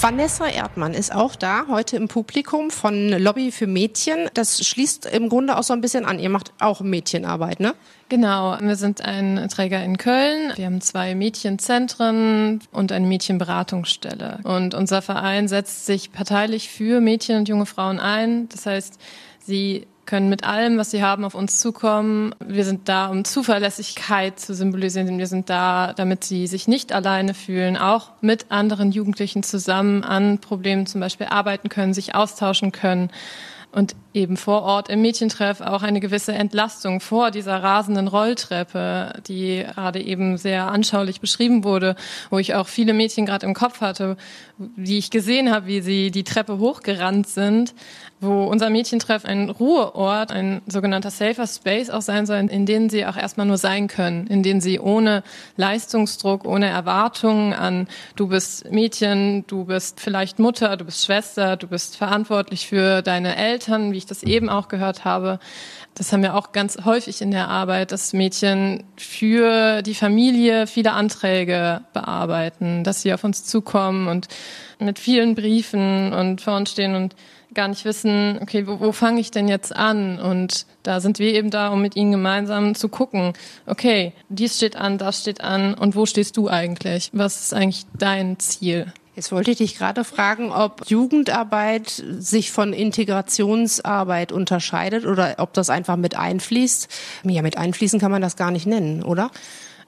Vanessa 0.02 0.48
Erdmann 0.48 0.94
ist 0.94 1.14
auch 1.14 1.36
da, 1.36 1.66
heute 1.68 1.98
im 1.98 2.08
Publikum 2.08 2.72
von 2.72 3.10
Lobby 3.10 3.52
für 3.52 3.68
Mädchen. 3.68 4.30
Das 4.34 4.66
schließt 4.66 5.06
im 5.08 5.28
Grunde 5.28 5.58
auch 5.58 5.64
so 5.64 5.74
ein 5.74 5.82
bisschen 5.82 6.06
an. 6.06 6.20
Ihr 6.20 6.30
macht 6.30 6.54
auch 6.60 6.80
Mädchenarbeit, 6.80 7.60
ne? 7.60 7.76
Genau, 8.08 8.58
wir 8.62 8.78
sind 8.78 9.02
ein 9.02 9.50
Träger 9.50 9.84
in 9.84 9.98
Köln. 9.98 10.54
Wir 10.56 10.68
haben 10.68 10.80
zwei 10.80 11.16
Mädchenzentren 11.16 12.62
und 12.72 12.94
eine 12.94 13.08
Mädchenberatungsstelle. 13.08 14.40
Und 14.44 14.74
unser 14.74 15.02
Verein 15.02 15.50
setzt 15.50 15.86
sich 15.86 16.14
parteilich 16.14 16.70
für 16.70 17.02
Mädchen 17.02 17.36
und 17.36 17.50
junge 17.50 17.66
Frauen 17.66 18.00
ein. 18.00 18.48
Das 18.48 18.68
heißt, 18.68 19.00
sie 19.40 19.86
können 20.10 20.28
mit 20.28 20.44
allem, 20.44 20.80
was 20.80 20.90
sie 20.90 21.04
haben, 21.04 21.24
auf 21.24 21.36
uns 21.36 21.60
zukommen. 21.60 22.34
Wir 22.44 22.66
sind 22.66 22.90
da, 22.90 23.08
um 23.08 23.24
Zuverlässigkeit 23.26 24.40
zu 24.40 24.56
symbolisieren. 24.56 25.20
Wir 25.20 25.28
sind 25.28 25.52
da, 25.52 25.94
damit 25.94 26.24
sie 26.24 26.48
sich 26.48 26.68
nicht 26.68 26.92
alleine 26.92 27.36
fühlen, 27.36 27.78
auch 27.78 28.12
mit 28.20 28.48
anderen 28.50 28.92
Jugendlichen 28.92 29.44
zusammen 29.44 30.04
an 30.04 30.40
Problemen 30.40 30.88
zum 30.88 31.00
Beispiel 31.00 31.28
arbeiten 31.28 31.70
können, 31.70 31.94
sich 31.94 32.16
austauschen 32.16 32.72
können 32.72 33.12
und 33.72 33.96
eben 34.14 34.38
vor 34.38 34.64
Ort 34.64 34.90
im 34.90 35.02
Mädchentreff 35.02 35.62
auch 35.62 35.84
eine 35.84 36.00
gewisse 36.00 36.34
Entlastung 36.34 37.00
vor 37.00 37.30
dieser 37.32 37.62
rasenden 37.62 38.08
Rolltreppe, 38.08 39.14
die 39.28 39.66
gerade 39.76 40.02
eben 40.02 40.38
sehr 40.38 40.68
anschaulich 40.68 41.22
beschrieben 41.22 41.64
wurde, 41.64 41.96
wo 42.30 42.40
ich 42.40 42.56
auch 42.56 42.68
viele 42.68 42.94
Mädchen 42.94 43.26
gerade 43.26 43.46
im 43.46 43.54
Kopf 43.54 43.82
hatte, 43.82 44.18
die 44.58 44.98
ich 44.98 45.12
gesehen 45.12 45.52
habe, 45.52 45.68
wie 45.68 45.82
sie 45.82 46.12
die 46.12 46.24
Treppe 46.24 46.58
hochgerannt 46.58 47.28
sind, 47.28 47.74
wo 48.22 48.44
unser 48.44 48.70
Mädchentreff 48.70 49.24
ein 49.24 49.50
Ruheort, 49.50 50.32
ein 50.32 50.62
sogenannter 50.68 51.12
Safer 51.12 51.48
Space 51.48 51.90
auch 51.90 52.02
sein 52.02 52.26
soll, 52.26 52.38
in 52.38 52.66
denen 52.66 52.90
sie 52.90 53.06
auch 53.06 53.16
erstmal 53.16 53.46
nur 53.46 53.58
sein 53.58 53.88
können, 53.88 54.28
in 54.28 54.44
denen 54.44 54.60
sie 54.60 54.80
ohne 54.80 55.24
Leistungsdruck, 55.56 56.46
ohne 56.46 56.68
Erwartungen 56.68 57.54
an, 57.54 57.88
du 58.16 58.28
bist 58.28 58.70
Mädchen, 58.72 59.46
du 59.48 59.66
bist 59.66 60.00
vielleicht 60.02 60.40
Mutter, 60.40 60.76
du 60.76 60.86
bist 60.86 61.06
Schwester, 61.06 61.56
du 61.56 61.68
bist 61.68 61.96
verantwortlich 61.96 62.68
für 62.68 63.02
deine 63.02 63.38
Eltern, 63.38 63.94
ich 64.00 64.06
das 64.08 64.24
eben 64.24 64.50
auch 64.50 64.68
gehört 64.68 65.06
habe. 65.06 65.40
Das 65.94 66.12
haben 66.12 66.24
wir 66.24 66.36
auch 66.36 66.52
ganz 66.52 66.78
häufig 66.86 67.22
in 67.22 67.32
der 67.32 67.48
Arbeit, 67.50 67.92
dass 67.92 68.14
Mädchen 68.14 68.84
für 68.98 69.82
die 69.84 69.96
Familie 69.96 70.66
viele 70.66 70.94
Anträge 70.94 71.82
bearbeiten, 71.94 72.84
dass 72.84 73.02
sie 73.02 73.14
auf 73.14 73.24
uns 73.24 73.46
zukommen 73.46 74.08
und 74.08 74.28
mit 74.80 74.98
vielen 74.98 75.36
Briefen 75.36 76.14
und 76.14 76.42
vor 76.42 76.56
uns 76.56 76.72
stehen 76.72 76.96
und 76.96 77.16
gar 77.54 77.68
nicht 77.68 77.86
wissen, 77.86 78.40
okay, 78.42 78.68
wo, 78.68 78.80
wo 78.80 78.92
fange 78.92 79.20
ich 79.20 79.32
denn 79.32 79.48
jetzt 79.48 79.76
an? 79.76 80.20
Und 80.20 80.66
da 80.84 81.00
sind 81.00 81.20
wir 81.20 81.34
eben 81.34 81.50
da, 81.50 81.70
um 81.70 81.82
mit 81.82 81.96
ihnen 81.96 82.12
gemeinsam 82.12 82.76
zu 82.76 82.90
gucken, 82.90 83.34
okay, 83.66 84.14
dies 84.30 84.58
steht 84.58 84.76
an, 84.76 84.98
das 84.98 85.22
steht 85.22 85.42
an 85.42 85.74
und 85.74 85.96
wo 85.96 86.06
stehst 86.06 86.38
du 86.38 86.48
eigentlich? 86.48 87.10
Was 87.14 87.42
ist 87.42 87.54
eigentlich 87.54 87.86
dein 87.98 88.40
Ziel? 88.40 88.94
Jetzt 89.16 89.32
wollte 89.32 89.52
ich 89.52 89.58
dich 89.58 89.78
gerade 89.78 90.04
fragen, 90.04 90.52
ob 90.52 90.90
Jugendarbeit 90.90 92.04
sich 92.20 92.52
von 92.52 92.74
Integrationsarbeit 92.74 94.32
unterscheidet 94.32 95.06
oder 95.06 95.36
ob 95.40 95.54
das 95.54 95.70
einfach 95.70 95.98
mit 95.98 96.16
einfließt. 96.16 96.88
Ja, 97.24 97.42
mit 97.42 97.58
einfließen 97.58 98.00
kann 98.00 98.12
man 98.12 98.22
das 98.22 98.38
gar 98.38 98.52
nicht 98.52 98.66
nennen, 98.66 99.04
oder? 99.04 99.32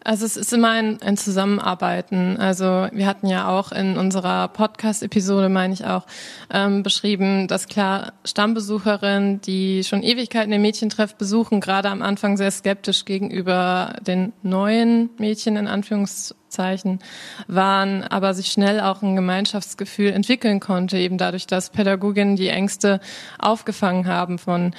Also 0.04 0.26
es 0.26 0.36
ist 0.36 0.52
immer 0.52 0.72
ein, 0.72 1.02
ein 1.02 1.16
Zusammenarbeiten. 1.16 2.38
Also 2.38 2.88
wir 2.92 3.06
hatten 3.06 3.28
ja 3.28 3.48
auch 3.50 3.72
in 3.72 3.98
unserer 3.98 4.48
Podcast-Episode, 4.48 5.48
meine 5.48 5.74
ich 5.74 5.86
auch, 5.86 6.08
ähm, 6.52 6.82
beschrieben, 6.82 7.48
dass 7.48 7.68
klar 7.68 8.14
Stammbesucherinnen, 8.26 9.42
die 9.42 9.84
schon 9.84 10.02
Ewigkeiten 10.02 10.52
den 10.52 10.62
Mädchentreff 10.62 11.16
besuchen, 11.16 11.62
gerade 11.62 11.90
am 11.90 12.02
Anfang 12.02 12.36
sehr 12.36 12.50
skeptisch 12.50 13.06
gegenüber 13.06 13.96
den 14.02 14.34
neuen 14.42 15.12
Mädchen 15.20 15.56
in 15.56 15.68
Anführungszeichen 15.68 17.00
waren, 17.48 18.04
aber 18.04 18.34
sich 18.34 18.48
schnell 18.48 18.80
auch 18.80 19.04
ein 19.04 19.16
Gemeinschaftsgefühl 19.16 20.12
entwickeln 20.12 20.60
konnte, 20.60 20.98
eben 20.98 21.20
dadurch, 21.20 21.46
dass 21.46 21.70
Pädagoginnen 21.70 22.36
die 22.36 22.50
Ängste 22.50 23.02
aufgefangen 23.38 24.08
haben 24.08 24.40
von 24.40 24.74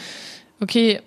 okay, 0.61 1.01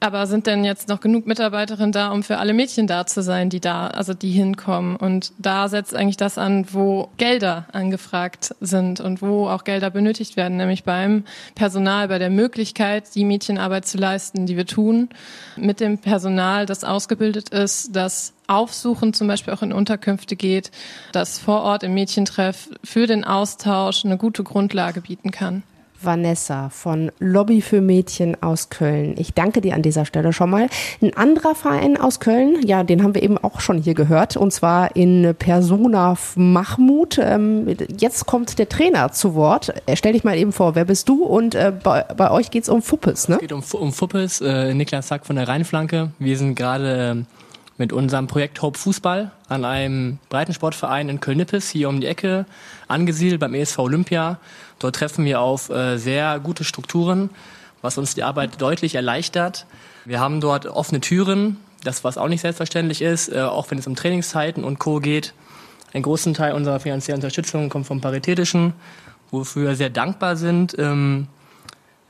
aber 0.00 0.26
sind 0.26 0.46
denn 0.46 0.64
jetzt 0.64 0.88
noch 0.88 1.00
genug 1.00 1.26
Mitarbeiterinnen 1.26 1.92
da, 1.92 2.10
um 2.10 2.22
für 2.22 2.38
alle 2.38 2.54
Mädchen 2.54 2.86
da 2.86 3.06
zu 3.06 3.22
sein, 3.22 3.50
die 3.50 3.60
da, 3.60 3.88
also 3.88 4.14
die 4.14 4.30
hinkommen? 4.30 4.96
Und 4.96 5.32
da 5.38 5.68
setzt 5.68 5.94
eigentlich 5.94 6.16
das 6.16 6.38
an, 6.38 6.66
wo 6.72 7.10
Gelder 7.18 7.66
angefragt 7.72 8.54
sind 8.60 9.00
und 9.00 9.20
wo 9.20 9.48
auch 9.48 9.64
Gelder 9.64 9.90
benötigt 9.90 10.36
werden, 10.36 10.56
nämlich 10.56 10.84
beim 10.84 11.24
Personal, 11.54 12.08
bei 12.08 12.18
der 12.18 12.30
Möglichkeit, 12.30 13.14
die 13.14 13.26
Mädchenarbeit 13.26 13.86
zu 13.86 13.98
leisten, 13.98 14.46
die 14.46 14.56
wir 14.56 14.66
tun, 14.66 15.10
mit 15.56 15.80
dem 15.80 15.98
Personal, 15.98 16.64
das 16.64 16.82
ausgebildet 16.82 17.50
ist, 17.50 17.94
das 17.94 18.32
Aufsuchen 18.46 19.12
zum 19.12 19.28
Beispiel 19.28 19.52
auch 19.52 19.62
in 19.62 19.72
Unterkünfte 19.72 20.34
geht, 20.34 20.70
das 21.12 21.38
vor 21.38 21.60
Ort 21.60 21.82
im 21.82 21.92
Mädchentreff 21.92 22.70
für 22.82 23.06
den 23.06 23.22
Austausch 23.24 24.04
eine 24.04 24.16
gute 24.16 24.42
Grundlage 24.42 25.02
bieten 25.02 25.30
kann. 25.30 25.62
Vanessa 26.02 26.70
von 26.70 27.12
Lobby 27.18 27.60
für 27.60 27.80
Mädchen 27.80 28.42
aus 28.42 28.68
Köln. 28.68 29.14
Ich 29.18 29.34
danke 29.34 29.60
dir 29.60 29.74
an 29.74 29.82
dieser 29.82 30.04
Stelle 30.04 30.32
schon 30.32 30.50
mal. 30.50 30.68
Ein 31.02 31.16
anderer 31.16 31.54
Verein 31.54 31.96
aus 31.96 32.20
Köln, 32.20 32.56
ja, 32.64 32.82
den 32.82 33.02
haben 33.02 33.14
wir 33.14 33.22
eben 33.22 33.38
auch 33.38 33.60
schon 33.60 33.78
hier 33.78 33.94
gehört, 33.94 34.36
und 34.36 34.52
zwar 34.52 34.96
in 34.96 35.34
Persona 35.38 36.16
Mahmut. 36.36 37.18
Ähm, 37.18 37.76
jetzt 37.98 38.26
kommt 38.26 38.58
der 38.58 38.68
Trainer 38.68 39.12
zu 39.12 39.34
Wort. 39.34 39.72
Äh, 39.86 39.96
stell 39.96 40.12
dich 40.12 40.24
mal 40.24 40.36
eben 40.36 40.52
vor, 40.52 40.74
wer 40.74 40.84
bist 40.84 41.08
du? 41.08 41.24
Und 41.24 41.54
äh, 41.54 41.72
bei, 41.82 42.02
bei, 42.02 42.30
euch 42.30 42.50
geht's 42.50 42.68
um 42.68 42.82
Fuppes, 42.82 43.28
ne? 43.28 43.36
Es 43.36 43.40
geht 43.40 43.52
um, 43.52 43.62
um 43.72 43.92
Fuppes, 43.92 44.40
äh, 44.40 44.74
Niklas 44.74 45.08
Sack 45.08 45.26
von 45.26 45.36
der 45.36 45.48
Rheinflanke. 45.48 46.10
Wir 46.18 46.38
sind 46.38 46.54
gerade 46.54 47.24
äh, 47.26 47.39
mit 47.80 47.94
unserem 47.94 48.26
Projekt 48.26 48.60
Hope 48.60 48.78
Fußball 48.78 49.32
an 49.48 49.64
einem 49.64 50.18
Breitensportverein 50.28 51.08
in 51.08 51.18
Köln-Nippes, 51.18 51.70
hier 51.70 51.88
um 51.88 52.02
die 52.02 52.06
Ecke, 52.06 52.44
angesiedelt 52.88 53.40
beim 53.40 53.54
ESV 53.54 53.78
Olympia. 53.78 54.38
Dort 54.78 54.96
treffen 54.96 55.24
wir 55.24 55.40
auf 55.40 55.70
äh, 55.70 55.96
sehr 55.96 56.38
gute 56.40 56.62
Strukturen, 56.62 57.30
was 57.80 57.96
uns 57.96 58.14
die 58.14 58.22
Arbeit 58.22 58.60
deutlich 58.60 58.96
erleichtert. 58.96 59.64
Wir 60.04 60.20
haben 60.20 60.42
dort 60.42 60.66
offene 60.66 61.00
Türen, 61.00 61.56
das 61.82 62.04
was 62.04 62.18
auch 62.18 62.28
nicht 62.28 62.42
selbstverständlich 62.42 63.00
ist, 63.00 63.30
äh, 63.30 63.40
auch 63.40 63.70
wenn 63.70 63.78
es 63.78 63.86
um 63.86 63.96
Trainingszeiten 63.96 64.62
und 64.62 64.78
Co. 64.78 65.00
geht. 65.00 65.32
Ein 65.94 66.02
großen 66.02 66.34
Teil 66.34 66.52
unserer 66.52 66.80
finanziellen 66.80 67.16
Unterstützung 67.16 67.70
kommt 67.70 67.86
vom 67.86 68.02
Paritätischen, 68.02 68.74
wofür 69.30 69.68
wir 69.68 69.74
sehr 69.74 69.90
dankbar 69.90 70.36
sind. 70.36 70.76
Ähm, 70.78 71.28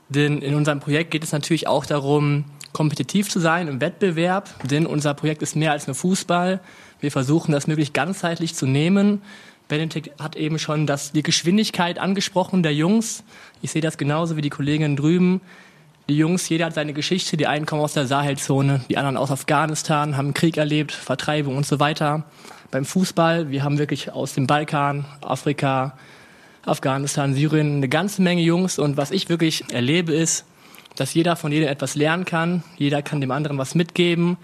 denn 0.09 0.41
in 0.41 0.53
unserem 0.53 0.81
Projekt 0.81 1.11
geht 1.11 1.23
es 1.23 1.31
natürlich 1.31 1.67
auch 1.69 1.85
darum, 1.85 2.43
kompetitiv 2.73 3.29
zu 3.29 3.39
sein 3.39 3.67
im 3.67 3.81
Wettbewerb, 3.81 4.49
denn 4.67 4.85
unser 4.85 5.13
Projekt 5.13 5.41
ist 5.41 5.55
mehr 5.55 5.71
als 5.71 5.87
nur 5.87 5.95
Fußball. 5.95 6.59
Wir 6.99 7.11
versuchen 7.11 7.51
das 7.51 7.67
möglichst 7.67 7.93
ganzheitlich 7.93 8.55
zu 8.55 8.65
nehmen. 8.65 9.21
Benedikt 9.67 10.11
hat 10.21 10.35
eben 10.35 10.59
schon 10.59 10.85
das, 10.85 11.11
die 11.11 11.23
Geschwindigkeit 11.23 11.97
angesprochen 11.97 12.61
der 12.61 12.73
Jungs. 12.73 13.23
Ich 13.61 13.71
sehe 13.71 13.81
das 13.81 13.97
genauso 13.97 14.35
wie 14.35 14.41
die 14.41 14.49
Kolleginnen 14.49 14.95
drüben. 14.95 15.41
Die 16.09 16.17
Jungs, 16.17 16.49
jeder 16.49 16.65
hat 16.65 16.73
seine 16.73 16.93
Geschichte. 16.93 17.37
Die 17.37 17.47
einen 17.47 17.65
kommen 17.65 17.81
aus 17.81 17.93
der 17.93 18.05
Sahelzone, 18.05 18.81
die 18.89 18.97
anderen 18.97 19.15
aus 19.15 19.31
Afghanistan, 19.31 20.17
haben 20.17 20.33
Krieg 20.33 20.57
erlebt, 20.57 20.91
Vertreibung 20.91 21.55
und 21.55 21.65
so 21.65 21.79
weiter. 21.79 22.25
Beim 22.69 22.85
Fußball, 22.85 23.49
wir 23.49 23.63
haben 23.63 23.77
wirklich 23.77 24.11
aus 24.11 24.33
dem 24.33 24.45
Balkan, 24.45 25.05
Afrika, 25.21 25.97
Afghanistan, 26.65 27.33
Syrien 27.33 27.77
eine 27.77 27.87
ganze 27.87 28.21
Menge 28.21 28.41
Jungs. 28.41 28.77
Und 28.77 28.97
was 28.97 29.11
ich 29.11 29.29
wirklich 29.29 29.71
erlebe, 29.71 30.13
ist, 30.13 30.45
dass 30.95 31.13
jeder 31.13 31.35
von 31.35 31.51
jedem 31.51 31.69
etwas 31.69 31.95
lernen 31.95 32.25
kann, 32.25 32.63
jeder 32.77 33.01
kann 33.01 33.21
dem 33.21 33.31
anderen 33.31 33.57
was 33.57 33.75
mitgeben 33.75 34.37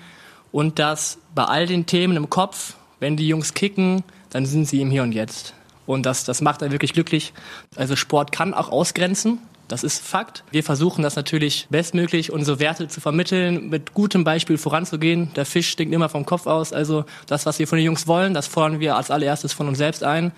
und 0.51 0.79
dass 0.79 1.19
bei 1.35 1.43
all 1.43 1.65
den 1.67 1.85
Themen 1.85 2.17
im 2.17 2.29
Kopf, 2.29 2.75
wenn 2.99 3.17
die 3.17 3.27
Jungs 3.27 3.53
kicken, 3.53 4.03
dann 4.29 4.45
sind 4.45 4.65
sie 4.65 4.81
im 4.81 4.91
Hier 4.91 5.03
und 5.03 5.11
Jetzt. 5.11 5.53
Und 5.85 6.05
das, 6.05 6.25
das 6.25 6.41
macht 6.41 6.61
einen 6.61 6.71
wirklich 6.71 6.93
glücklich. 6.93 7.33
Also 7.75 7.95
Sport 7.95 8.31
kann 8.31 8.53
auch 8.53 8.69
ausgrenzen. 8.69 9.39
Das 9.67 9.83
ist 9.83 10.01
Fakt. 10.01 10.43
Wir 10.51 10.63
versuchen 10.63 11.01
das 11.01 11.15
natürlich 11.15 11.67
bestmöglich, 11.69 12.31
unsere 12.31 12.59
Werte 12.59 12.87
zu 12.87 13.01
vermitteln, 13.01 13.69
mit 13.69 13.93
gutem 13.93 14.23
Beispiel 14.23 14.57
voranzugehen. 14.57 15.33
Der 15.35 15.45
Fisch 15.45 15.69
stinkt 15.69 15.93
immer 15.93 16.07
vom 16.07 16.25
Kopf 16.25 16.47
aus. 16.47 16.71
Also 16.71 17.05
das, 17.25 17.45
was 17.45 17.59
wir 17.59 17.67
von 17.67 17.77
den 17.77 17.85
Jungs 17.85 18.07
wollen, 18.07 18.33
das 18.33 18.47
fordern 18.47 18.79
wir 18.79 18.95
als 18.95 19.11
allererstes 19.11 19.53
von 19.53 19.67
uns 19.67 19.77
selbst 19.77 20.03
ein. 20.03 20.31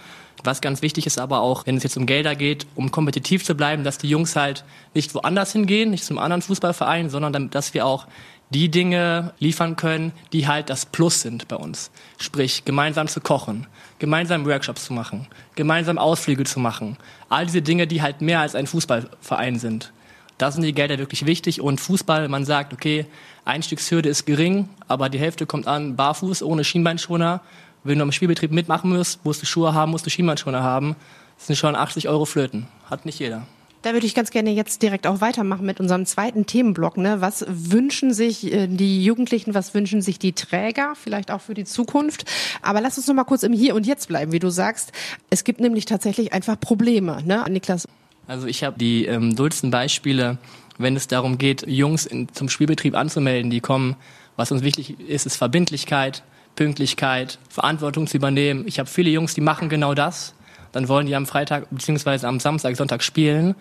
Was 0.44 0.62
ganz 0.62 0.82
wichtig 0.82 1.06
ist 1.06 1.20
aber 1.20 1.42
auch, 1.42 1.66
wenn 1.66 1.76
es 1.78 1.84
jetzt 1.84 1.98
um 1.98 2.06
Gelder 2.06 2.36
geht, 2.36 2.66
um 2.76 2.92
kompetitiv 2.92 3.44
zu 3.44 3.56
bleiben, 3.56 3.84
dass 3.84 3.98
die 3.98 4.08
Jungs 4.08 4.36
halt 4.36 4.64
nicht 4.94 5.14
woanders 5.14 5.52
hingehen, 5.52 5.92
nicht 5.92 6.06
zum 6.06 6.18
anderen 6.18 6.42
Fußballverein, 6.42 7.10
sondern 7.10 7.34
damit, 7.34 7.56
dass 7.56 7.74
wir 7.74 7.86
auch 7.86 8.08
die 8.50 8.70
Dinge 8.70 9.34
liefern 9.40 9.76
können, 9.76 10.12
die 10.34 10.48
halt 10.48 10.70
das 10.70 10.86
Plus 10.86 11.22
sind 11.22 11.48
bei 11.48 11.56
uns. 11.56 11.92
Sprich, 12.18 12.66
gemeinsam 12.66 13.08
zu 13.08 13.22
kochen, 13.22 13.68
gemeinsam 14.00 14.46
Workshops 14.46 14.86
zu 14.86 14.94
machen, 14.94 15.28
gemeinsam 15.56 15.98
Ausflüge 15.98 16.46
zu 16.46 16.60
machen. 16.60 16.98
All 17.30 17.46
diese 17.46 17.62
Dinge, 17.62 17.86
die 17.86 18.02
halt 18.02 18.22
mehr 18.22 18.40
als 18.40 18.56
ein 18.56 18.66
Fußballverein 18.66 19.60
sind. 19.60 19.92
Da 20.40 20.52
sind 20.52 20.64
die 20.64 20.74
Gelder 20.74 20.98
wirklich 20.98 21.26
wichtig 21.26 21.60
und 21.60 21.82
Fußball, 21.82 22.30
man 22.30 22.46
sagt, 22.46 22.72
okay, 22.72 23.06
Einstiegshürde 23.44 24.08
ist 24.08 24.26
gering, 24.26 24.70
aber 24.88 25.10
die 25.10 25.20
Hälfte 25.20 25.46
kommt 25.46 25.68
an 25.68 25.98
barfuß, 25.98 26.44
ohne 26.44 26.64
Schienbeinschoner. 26.64 27.42
Wenn 27.84 27.98
du 27.98 28.04
am 28.04 28.12
Spielbetrieb 28.12 28.52
mitmachen 28.52 28.96
musst, 28.96 29.24
musst 29.26 29.42
du 29.42 29.46
Schuhe 29.46 29.74
haben, 29.74 29.92
musst 29.92 30.06
du 30.06 30.10
Schienbeinschoner 30.10 30.64
haben. 30.64 30.96
Das 31.38 31.48
sind 31.48 31.56
schon 31.56 31.76
80 31.76 32.10
Euro 32.10 32.26
Flöten. 32.26 32.68
Hat 32.90 33.06
nicht 33.06 33.20
jeder. 33.20 33.46
Da 33.82 33.94
würde 33.94 34.06
ich 34.06 34.14
ganz 34.14 34.30
gerne 34.30 34.52
jetzt 34.52 34.82
direkt 34.82 35.08
auch 35.08 35.22
weitermachen 35.22 35.66
mit 35.66 35.80
unserem 35.80 36.06
zweiten 36.06 36.46
Themenblock. 36.46 36.98
Ne? 36.98 37.22
Was 37.22 37.46
wünschen 37.48 38.14
sich 38.14 38.52
äh, 38.52 38.68
die 38.68 39.04
Jugendlichen, 39.06 39.54
was 39.54 39.74
wünschen 39.74 40.02
sich 40.02 40.20
die 40.20 40.34
Träger, 40.34 40.96
vielleicht 41.02 41.32
auch 41.32 41.40
für 41.40 41.54
die 41.54 41.64
Zukunft? 41.64 42.26
Aber 42.62 42.82
lass 42.82 42.98
uns 42.98 43.08
noch 43.08 43.16
mal 43.16 43.24
kurz 43.24 43.44
im 43.44 43.54
Hier 43.54 43.76
und 43.76 43.88
Jetzt 43.88 44.10
bleiben, 44.10 44.34
wie 44.34 44.40
du 44.40 44.50
sagst. 44.50 44.92
Es 45.30 45.46
gibt 45.46 45.62
nämlich 45.62 45.86
tatsächlich 45.86 46.34
einfach 46.34 46.60
Probleme, 46.60 47.24
ne, 47.24 47.46
Niklas? 47.50 47.88
Also 48.28 48.48
ich 48.48 48.66
habe 48.66 48.78
die 48.78 49.06
ähm, 49.06 49.36
dollsten 49.38 49.72
Beispiele, 49.72 50.38
wenn 50.78 50.98
es 50.98 51.08
darum 51.08 51.38
geht, 51.38 51.66
Jungs 51.66 52.06
in, 52.06 52.28
zum 52.34 52.50
Spielbetrieb 52.50 52.96
anzumelden, 52.96 53.50
die 53.50 53.62
kommen. 53.62 53.96
Was 54.36 54.52
uns 54.52 54.62
wichtig 54.62 55.00
ist, 55.00 55.26
ist 55.26 55.38
Verbindlichkeit, 55.38 56.24
Pünktlichkeit, 56.60 57.40
Verantwortung 57.50 58.08
zu 58.08 58.18
übernehmen. 58.18 58.66
Ich 58.68 58.80
habe 58.80 58.90
viele 58.90 59.10
Jungs, 59.10 59.34
die 59.34 59.42
machen 59.42 59.70
genau 59.70 59.94
das 59.94 60.34
dann 60.72 60.88
wollen 60.88 61.08
die 61.08 61.16
am 61.16 61.26
Freitag 61.26 61.68
bzw. 61.72 62.26
am 62.26 62.40
Samstag, 62.40 62.76
Sonntag 62.76 63.04
spielen. 63.04 63.56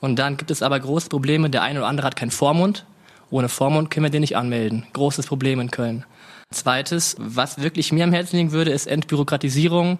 Und 0.00 0.18
dann 0.18 0.36
gibt 0.36 0.50
es 0.50 0.62
aber 0.62 0.78
große 0.78 1.08
Probleme. 1.08 1.50
Der 1.50 1.62
eine 1.62 1.80
oder 1.80 1.88
andere 1.88 2.06
hat 2.06 2.16
keinen 2.16 2.30
Vormund. 2.30 2.84
Ohne 3.30 3.48
Vormund 3.48 3.90
können 3.90 4.04
wir 4.04 4.10
den 4.10 4.20
nicht 4.20 4.36
anmelden. 4.36 4.86
Großes 4.92 5.26
Problem 5.26 5.60
in 5.60 5.70
Köln. 5.70 6.04
Zweites, 6.50 7.16
was 7.18 7.62
wirklich 7.62 7.92
mir 7.92 8.04
am 8.04 8.12
Herzen 8.12 8.36
liegen 8.36 8.52
würde, 8.52 8.72
ist 8.72 8.86
Entbürokratisierung. 8.86 9.98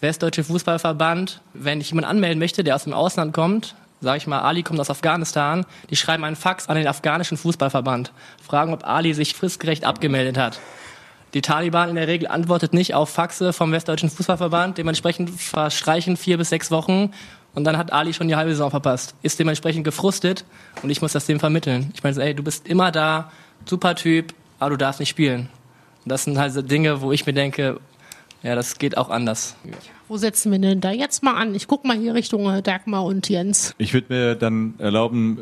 Westdeutsche 0.00 0.44
Fußballverband, 0.44 1.40
wenn 1.54 1.80
ich 1.80 1.90
jemanden 1.90 2.10
anmelden 2.10 2.38
möchte, 2.38 2.62
der 2.62 2.74
aus 2.74 2.84
dem 2.84 2.92
Ausland 2.92 3.32
kommt, 3.32 3.74
sage 4.00 4.18
ich 4.18 4.26
mal, 4.26 4.40
Ali 4.40 4.62
kommt 4.62 4.80
aus 4.80 4.90
Afghanistan, 4.90 5.64
die 5.88 5.96
schreiben 5.96 6.24
einen 6.24 6.36
Fax 6.36 6.68
an 6.68 6.76
den 6.76 6.86
afghanischen 6.86 7.38
Fußballverband, 7.38 8.12
fragen, 8.42 8.74
ob 8.74 8.86
Ali 8.86 9.14
sich 9.14 9.34
fristgerecht 9.34 9.84
abgemeldet 9.84 10.36
hat. 10.36 10.60
Die 11.34 11.42
Taliban 11.42 11.88
in 11.88 11.96
der 11.96 12.06
Regel 12.06 12.28
antwortet 12.28 12.72
nicht 12.72 12.94
auf 12.94 13.10
Faxe 13.10 13.52
vom 13.52 13.72
Westdeutschen 13.72 14.08
Fußballverband. 14.08 14.78
Dementsprechend 14.78 15.30
verstreichen 15.30 16.16
vier 16.16 16.38
bis 16.38 16.48
sechs 16.48 16.70
Wochen 16.70 17.10
und 17.54 17.64
dann 17.64 17.76
hat 17.76 17.92
Ali 17.92 18.14
schon 18.14 18.28
die 18.28 18.36
halbe 18.36 18.50
Saison 18.50 18.70
verpasst. 18.70 19.14
Ist 19.22 19.40
dementsprechend 19.40 19.84
gefrustet 19.84 20.44
und 20.82 20.90
ich 20.90 21.02
muss 21.02 21.12
das 21.12 21.26
dem 21.26 21.40
vermitteln. 21.40 21.90
Ich 21.94 22.04
meine, 22.04 22.22
ey, 22.22 22.34
du 22.34 22.44
bist 22.44 22.68
immer 22.68 22.92
da, 22.92 23.32
super 23.66 23.96
Typ, 23.96 24.32
aber 24.60 24.70
du 24.70 24.76
darfst 24.76 25.00
nicht 25.00 25.08
spielen. 25.08 25.48
Und 26.04 26.08
das 26.08 26.24
sind 26.24 26.38
halt 26.38 26.52
so 26.52 26.62
Dinge, 26.62 27.00
wo 27.00 27.10
ich 27.10 27.26
mir 27.26 27.32
denke, 27.32 27.80
ja, 28.42 28.54
das 28.54 28.78
geht 28.78 28.96
auch 28.96 29.10
anders. 29.10 29.56
Wo 30.06 30.18
setzen 30.18 30.52
wir 30.52 30.58
denn 30.58 30.82
da 30.82 30.92
jetzt 30.92 31.22
mal 31.22 31.34
an? 31.34 31.54
Ich 31.54 31.66
gucke 31.66 31.86
mal 31.86 31.96
hier 31.96 32.12
Richtung 32.12 32.50
äh, 32.50 32.60
Dagmar 32.60 33.04
und 33.04 33.30
Jens. 33.30 33.74
Ich 33.78 33.94
würde 33.94 34.12
mir 34.12 34.34
dann 34.34 34.74
erlauben, 34.76 35.38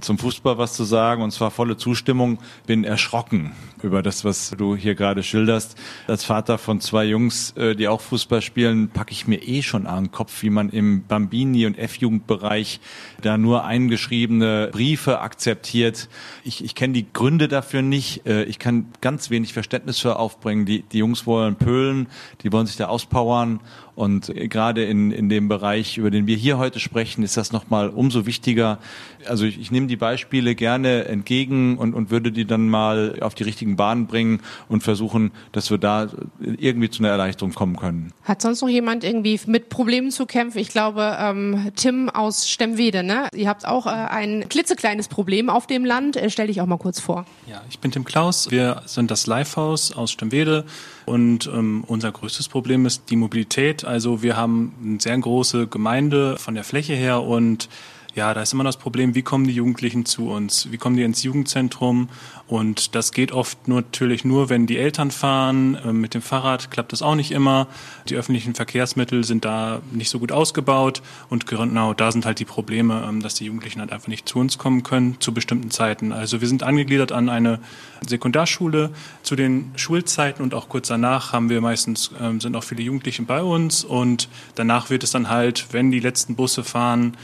zum 0.00 0.18
Fußball 0.18 0.58
was 0.58 0.74
zu 0.74 0.84
sagen, 0.84 1.22
und 1.22 1.30
zwar 1.30 1.50
volle 1.50 1.78
Zustimmung. 1.78 2.38
Bin 2.66 2.84
erschrocken 2.84 3.52
über 3.82 4.02
das, 4.02 4.24
was 4.24 4.50
du 4.50 4.76
hier 4.76 4.94
gerade 4.94 5.22
schilderst. 5.22 5.76
Als 6.06 6.24
Vater 6.24 6.58
von 6.58 6.80
zwei 6.80 7.06
Jungs, 7.06 7.52
äh, 7.52 7.74
die 7.74 7.88
auch 7.88 8.02
Fußball 8.02 8.42
spielen, 8.42 8.88
packe 8.88 9.12
ich 9.12 9.26
mir 9.26 9.42
eh 9.42 9.62
schon 9.62 9.86
an 9.86 10.04
den 10.04 10.12
Kopf, 10.12 10.42
wie 10.42 10.50
man 10.50 10.68
im 10.68 11.04
Bambini- 11.06 11.64
und 11.64 11.78
F-Jugendbereich 11.78 12.80
da 13.22 13.38
nur 13.38 13.64
eingeschriebene 13.64 14.68
Briefe 14.72 15.20
akzeptiert. 15.20 16.10
Ich, 16.44 16.62
ich 16.62 16.74
kenne 16.74 16.92
die 16.92 17.06
Gründe 17.10 17.48
dafür 17.48 17.80
nicht. 17.80 18.26
Äh, 18.26 18.44
ich 18.44 18.58
kann 18.58 18.88
ganz 19.00 19.30
wenig 19.30 19.54
Verständnis 19.54 19.98
für 19.98 20.18
aufbringen. 20.18 20.66
Die, 20.66 20.82
die 20.82 20.98
Jungs 20.98 21.26
wollen 21.26 21.56
pölen, 21.56 22.08
die 22.42 22.52
wollen 22.52 22.66
sich 22.66 22.76
da 22.76 22.88
auspowern. 22.88 23.60
Und 23.94 24.32
gerade 24.34 24.84
in, 24.84 25.10
in 25.10 25.28
dem 25.28 25.48
Bereich, 25.48 25.98
über 25.98 26.10
den 26.10 26.26
wir 26.26 26.36
hier 26.36 26.58
heute 26.58 26.80
sprechen, 26.80 27.22
ist 27.22 27.36
das 27.36 27.52
nochmal 27.52 27.90
umso 27.90 28.26
wichtiger. 28.26 28.78
Also 29.26 29.44
ich, 29.44 29.60
ich 29.60 29.70
nehme 29.70 29.86
die 29.86 29.96
Beispiele 29.96 30.54
gerne 30.54 31.04
entgegen 31.04 31.78
und, 31.78 31.94
und 31.94 32.10
würde 32.10 32.32
die 32.32 32.44
dann 32.44 32.68
mal 32.68 33.18
auf 33.20 33.34
die 33.34 33.44
richtigen 33.44 33.76
Bahnen 33.76 34.06
bringen 34.06 34.40
und 34.68 34.82
versuchen, 34.82 35.30
dass 35.52 35.70
wir 35.70 35.78
da 35.78 36.08
irgendwie 36.40 36.90
zu 36.90 37.02
einer 37.02 37.10
Erleichterung 37.10 37.54
kommen 37.54 37.76
können. 37.76 38.12
Hat 38.24 38.42
sonst 38.42 38.62
noch 38.62 38.68
jemand 38.68 39.04
irgendwie 39.04 39.40
mit 39.46 39.68
Problemen 39.68 40.10
zu 40.10 40.26
kämpfen? 40.26 40.58
Ich 40.58 40.68
glaube, 40.68 41.16
ähm, 41.20 41.70
Tim 41.76 42.10
aus 42.10 42.48
Stemwede, 42.48 43.02
ne? 43.02 43.28
Ihr 43.34 43.48
habt 43.48 43.66
auch 43.66 43.86
äh, 43.86 43.90
ein 43.90 44.48
klitzekleines 44.48 45.08
Problem 45.08 45.48
auf 45.48 45.66
dem 45.66 45.84
Land. 45.84 46.16
Äh, 46.16 46.30
stell 46.30 46.48
dich 46.48 46.60
auch 46.60 46.66
mal 46.66 46.78
kurz 46.78 47.00
vor. 47.00 47.26
Ja, 47.46 47.62
ich 47.70 47.78
bin 47.78 47.92
Tim 47.92 48.04
Klaus. 48.04 48.50
Wir 48.50 48.82
sind 48.86 49.10
das 49.10 49.26
Livehaus 49.26 49.92
aus 49.92 50.10
Stemwede 50.10 50.64
und 51.06 51.46
ähm, 51.46 51.84
unser 51.86 52.12
größtes 52.12 52.48
Problem 52.48 52.86
ist 52.86 53.10
die 53.10 53.16
Mobilität. 53.16 53.84
Also 53.84 54.22
wir 54.22 54.36
haben 54.36 54.74
eine 54.82 55.00
sehr 55.00 55.18
große 55.18 55.66
Gemeinde 55.66 56.36
von 56.38 56.54
der 56.54 56.64
Fläche 56.64 56.94
her 56.94 57.22
und 57.22 57.68
ja, 58.14 58.32
da 58.32 58.42
ist 58.42 58.52
immer 58.52 58.62
das 58.62 58.76
Problem, 58.76 59.14
wie 59.16 59.22
kommen 59.22 59.44
die 59.44 59.54
Jugendlichen 59.54 60.06
zu 60.06 60.30
uns? 60.30 60.70
Wie 60.70 60.78
kommen 60.78 60.96
die 60.96 61.02
ins 61.02 61.24
Jugendzentrum? 61.24 62.08
Und 62.46 62.94
das 62.94 63.10
geht 63.10 63.32
oft 63.32 63.66
nur, 63.66 63.80
natürlich 63.80 64.24
nur, 64.24 64.50
wenn 64.50 64.66
die 64.66 64.78
Eltern 64.78 65.10
fahren. 65.10 65.76
Ähm, 65.84 66.00
mit 66.00 66.14
dem 66.14 66.22
Fahrrad 66.22 66.70
klappt 66.70 66.92
das 66.92 67.02
auch 67.02 67.16
nicht 67.16 67.32
immer. 67.32 67.66
Die 68.08 68.14
öffentlichen 68.14 68.54
Verkehrsmittel 68.54 69.24
sind 69.24 69.44
da 69.44 69.80
nicht 69.90 70.10
so 70.10 70.20
gut 70.20 70.30
ausgebaut. 70.30 71.02
Und 71.28 71.46
genau 71.46 71.92
da 71.92 72.12
sind 72.12 72.24
halt 72.24 72.38
die 72.38 72.44
Probleme, 72.44 73.04
ähm, 73.08 73.20
dass 73.20 73.34
die 73.34 73.46
Jugendlichen 73.46 73.80
halt 73.80 73.90
einfach 73.90 74.08
nicht 74.08 74.28
zu 74.28 74.38
uns 74.38 74.58
kommen 74.58 74.84
können 74.84 75.16
zu 75.20 75.34
bestimmten 75.34 75.72
Zeiten. 75.72 76.12
Also 76.12 76.40
wir 76.40 76.46
sind 76.46 76.62
angegliedert 76.62 77.10
an 77.10 77.28
eine 77.28 77.58
Sekundarschule. 78.06 78.90
Zu 79.24 79.34
den 79.34 79.72
Schulzeiten 79.74 80.42
und 80.42 80.54
auch 80.54 80.68
kurz 80.68 80.86
danach 80.86 81.32
haben 81.32 81.48
wir 81.50 81.60
meistens, 81.60 82.12
ähm, 82.20 82.40
sind 82.40 82.54
auch 82.54 82.64
viele 82.64 82.82
Jugendliche 82.82 83.22
bei 83.22 83.42
uns. 83.42 83.82
Und 83.82 84.28
danach 84.54 84.90
wird 84.90 85.02
es 85.02 85.10
dann 85.10 85.30
halt, 85.30 85.66
wenn 85.72 85.90
die 85.90 86.00
letzten 86.00 86.36
Busse 86.36 86.62
fahren, 86.62 87.16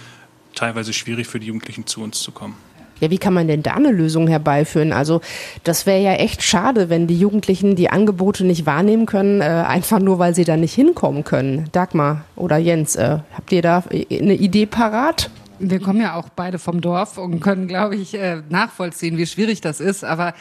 teilweise 0.55 0.93
schwierig 0.93 1.27
für 1.27 1.41
die 1.41 1.47
Jugendlichen 1.47 1.87
zu 1.87 2.03
uns 2.03 2.21
zu 2.21 2.33
kommen. 2.33 2.57
Ja, 3.01 3.11
wie 3.11 3.19
kann 3.19 3.33
man 3.33 3.49
denn 3.49 3.63
da 3.63 3.75
eine 3.75 3.91
Lösung 3.91 4.29
herbeiführen? 4.29 4.93
Also 4.93 5.23
das 5.65 5.87
wäre 5.87 6.03
ja 6.03 6.13
echt 6.15 6.43
schade, 6.43 6.91
wenn 6.91 7.07
die 7.07 7.19
Jugendlichen 7.19 7.75
die 7.75 7.89
Angebote 7.91 8.45
nicht 8.45 8.67
wahrnehmen 8.67 9.07
können, 9.07 9.41
äh, 9.41 9.45
einfach 9.45 10.01
nur, 10.01 10.19
weil 10.19 10.35
sie 10.35 10.45
da 10.45 10.57
nicht 10.57 10.75
hinkommen 10.75 11.25
können. 11.25 11.69
Dagmar 11.73 12.25
oder 12.37 12.59
Jens, 12.59 12.97
äh, 12.97 13.19
habt 13.33 13.53
ihr 13.53 13.63
da 13.63 13.85
eine 13.91 14.35
Idee 14.35 14.67
parat? 14.67 15.31
Wir 15.63 15.79
kommen 15.79 16.01
ja 16.01 16.15
auch 16.15 16.31
beide 16.31 16.59
vom 16.59 16.81
Dorf 16.81 17.19
und 17.19 17.41
können, 17.41 17.69
glaube 17.69 17.95
ich, 17.95 18.15
äh, 18.15 18.43
nachvollziehen, 18.49 19.19
wie 19.19 19.27
schwierig 19.27 19.61
das 19.61 19.79
ist. 19.81 20.05
Aber 20.05 20.33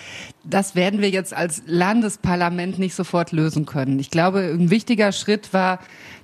das 0.45 0.76
werden 0.76 1.02
wir 1.02 1.10
jetzt 1.10 1.34
als 1.34 1.62
Landesparlament 1.65 2.80
nicht 2.80 2.95
sofort 2.95 3.34
lösen 3.34 3.65
können. 3.65 4.00
Ich 4.00 4.12
glaube, 4.12 4.39
ein 4.39 4.69
wichtiger 4.69 5.12
Schritt 5.12 5.54
war, 5.54 5.80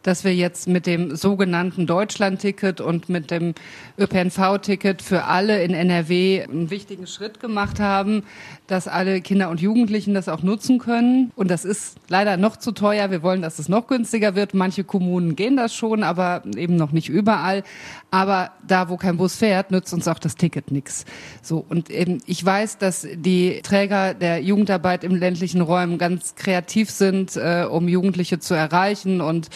dass 0.06 0.24
wir 0.24 0.36
jetzt 0.36 0.68
mit 0.68 0.86
dem 0.86 1.15
sogenannten 1.15 1.88
Deutschland-Ticket 1.88 2.80
und 2.80 3.10
mit 3.10 3.32
dem 3.32 3.56
ÖPNV-Ticket 3.98 5.02
für 5.02 5.24
alle 5.24 5.63
in 5.63 5.74
NRW 5.74 6.44
einen 6.44 6.70
wichtigen 6.70 7.08
Schritt 7.08 7.39
gemacht 7.39 7.80
haben, 7.80 8.22
dass 8.68 8.88
alle 8.88 9.20
Kinder 9.22 9.50
und 9.50 9.62
Jugendlichen 9.62 10.13
das 10.13 10.30
auch 10.30 10.44
nutzen 10.44 10.78
können. 10.78 11.32
Und 11.36 11.50
das 11.50 11.65
ist 11.65 11.98
leider 12.08 12.38
noch 12.38 12.58
zu 12.58 12.72
teuer. 12.72 13.10
Wir 13.10 13.24
wollen, 13.24 13.41
dass 13.41 13.58
es 13.58 13.68
noch 13.68 13.88
günstiger 13.88 14.36
wird. 14.36 14.54
Manche 14.54 14.84
Kommunen 14.84 15.36
gehen 15.36 15.58
das 15.58 15.74
schon, 15.74 16.04
aber 16.04 16.44
eben 16.56 16.76
noch 16.76 16.91
nicht 16.91 17.10
überall. 17.10 17.63
Aber 18.12 18.52
da, 18.68 18.89
wo 18.89 18.98
kein 18.98 19.18
Bus 19.18 19.36
fährt, 19.36 19.72
nützt 19.72 19.91
uns 19.91 20.08
auch 20.08 20.20
das 20.20 20.36
Ticket 20.36 20.70
nichts. 20.70 21.06
So 21.41 21.65
und 21.68 21.89
eben, 21.89 22.22
ich 22.28 22.46
weiß, 22.46 22.78
dass 22.78 23.08
die 23.15 23.62
Träger 23.63 24.13
der 24.13 24.41
Jugendarbeit 24.41 25.04
im 25.04 25.15
ländlichen 25.15 25.62
Räumen 25.62 25.98
ganz 25.98 26.36
kreativ 26.36 26.91
sind, 26.91 27.36
äh, 27.36 27.65
um 27.70 27.88
Jugendliche 27.88 28.38
zu 28.38 28.54
erreichen 28.54 29.20
und 29.20 29.50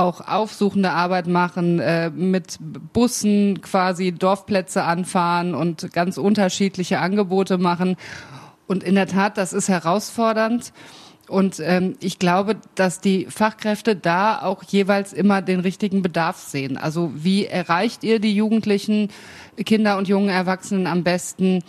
auch 0.00 0.26
aufsuchende 0.26 0.90
Arbeit 0.90 1.26
machen, 1.26 1.78
äh, 1.78 2.10
mit 2.10 2.58
Bussen 2.92 3.60
quasi 3.60 4.12
Dorfplätze 4.12 4.84
anfahren 4.84 5.54
und 5.54 5.92
ganz 5.92 6.18
unterschiedliche 6.18 7.00
Angebote 7.00 7.58
machen. 7.58 7.96
Und 8.66 8.82
in 8.82 8.94
der 8.94 9.06
Tat, 9.06 9.36
das 9.36 9.52
ist 9.52 9.68
herausfordernd. 9.68 10.72
Und 11.28 11.60
ähm, 11.60 11.96
ich 12.00 12.18
glaube, 12.18 12.56
dass 12.74 13.00
die 13.00 13.26
Fachkräfte 13.26 13.94
da 13.94 14.42
auch 14.42 14.64
jeweils 14.64 15.12
immer 15.12 15.42
den 15.42 15.60
richtigen 15.60 16.02
Bedarf 16.02 16.38
sehen. 16.38 16.76
Also 16.76 17.12
wie 17.14 17.46
erreicht 17.46 18.02
ihr 18.02 18.18
die 18.18 18.34
Jugendlichen, 18.34 19.10
Kinder 19.64 19.96
und 19.96 20.08
jungen 20.08 20.28
Erwachsenen 20.28 20.88
am 20.88 21.04
besten? 21.04 21.62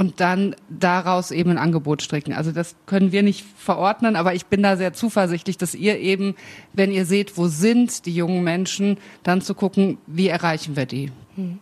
Und 0.00 0.18
dann 0.18 0.56
daraus 0.70 1.30
eben 1.30 1.50
ein 1.50 1.58
Angebot 1.58 2.00
stricken. 2.00 2.32
Also 2.32 2.52
das 2.52 2.74
können 2.86 3.12
wir 3.12 3.22
nicht 3.22 3.44
verordnen, 3.58 4.16
aber 4.16 4.32
ich 4.34 4.46
bin 4.46 4.62
da 4.62 4.78
sehr 4.78 4.94
zuversichtlich, 4.94 5.58
dass 5.58 5.74
ihr 5.74 5.98
eben, 5.98 6.36
wenn 6.72 6.90
ihr 6.90 7.04
seht, 7.04 7.36
wo 7.36 7.48
sind 7.48 8.06
die 8.06 8.14
jungen 8.14 8.42
Menschen, 8.42 8.96
dann 9.24 9.42
zu 9.42 9.52
gucken, 9.52 9.98
wie 10.06 10.28
erreichen 10.28 10.74
wir 10.74 10.86
die. 10.86 11.12
Hm. 11.36 11.58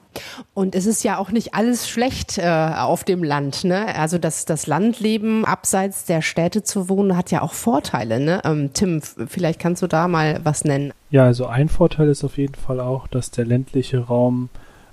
Und 0.55 0.77
es 0.77 0.87
ist 0.87 1.03
ja 1.03 1.19
auch 1.19 1.33
nicht 1.33 1.55
alles 1.55 1.89
schlecht 1.89 2.39
äh, 2.39 2.47
auf 2.77 3.03
dem 3.03 3.25
Land. 3.25 3.65
Ne? 3.65 3.93
Also 3.97 4.19
das, 4.19 4.45
das 4.45 4.69
Landleben 4.69 5.45
abseits 5.45 6.05
der 6.05 6.23
Städte 6.23 6.63
zu 6.63 6.89
wohnen 6.89 7.17
hat 7.17 7.33
ja 7.33 7.43
auch 7.43 7.55
Vorteile. 7.55 8.21
Ne? 8.21 8.41
Ähm, 8.45 8.71
Tim, 8.73 9.03
vielleicht 9.03 9.59
kannst 9.59 9.83
du 9.83 9.89
da 9.89 10.07
mal 10.07 10.39
was 10.45 10.63
nennen. 10.63 10.93
Ja, 11.11 11.25
also 11.25 11.47
ein 11.47 11.69
Vorteil 11.69 12.09
ist 12.09 12.23
auf 12.23 12.39
jeden 12.39 12.55
Fall 12.55 12.79
auch, 12.79 13.09
dass 13.09 13.33
der 13.33 13.47
ländliche 13.47 13.99
Raum 13.99 14.49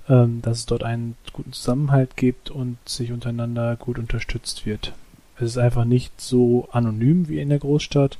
ähm, 0.09 0.41
dass 0.41 0.59
es 0.59 0.65
dort 0.65 0.83
einen 0.83 1.15
guten 1.33 1.53
Zusammenhalt 1.53 2.15
gibt 2.15 2.51
und 2.51 2.77
sich 2.85 3.11
untereinander 3.11 3.75
gut 3.75 3.99
unterstützt 3.99 4.65
wird. 4.65 4.93
Es 5.37 5.51
ist 5.51 5.57
einfach 5.57 5.85
nicht 5.85 6.21
so 6.21 6.67
anonym 6.71 7.27
wie 7.27 7.39
in 7.39 7.49
der 7.49 7.59
Großstadt. 7.59 8.17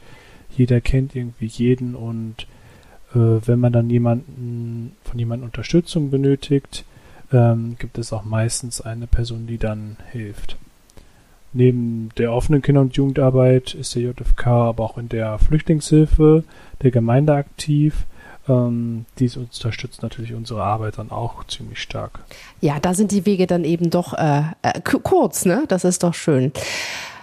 Jeder 0.56 0.82
kennt 0.82 1.16
irgendwie 1.16 1.46
jeden 1.46 1.96
und 1.96 2.48
äh, 3.14 3.18
wenn 3.46 3.60
man 3.60 3.74
dann 3.74 3.90
jemanden 3.90 4.96
von 5.04 5.20
jemandem 5.20 5.48
Unterstützung 5.48 6.10
benötigt, 6.12 6.86
ähm, 7.32 7.76
gibt 7.80 7.98
es 7.98 8.14
auch 8.14 8.24
meistens 8.24 8.82
eine 8.82 9.08
Person, 9.08 9.48
die 9.48 9.58
dann 9.58 9.98
hilft. 10.12 10.58
Neben 11.54 12.10
der 12.18 12.34
offenen 12.34 12.62
Kinder- 12.62 12.82
und 12.82 12.98
Jugendarbeit 12.98 13.74
ist 13.74 13.96
der 13.96 14.02
JFK 14.02 14.48
aber 14.48 14.84
auch 14.84 14.98
in 14.98 15.08
der 15.08 15.40
Flüchtlingshilfe 15.40 16.44
der 16.82 16.92
Gemeinde 16.92 17.34
aktiv. 17.34 18.06
Ähm, 18.48 19.06
dies 19.18 19.38
unterstützt 19.38 20.04
natürlich 20.04 20.34
unsere 20.34 20.64
Arbeit 20.64 20.98
dann 20.98 21.12
auch 21.12 21.44
ziemlich 21.46 21.82
stark. 21.82 22.20
Ja, 22.62 22.80
da 22.80 22.94
sind 22.94 23.12
die 23.12 23.26
Wege 23.26 23.48
dann 23.48 23.64
eben 23.64 23.90
doch 23.90 24.14
äh, 24.14 24.44
äh, 24.62 24.82
kurz, 24.82 25.46
ne? 25.46 25.64
Das 25.68 25.84
ist 25.84 26.04
doch 26.04 26.14
schön. 26.14 26.52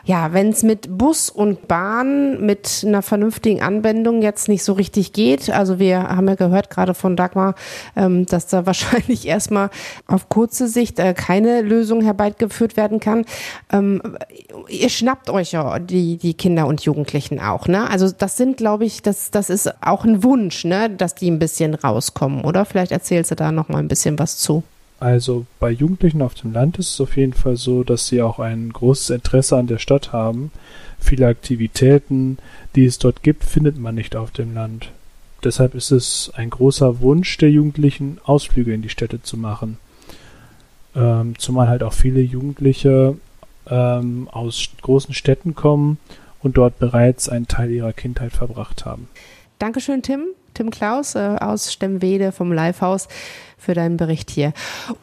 Ja, 0.05 0.33
wenn 0.33 0.49
es 0.49 0.65
mit 0.65 0.99
Bus 0.99 1.31
und 1.31 1.69
Bahn 1.69 2.45
mit 2.45 2.85
einer 2.85 3.03
vernünftigen 3.03 3.62
Anwendung 3.62 4.21
jetzt 4.21 4.49
nicht 4.49 4.65
so 4.65 4.73
richtig 4.73 5.12
geht, 5.12 5.49
also 5.49 5.79
wir 5.79 6.03
haben 6.03 6.27
ja 6.27 6.35
gehört 6.35 6.71
gerade 6.71 6.95
von 6.95 7.15
Dagmar, 7.17 7.55
ähm, 7.95 8.27
dass 8.27 8.49
da 8.49 8.67
wahrscheinlich 8.73 9.27
erstmal 9.29 9.71
auf 10.09 10.29
kurze 10.29 10.67
Sicht 10.67 10.99
äh, 10.99 11.15
keine 11.15 11.62
Lösung 11.62 12.03
herbeigeführt 12.03 12.77
werden 12.77 12.99
kann. 12.99 13.25
Ähm, 13.71 14.03
ihr 14.69 14.88
schnappt 14.88 15.31
euch 15.31 15.53
ja 15.53 15.79
die, 15.79 16.17
die 16.17 16.35
Kinder 16.35 16.67
und 16.67 16.83
Jugendlichen 16.83 17.38
auch, 17.38 17.69
ne? 17.69 17.88
Also 17.88 18.11
das 18.11 18.37
sind, 18.37 18.57
glaube 18.57 18.85
ich, 18.85 19.03
das, 19.03 19.31
das 19.31 19.51
ist 19.51 19.73
auch 19.85 20.05
ein 20.05 20.25
Wunsch, 20.25 20.65
ne, 20.65 20.91
dass 20.91 21.15
die 21.15 21.31
ein 21.31 21.38
bisschen 21.38 21.75
rauskommen, 21.75 22.45
oder? 22.45 22.65
Vielleicht 22.65 22.91
erzählst 22.91 23.31
du 23.31 23.37
da 23.37 23.53
noch 23.53 23.69
mal 23.69 23.79
ein 23.79 23.88
bisschen 23.88 24.19
was 24.19 24.38
zu. 24.38 24.65
Also 25.03 25.47
bei 25.59 25.73
Jugendlichen 25.73 26.23
auf 26.23 26.35
dem 26.35 26.53
Land 26.53 26.79
ist 26.79 26.91
es 26.91 27.01
auf 27.01 27.17
jeden 27.17 27.33
Fall 27.33 27.57
so, 27.57 27.83
dass 27.83 28.07
sie 28.07 28.23
auch 28.23 28.38
ein 28.38 28.73
großes 28.73 29.11
Interesse 29.11 29.57
an 29.57 29.67
der 29.67 29.79
Stadt 29.79 30.12
haben. 30.12 30.53
Viele 31.01 31.27
Aktivitäten, 31.27 32.38
die 32.77 32.85
es 32.85 33.01
dort 33.01 33.25
gibt, 33.25 33.43
findet 33.43 33.77
man 33.77 33.97
nicht 33.97 34.15
auf 34.15 34.31
dem 34.31 34.55
Land. 34.55 34.93
Deshalb 35.43 35.75
ist 35.75 35.91
es 35.91 36.31
ein 36.37 36.51
großer 36.51 37.01
Wunsch 37.01 37.37
der 37.38 37.51
Jugendlichen, 37.51 38.21
Ausflüge 38.23 38.73
in 38.73 38.83
die 38.83 38.91
Städte 38.91 39.21
zu 39.21 39.37
machen. 39.37 39.77
Ähm, 40.95 41.35
zumal 41.37 41.67
halt 41.67 41.83
auch 41.83 41.95
viele 41.95 42.21
Jugendliche 42.21 43.17
ähm, 43.69 44.29
aus 44.31 44.69
großen 44.83 45.15
Städten 45.15 45.57
kommen 45.57 45.99
und 46.45 46.57
dort 46.57 46.79
bereits 46.79 47.29
einen 47.29 47.49
Teil 47.49 47.73
ihrer 47.73 47.93
Kindheit 47.93 48.31
verbracht 48.31 48.85
haben. 48.85 49.09
Dankeschön, 49.59 50.03
Tim. 50.03 50.27
Tim 50.55 50.71
Klaus 50.71 51.15
äh, 51.15 51.37
aus 51.41 51.73
Stemwede 51.73 52.33
vom 52.33 52.53
Livehaus 52.53 53.09
für 53.59 53.75
deinen 53.75 53.97
Bericht 53.97 54.31
hier. 54.31 54.53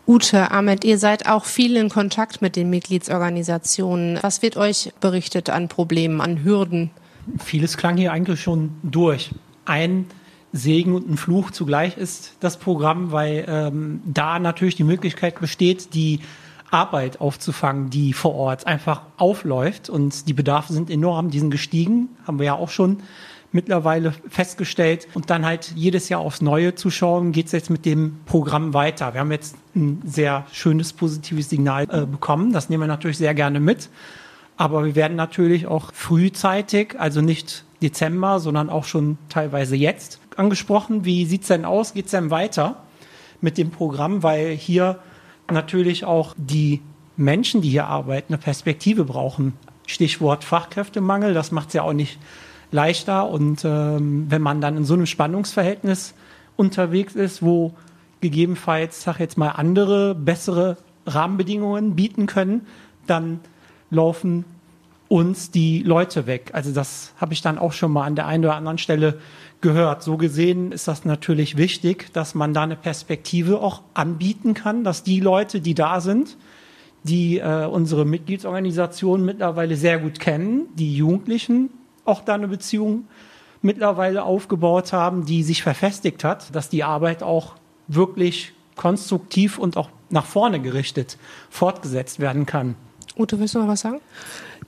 Ute, 0.06 0.52
Ahmed, 0.52 0.84
ihr 0.84 0.98
seid 0.98 1.28
auch 1.28 1.46
viel 1.46 1.78
in 1.78 1.90
Kontakt 1.90 2.42
mit 2.42 2.56
den 2.56 2.70
Mitgliedsorganisationen. 2.70 4.20
Was 4.22 4.42
wird 4.42 4.58
euch 4.58 4.92
berichtet 5.00 5.50
an 5.50 5.68
Problemen, 5.70 6.22
an 6.22 6.44
Hürden? 6.44 6.92
Vieles 7.38 7.78
klang 7.78 7.98
hier 7.98 8.12
eigentlich 8.12 8.42
schon 8.42 8.72
durch. 8.84 9.32
Ein 9.66 10.06
Segen 10.52 10.94
und 10.94 11.10
ein 11.10 11.18
Fluch 11.18 11.52
zugleich 11.52 11.98
ist 11.98 12.34
das 12.40 12.58
Programm, 12.58 13.12
weil 13.12 13.46
ähm, 13.48 14.02
da 14.06 14.40
natürlich 14.40 14.76
die 14.76 14.84
Möglichkeit 14.84 15.40
besteht, 15.40 15.94
die 15.94 16.20
Arbeit 16.72 17.22
aufzufangen, 17.22 17.90
die 17.90 18.14
vor 18.14 18.36
Ort 18.36 18.68
einfach 18.68 19.02
aufläuft 19.18 19.90
und 19.90 20.28
die 20.28 20.34
Bedarfe 20.34 20.74
sind 20.74 20.90
enorm, 20.90 21.30
die 21.30 21.40
sind 21.40 21.52
gestiegen, 21.52 22.10
haben 22.26 22.40
wir 22.40 22.48
ja 22.48 22.54
auch 22.54 22.70
schon 22.70 22.98
mittlerweile 23.52 24.14
festgestellt. 24.30 25.08
Und 25.14 25.30
dann 25.30 25.46
halt 25.46 25.74
jedes 25.76 26.10
Jahr 26.10 26.22
aufs 26.22 26.42
Neue 26.42 26.76
zu 26.76 26.90
schauen, 26.90 27.32
geht 27.32 27.48
es 27.48 27.52
jetzt 27.52 27.70
mit 27.70 27.86
dem 27.86 28.20
Programm 28.26 28.74
weiter. 28.74 29.14
Wir 29.14 29.22
haben 29.22 29.32
jetzt 29.32 29.56
ein 29.76 30.02
sehr 30.06 30.46
schönes, 30.52 30.94
positives 30.94 31.50
Signal 31.50 31.88
äh, 31.92 32.06
bekommen. 32.06 32.54
Das 32.54 32.70
nehmen 32.70 32.84
wir 32.84 32.88
natürlich 32.88 33.18
sehr 33.18 33.34
gerne 33.34 33.60
mit. 33.60 33.90
Aber 34.58 34.86
wir 34.86 34.96
werden 34.96 35.16
natürlich 35.16 35.68
auch 35.68 35.94
frühzeitig, 35.94 37.00
also 37.00 37.22
nicht 37.22 37.64
Dezember, 37.82 38.40
sondern 38.40 38.70
auch 38.70 38.84
schon 38.84 39.18
teilweise 39.30 39.76
jetzt 39.76 40.20
angesprochen. 40.36 41.06
Wie 41.06 41.26
sieht's 41.26 41.48
denn 41.48 41.66
aus? 41.66 41.94
Geht's 41.94 42.12
denn 42.12 42.30
weiter 42.30 42.84
mit 43.42 43.58
dem 43.58 43.72
Programm? 43.72 44.22
Weil 44.22 44.50
hier 44.50 45.00
natürlich 45.50 46.04
auch 46.04 46.36
die 46.38 46.82
Menschen, 47.16 47.62
die 47.62 47.70
hier 47.70 47.88
arbeiten, 47.88 48.34
eine 48.34 48.42
Perspektive 48.42 49.06
brauchen. 49.06 49.54
Stichwort 49.88 50.44
Fachkräftemangel, 50.44 51.34
das 51.34 51.52
macht 51.52 51.70
es 51.70 51.74
ja 51.74 51.84
auch 51.84 51.94
nicht 51.94 52.20
leichter. 52.72 53.30
Und 53.30 53.64
ähm, 53.66 54.26
wenn 54.30 54.42
man 54.42 54.62
dann 54.62 54.78
in 54.78 54.86
so 54.86 54.94
einem 54.94 55.06
Spannungsverhältnis 55.06 56.14
unterwegs 56.56 57.16
ist, 57.16 57.42
wo 57.42 57.74
gegebenenfalls, 58.22 59.04
sag 59.04 59.20
jetzt 59.20 59.38
mal, 59.38 59.50
andere, 59.50 60.16
bessere 60.16 60.78
Rahmenbedingungen 61.06 61.96
bieten 61.96 62.26
können, 62.26 62.68
dann 63.08 63.40
laufen 63.90 64.46
uns 65.08 65.50
die 65.50 65.82
Leute 65.82 66.28
weg. 66.28 66.52
Also 66.54 66.72
das 66.72 67.14
habe 67.18 67.34
ich 67.34 67.42
dann 67.42 67.58
auch 67.58 67.74
schon 67.74 67.92
mal 67.92 68.06
an 68.06 68.16
der 68.16 68.28
einen 68.28 68.46
oder 68.46 68.56
anderen 68.56 68.78
Stelle 68.78 69.20
gehört. 69.62 70.04
So 70.04 70.18
gesehen 70.18 70.72
ist 70.72 70.88
das 70.88 71.04
natürlich 71.04 71.58
wichtig, 71.58 72.14
dass 72.14 72.36
man 72.36 72.54
da 72.54 72.64
eine 72.64 72.76
Perspektive 72.76 73.60
auch 73.60 73.82
anbieten 73.94 74.54
kann, 74.54 74.84
dass 74.84 75.04
die 75.04 75.20
Leute, 75.20 75.62
die 75.62 75.74
da 75.74 76.00
sind, 76.00 76.38
die 77.04 77.40
äh, 77.40 77.66
unsere 77.66 78.06
Mitgliedsorganisationen 78.06 79.26
mittlerweile 79.26 79.76
sehr 79.76 80.00
gut 80.00 80.20
kennen, 80.20 80.68
die 80.76 80.96
Jugendlichen, 80.96 81.70
auch 82.10 82.22
da 82.22 82.34
eine 82.34 82.48
Beziehung 82.48 83.08
mittlerweile 83.62 84.24
aufgebaut 84.24 84.93
haben, 84.93 85.26
die 85.26 85.43
sich 85.43 85.63
verfestigt 85.63 86.24
hat, 86.24 86.54
dass 86.56 86.69
die 86.69 86.84
Arbeit 86.84 87.24
auch 87.24 87.56
wirklich 87.88 88.54
konstruktiv 88.76 89.58
und 89.58 89.78
auch 89.78 89.89
nach 90.10 90.26
vorne 90.26 90.62
gerichtet 90.62 91.17
fortgesetzt 91.50 92.19
werden 92.19 92.45
kann. 92.45 92.76
Ute, 93.17 93.39
willst 93.39 93.56
du 93.56 93.60
noch 93.60 93.67
was 93.67 93.82
sagen? 93.82 94.00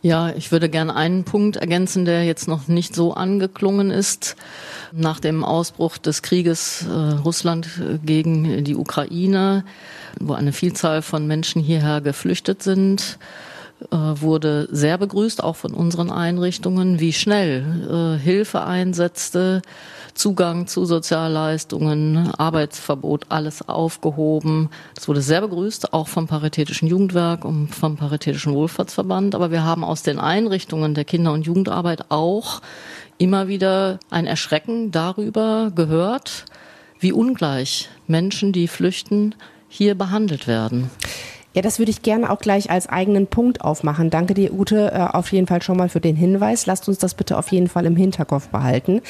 Ja, 0.02 0.32
ich 0.32 0.52
würde 0.52 0.68
gerne 0.68 0.96
einen 0.96 1.24
Punkt 1.24 1.58
ergänzen, 1.58 2.06
der 2.06 2.26
jetzt 2.26 2.48
noch 2.48 2.68
nicht 2.68 2.96
so 2.96 3.14
angeklungen 3.14 3.92
ist. 3.92 4.36
Nach 4.92 5.20
dem 5.20 5.44
Ausbruch 5.44 5.98
des 5.98 6.22
Krieges 6.22 6.86
äh, 6.88 6.92
Russland 6.92 7.70
gegen 8.04 8.64
die 8.64 8.76
Ukraine, 8.76 9.64
wo 10.20 10.34
eine 10.34 10.54
Vielzahl 10.54 11.02
von 11.02 11.28
Menschen 11.28 11.62
hierher 11.62 12.02
geflüchtet 12.02 12.64
sind, 12.64 13.20
äh, 13.20 13.51
wurde 13.90 14.68
sehr 14.72 14.98
begrüßt, 14.98 15.44
auch 15.44 15.56
von 15.56 15.74
unseren 15.74 16.12
Einrichtungen, 16.12 17.00
wie 17.00 17.14
schnell 17.14 18.18
äh, 18.18 18.22
Hilfe 18.22 18.62
einsetzte, 18.64 19.62
Zugang 20.14 20.68
zu 20.68 20.86
Sozialleistungen, 20.86 22.32
Arbeitsverbot, 22.38 23.28
alles 23.30 23.68
aufgehoben. 23.68 24.70
Das 24.96 25.08
wurde 25.08 25.22
sehr 25.22 25.42
begrüßt, 25.42 25.94
auch 25.94 26.08
vom 26.08 26.28
Paritätischen 26.28 26.88
Jugendwerk 26.88 27.46
und 27.46 27.74
vom 27.74 27.96
Paritätischen 27.96 28.54
Wohlfahrtsverband. 28.54 29.36
Aber 29.36 29.52
wir 29.52 29.64
haben 29.64 29.84
aus 29.84 30.04
den 30.04 30.20
Einrichtungen 30.20 30.94
der 30.94 31.06
Kinder- 31.06 31.34
und 31.34 31.46
Jugendarbeit 31.46 32.06
auch 32.10 32.62
immer 33.18 33.48
wieder 33.48 34.00
ein 34.10 34.28
Erschrecken 34.28 34.92
darüber 34.92 35.72
gehört, 35.74 36.46
wie 37.00 37.12
ungleich 37.12 37.90
Menschen, 38.08 38.52
die 38.52 38.68
flüchten, 38.68 39.36
hier 39.68 39.96
behandelt 39.96 40.48
werden. 40.48 40.90
Ja, 41.54 41.62
das 41.62 41.80
würde 41.80 41.92
ich 41.92 42.02
gerne 42.02 42.30
auch 42.30 42.40
gleich 42.40 42.72
als 42.72 42.88
eigenen 42.88 43.28
Punkt 43.28 43.62
aufmachen. 43.62 44.10
Danke 44.10 44.34
dir, 44.34 44.54
Ute, 44.54 44.92
äh, 44.94 45.16
auf 45.16 45.32
jeden 45.34 45.48
Fall 45.48 45.62
schon 45.62 45.78
mal 45.78 45.90
für 45.90 46.00
den 46.00 46.16
Hinweis. 46.16 46.66
Lasst 46.66 46.88
uns 46.88 46.98
das 46.98 47.14
bitte 47.14 47.38
auf 47.38 47.50
jeden 47.52 47.68
Fall 47.68 47.86
im 47.86 47.98
Hinterkopf 47.98 48.48
behalten. 48.48 49.02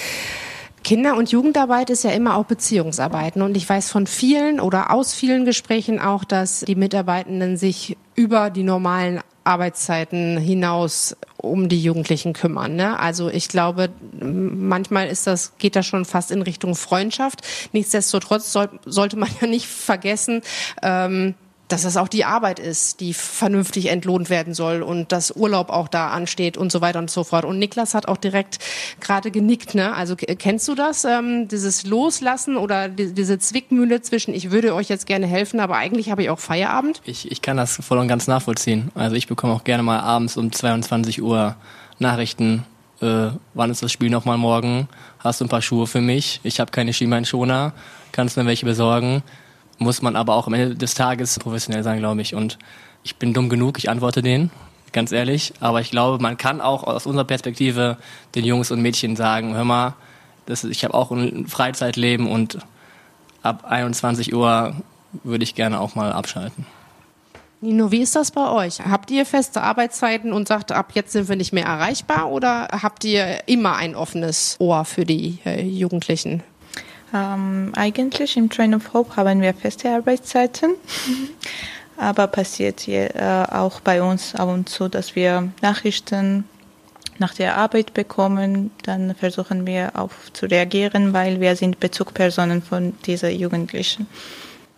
Kinder- 0.83 1.15
und 1.15 1.31
Jugendarbeit 1.31 1.91
ist 1.91 2.03
ja 2.03 2.09
immer 2.09 2.35
auch 2.35 2.45
Beziehungsarbeiten. 2.45 3.43
Und 3.43 3.55
ich 3.55 3.69
weiß 3.69 3.91
von 3.91 4.07
vielen 4.07 4.59
oder 4.59 4.91
aus 4.91 5.13
vielen 5.13 5.45
Gesprächen 5.45 5.99
auch, 5.99 6.23
dass 6.23 6.61
die 6.61 6.75
Mitarbeitenden 6.75 7.57
sich 7.57 7.97
über 8.15 8.49
die 8.49 8.63
normalen 8.63 9.21
Arbeitszeiten 9.43 10.37
hinaus 10.37 11.15
um 11.37 11.69
die 11.69 11.81
Jugendlichen 11.81 12.33
kümmern. 12.33 12.75
Ne? 12.75 12.99
Also 12.99 13.29
ich 13.29 13.47
glaube, 13.47 13.89
manchmal 14.19 15.07
ist 15.07 15.27
das, 15.27 15.57
geht 15.57 15.75
das 15.75 15.85
schon 15.85 16.05
fast 16.05 16.31
in 16.31 16.41
Richtung 16.41 16.75
Freundschaft. 16.75 17.41
Nichtsdestotrotz 17.71 18.51
soll, 18.51 18.69
sollte 18.85 19.17
man 19.17 19.29
ja 19.41 19.47
nicht 19.47 19.67
vergessen, 19.67 20.41
ähm, 20.81 21.35
dass 21.71 21.83
das 21.83 21.97
auch 21.97 22.07
die 22.07 22.25
Arbeit 22.25 22.59
ist, 22.59 22.99
die 22.99 23.13
vernünftig 23.13 23.87
entlohnt 23.87 24.29
werden 24.29 24.53
soll 24.53 24.81
und 24.81 25.11
dass 25.11 25.35
Urlaub 25.35 25.69
auch 25.69 25.87
da 25.87 26.09
ansteht 26.09 26.57
und 26.57 26.71
so 26.71 26.81
weiter 26.81 26.99
und 26.99 27.09
so 27.09 27.23
fort. 27.23 27.45
Und 27.45 27.59
Niklas 27.59 27.93
hat 27.93 28.07
auch 28.07 28.17
direkt 28.17 28.59
gerade 28.99 29.31
genickt. 29.31 29.75
Ne? 29.75 29.93
Also 29.93 30.15
kennst 30.15 30.67
du 30.67 30.75
das, 30.75 31.05
ähm, 31.05 31.47
dieses 31.47 31.85
Loslassen 31.85 32.57
oder 32.57 32.89
die, 32.89 33.13
diese 33.13 33.39
Zwickmühle 33.39 34.01
zwischen, 34.01 34.33
ich 34.33 34.51
würde 34.51 34.75
euch 34.75 34.89
jetzt 34.89 35.05
gerne 35.05 35.27
helfen, 35.27 35.59
aber 35.59 35.77
eigentlich 35.77 36.11
habe 36.11 36.23
ich 36.23 36.29
auch 36.29 36.39
Feierabend? 36.39 37.01
Ich, 37.05 37.31
ich 37.31 37.41
kann 37.41 37.57
das 37.57 37.77
voll 37.77 37.97
und 37.97 38.07
ganz 38.07 38.27
nachvollziehen. 38.27 38.91
Also 38.95 39.15
ich 39.15 39.27
bekomme 39.27 39.53
auch 39.53 39.63
gerne 39.63 39.83
mal 39.83 39.99
abends 39.99 40.37
um 40.37 40.51
22 40.51 41.21
Uhr 41.21 41.55
Nachrichten. 41.99 42.65
Äh, 43.01 43.29
wann 43.53 43.71
ist 43.71 43.81
das 43.81 43.91
Spiel 43.91 44.09
nochmal 44.09 44.37
morgen? 44.37 44.87
Hast 45.19 45.41
du 45.41 45.45
ein 45.45 45.49
paar 45.49 45.61
Schuhe 45.61 45.87
für 45.87 46.01
mich? 46.01 46.39
Ich 46.43 46.59
habe 46.59 46.71
keine 46.71 46.93
Schienbeinschoner. 46.93 47.73
Kannst 48.11 48.35
du 48.35 48.41
mir 48.41 48.47
welche 48.47 48.65
besorgen? 48.65 49.23
Muss 49.81 50.01
man 50.01 50.15
aber 50.15 50.35
auch 50.35 50.47
am 50.47 50.53
Ende 50.53 50.75
des 50.75 50.93
Tages 50.93 51.39
professionell 51.39 51.83
sein, 51.83 51.99
glaube 51.99 52.21
ich. 52.21 52.35
Und 52.35 52.59
ich 53.03 53.15
bin 53.15 53.33
dumm 53.33 53.49
genug, 53.49 53.79
ich 53.79 53.89
antworte 53.89 54.21
denen, 54.21 54.51
ganz 54.91 55.11
ehrlich. 55.11 55.53
Aber 55.59 55.81
ich 55.81 55.89
glaube, 55.89 56.21
man 56.21 56.37
kann 56.37 56.61
auch 56.61 56.83
aus 56.83 57.05
unserer 57.05 57.25
Perspektive 57.25 57.97
den 58.35 58.45
Jungs 58.45 58.71
und 58.71 58.81
Mädchen 58.81 59.15
sagen, 59.15 59.55
hör 59.55 59.65
mal, 59.65 59.95
das 60.45 60.63
ich 60.63 60.83
habe 60.83 60.93
auch 60.93 61.11
ein 61.11 61.47
Freizeitleben 61.47 62.27
und 62.27 62.59
ab 63.41 63.65
21 63.65 64.33
Uhr 64.33 64.75
würde 65.23 65.43
ich 65.43 65.55
gerne 65.55 65.79
auch 65.79 65.95
mal 65.95 66.13
abschalten. 66.13 66.65
Nino, 67.59 67.91
wie 67.91 68.01
ist 68.01 68.15
das 68.15 68.31
bei 68.31 68.49
euch? 68.49 68.81
Habt 68.81 69.11
ihr 69.11 69.25
feste 69.25 69.61
Arbeitszeiten 69.61 70.33
und 70.33 70.47
sagt, 70.47 70.71
ab 70.71 70.91
jetzt 70.93 71.11
sind 71.11 71.29
wir 71.29 71.35
nicht 71.35 71.53
mehr 71.53 71.65
erreichbar 71.65 72.29
oder 72.29 72.67
habt 72.71 73.03
ihr 73.03 73.47
immer 73.47 73.75
ein 73.75 73.95
offenes 73.95 74.55
Ohr 74.59 74.85
für 74.85 75.05
die 75.05 75.39
äh, 75.45 75.63
Jugendlichen? 75.63 76.43
Ähm, 77.13 77.73
eigentlich 77.75 78.37
im 78.37 78.49
Train 78.49 78.73
of 78.73 78.93
Hope 78.93 79.15
haben 79.15 79.41
wir 79.41 79.53
feste 79.53 79.89
Arbeitszeiten, 79.89 80.71
aber 81.97 82.27
passiert 82.27 82.81
hier 82.81 83.15
äh, 83.15 83.45
auch 83.53 83.81
bei 83.81 84.01
uns 84.01 84.35
ab 84.35 84.49
und 84.49 84.69
zu, 84.69 84.87
dass 84.87 85.15
wir 85.15 85.49
Nachrichten 85.61 86.45
nach 87.19 87.33
der 87.33 87.57
Arbeit 87.57 87.93
bekommen, 87.93 88.71
dann 88.83 89.15
versuchen 89.15 89.65
wir 89.65 89.91
auch 89.93 90.11
zu 90.33 90.47
reagieren, 90.47 91.13
weil 91.13 91.39
wir 91.39 91.55
sind 91.55 91.79
Bezugspersonen 91.79 92.61
von 92.61 92.93
dieser 93.05 93.29
Jugendlichen. 93.29 94.07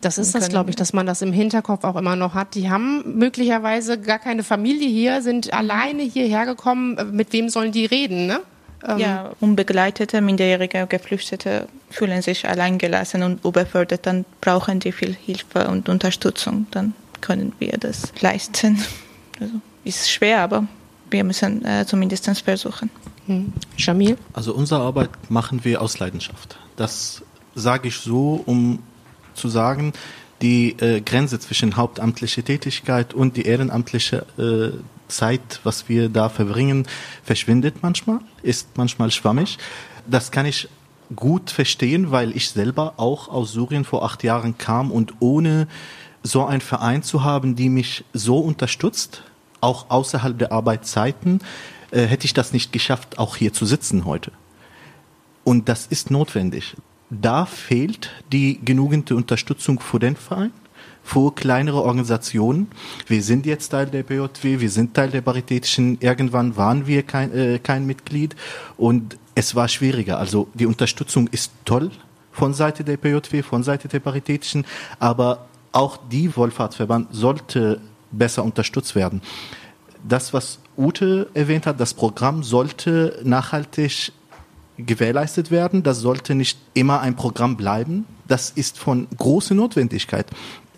Das 0.01 0.17
ist 0.17 0.35
das, 0.35 0.49
glaube 0.49 0.69
ich, 0.69 0.75
dass 0.75 0.91
man 0.91 1.05
das 1.05 1.21
im 1.21 1.31
Hinterkopf 1.31 1.85
auch 1.85 1.95
immer 1.95 2.17
noch 2.17 2.33
hat. 2.33 2.55
Die 2.55 2.69
haben 2.69 3.17
möglicherweise 3.17 3.97
gar 3.97 4.19
keine 4.19 4.43
Familie 4.43 4.89
hier, 4.89 5.21
sind 5.21 5.53
alleine 5.53 6.03
hierher 6.03 6.45
gekommen. 6.45 6.97
Mit 7.13 7.31
wem 7.31 7.47
sollen 7.47 7.71
die 7.71 7.85
reden, 7.85 8.27
ne? 8.27 8.41
Ähm 8.87 8.97
ja, 8.97 9.31
unbegleitete, 9.39 10.21
minderjährige 10.21 10.87
Geflüchtete 10.87 11.67
fühlen 11.89 12.21
sich 12.21 12.47
alleingelassen 12.47 13.23
und 13.23 13.45
überfordert, 13.45 14.05
dann 14.05 14.25
brauchen 14.41 14.79
die 14.79 14.91
viel 14.91 15.13
Hilfe 15.13 15.67
und 15.67 15.89
Unterstützung. 15.89 16.67
Dann 16.71 16.93
können 17.21 17.53
wir 17.59 17.77
das 17.77 18.13
leisten. 18.21 18.79
Also 19.39 19.55
ist 19.83 20.11
schwer, 20.11 20.41
aber 20.41 20.67
wir 21.09 21.23
müssen 21.23 21.65
äh, 21.65 21.85
zumindest 21.87 22.29
versuchen. 22.45 22.91
Hm. 23.25 23.51
Jamil? 23.77 24.15
Also 24.31 24.53
unsere 24.53 24.81
Arbeit 24.81 25.09
machen 25.27 25.65
wir 25.65 25.81
aus 25.81 25.97
Leidenschaft. 25.97 26.57
Das 26.75 27.23
sage 27.55 27.87
ich 27.87 27.97
so, 27.97 28.43
um 28.45 28.79
zu 29.33 29.49
sagen, 29.49 29.91
die 30.41 30.75
äh, 30.79 31.01
Grenze 31.01 31.39
zwischen 31.39 31.77
hauptamtliche 31.77 32.43
Tätigkeit 32.43 33.13
und 33.13 33.37
die 33.37 33.45
ehrenamtliche 33.47 34.25
äh, 34.37 34.77
Zeit, 35.07 35.59
was 35.63 35.89
wir 35.89 36.09
da 36.09 36.29
verbringen, 36.29 36.87
verschwindet 37.23 37.77
manchmal, 37.81 38.19
ist 38.41 38.69
manchmal 38.75 39.11
schwammig. 39.11 39.57
Das 40.07 40.31
kann 40.31 40.45
ich 40.45 40.69
gut 41.15 41.51
verstehen, 41.51 42.11
weil 42.11 42.35
ich 42.35 42.49
selber 42.49 42.93
auch 42.97 43.27
aus 43.27 43.53
Syrien 43.53 43.85
vor 43.85 44.03
acht 44.03 44.23
Jahren 44.23 44.57
kam 44.57 44.91
und 44.91 45.13
ohne 45.19 45.67
so 46.23 46.45
einen 46.45 46.61
Verein 46.61 47.03
zu 47.03 47.23
haben, 47.23 47.55
die 47.55 47.69
mich 47.69 48.05
so 48.13 48.39
unterstützt, 48.39 49.23
auch 49.61 49.89
außerhalb 49.89 50.37
der 50.37 50.51
Arbeitszeiten, 50.51 51.39
äh, 51.91 52.05
hätte 52.05 52.25
ich 52.25 52.33
das 52.33 52.53
nicht 52.53 52.71
geschafft, 52.71 53.19
auch 53.19 53.35
hier 53.35 53.53
zu 53.53 53.65
sitzen 53.65 54.05
heute. 54.05 54.31
Und 55.43 55.69
das 55.69 55.85
ist 55.87 56.09
notwendig 56.09 56.75
da 57.21 57.45
fehlt 57.45 58.09
die 58.31 58.59
genügende 58.63 59.15
Unterstützung 59.15 59.79
für 59.79 59.99
den 59.99 60.15
Verein, 60.15 60.51
für 61.03 61.33
kleinere 61.35 61.83
Organisationen. 61.83 62.67
Wir 63.07 63.21
sind 63.21 63.45
jetzt 63.45 63.69
Teil 63.69 63.87
der 63.87 64.03
BJW, 64.03 64.59
wir 64.59 64.69
sind 64.69 64.93
Teil 64.93 65.09
der 65.09 65.21
Paritätischen. 65.21 65.97
Irgendwann 65.99 66.55
waren 66.55 66.87
wir 66.87 67.03
kein, 67.03 67.33
äh, 67.33 67.59
kein 67.59 67.85
Mitglied 67.85 68.35
und 68.77 69.17
es 69.35 69.53
war 69.55 69.67
schwieriger. 69.67 70.17
Also 70.17 70.47
die 70.53 70.65
Unterstützung 70.65 71.27
ist 71.27 71.51
toll 71.65 71.91
von 72.31 72.53
Seite 72.53 72.83
der 72.83 72.97
BJW, 72.97 73.43
von 73.43 73.63
Seite 73.63 73.87
der 73.87 73.99
Paritätischen, 73.99 74.65
aber 74.99 75.45
auch 75.71 75.97
die 76.11 76.35
Wohlfahrtsverband 76.35 77.09
sollte 77.11 77.81
besser 78.11 78.43
unterstützt 78.43 78.95
werden. 78.95 79.21
Das, 80.07 80.33
was 80.33 80.59
Ute 80.77 81.29
erwähnt 81.33 81.65
hat, 81.65 81.79
das 81.79 81.93
Programm 81.93 82.43
sollte 82.43 83.19
nachhaltig 83.23 84.11
gewährleistet 84.77 85.51
werden. 85.51 85.83
Das 85.83 85.99
sollte 85.99 86.35
nicht 86.35 86.57
immer 86.73 86.99
ein 87.01 87.15
Programm 87.15 87.57
bleiben. 87.57 88.05
Das 88.27 88.49
ist 88.49 88.79
von 88.79 89.07
großer 89.17 89.55
Notwendigkeit. 89.55 90.27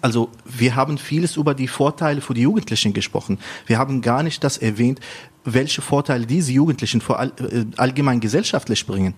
Also 0.05 0.29
wir 0.45 0.75
haben 0.75 0.99
vieles 0.99 1.35
über 1.35 1.55
die 1.55 1.67
Vorteile 1.67 2.21
für 2.21 2.35
die 2.35 2.41
Jugendlichen 2.41 2.93
gesprochen. 2.93 3.39
Wir 3.65 3.79
haben 3.79 4.01
gar 4.01 4.21
nicht 4.21 4.43
das 4.43 4.59
erwähnt, 4.59 4.99
welche 5.45 5.81
Vorteile 5.81 6.27
diese 6.27 6.51
Jugendlichen 6.51 7.01
vor 7.01 7.17
all, 7.17 7.29
äh, 7.39 7.65
allgemein 7.77 8.19
gesellschaftlich 8.19 8.85
bringen. 8.85 9.15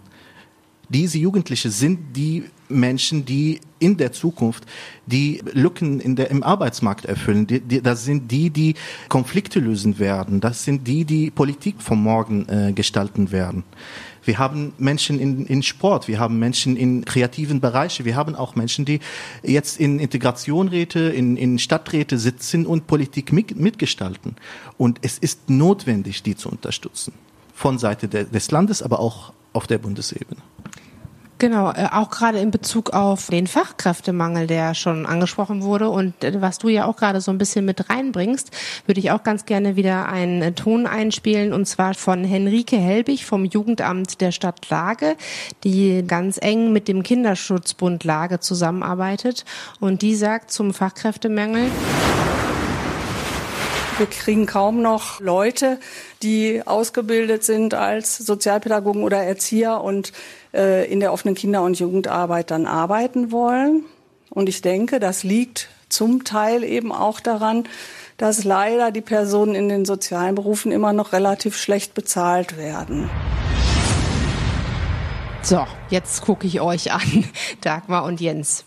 Diese 0.88 1.18
Jugendlichen 1.18 1.72
sind 1.72 2.16
die 2.16 2.46
Menschen, 2.70 3.26
die 3.26 3.60
in 3.80 3.98
der 3.98 4.14
Zukunft 4.14 4.66
die 5.06 5.42
Lücken 5.52 6.00
in 6.00 6.16
der, 6.16 6.32
im 6.32 6.42
Arbeitsmarkt 6.42 7.04
erfüllen. 7.04 7.46
Die, 7.48 7.60
die, 7.60 7.82
das 7.82 8.06
sind 8.06 8.32
die, 8.32 8.50
die 8.50 8.76
Konflikte 9.10 9.60
lösen 9.60 10.00
werden. 10.00 10.40
Das 10.40 10.64
sind 10.64 10.88
die, 10.88 11.04
die 11.04 11.32
Politik 11.32 11.82
von 11.82 12.02
morgen 12.02 12.48
äh, 12.48 12.72
gestalten 12.72 13.34
werden. 13.34 13.66
Wir 14.28 14.38
haben 14.38 14.74
Menschen 14.78 15.20
in, 15.20 15.46
in 15.46 15.64
Sport, 15.64 16.08
wir 16.08 16.20
haben 16.20 16.38
Menschen 16.38 16.76
in 16.76 17.06
kreativen 17.06 17.62
Bereichen, 17.62 18.06
wir 18.06 18.16
haben 18.16 18.36
auch 18.36 18.56
Menschen, 18.56 18.84
die 18.84 19.00
jetzt 19.42 19.80
in 19.80 20.00
Integrationräte, 20.00 21.00
in, 21.00 21.38
in 21.38 21.60
Stadträte 21.60 22.18
sitzen 22.18 22.66
und 22.66 22.88
Politik 22.88 23.32
mit, 23.32 23.58
mitgestalten. 23.58 24.36
Und 24.78 25.00
es 25.02 25.18
ist 25.18 25.50
notwendig, 25.50 26.24
die 26.24 26.36
zu 26.36 26.50
unterstützen. 26.50 27.14
Von 27.54 27.80
Seite 27.80 28.08
des 28.08 28.52
Landes, 28.52 28.84
aber 28.84 29.00
auch 29.00 29.34
auf 29.54 29.66
der 29.66 29.80
Bundesebene. 29.80 30.42
Genau, 31.40 31.72
äh, 31.72 31.88
auch 31.92 32.10
gerade 32.10 32.40
in 32.40 32.50
Bezug 32.50 32.94
auf 32.94 33.28
den 33.28 33.46
Fachkräftemangel, 33.46 34.48
der 34.48 34.74
schon 34.74 35.06
angesprochen 35.06 35.62
wurde 35.62 35.90
und 35.90 36.24
äh, 36.24 36.42
was 36.42 36.58
du 36.58 36.68
ja 36.68 36.86
auch 36.86 36.96
gerade 36.96 37.22
so 37.22 37.30
ein 37.30 37.38
bisschen 37.38 37.64
mit 37.64 37.92
reinbringst, 37.92 38.50
würde 38.88 39.00
ich 39.00 39.12
auch 39.12 39.22
ganz 39.22 39.46
gerne 39.46 39.76
wieder 39.76 40.08
einen 40.08 40.42
äh, 40.42 40.52
Ton 40.54 40.88
einspielen 40.88 41.54
und 41.54 41.68
zwar 41.68 41.94
von 41.94 42.24
Henrike 42.24 42.78
Helbig 42.78 43.26
vom 43.26 43.46
Jugendamt 43.46 44.20
der 44.20 44.32
Stadt 44.32 44.68
Lage, 44.70 45.16
die 45.64 46.04
ganz 46.08 46.40
eng 46.42 46.74
mit 46.74 46.88
dem 46.88 47.04
Kinderschutzbund 47.04 48.04
Lage 48.04 48.40
zusammenarbeitet 48.40 49.46
und 49.80 50.02
die 50.02 50.16
sagt 50.16 50.50
zum 50.50 50.74
Fachkräftemangel. 50.74 51.70
Wir 53.98 54.06
kriegen 54.06 54.46
kaum 54.46 54.84
noch 54.84 55.20
Leute, 55.20 55.80
die 56.22 56.62
ausgebildet 56.64 57.44
sind 57.44 57.74
als 57.74 58.18
Sozialpädagogen 58.18 59.02
oder 59.02 59.24
Erzieher 59.24 59.82
und 59.82 60.14
äh, 60.58 60.92
in 60.92 61.00
der 61.00 61.14
offenen 61.14 61.36
Kinder- 61.36 61.62
und 61.62 61.80
Jugendarbeit 61.80 62.52
dann 62.52 62.66
arbeiten 62.66 63.32
wollen. 63.32 63.86
Und 64.30 64.50
ich 64.50 64.62
denke, 64.62 65.00
das 65.00 65.24
liegt 65.24 65.70
zum 65.88 66.24
Teil 66.24 66.64
eben 66.64 66.92
auch 66.92 67.20
daran, 67.20 67.64
dass 68.18 68.44
leider 68.44 68.92
die 68.92 69.02
Personen 69.02 69.56
in 69.56 69.70
den 69.70 69.86
sozialen 69.86 70.36
Berufen 70.36 70.72
immer 70.72 70.92
noch 70.92 71.14
relativ 71.14 71.56
schlecht 71.56 71.94
bezahlt 71.94 72.58
werden. 72.58 73.10
So, 75.44 75.66
jetzt 75.90 76.24
gucke 76.24 76.46
ich 76.46 76.60
euch 76.60 76.92
an, 76.92 77.24
Dagmar 77.62 78.04
und 78.04 78.20
Jens. 78.20 78.66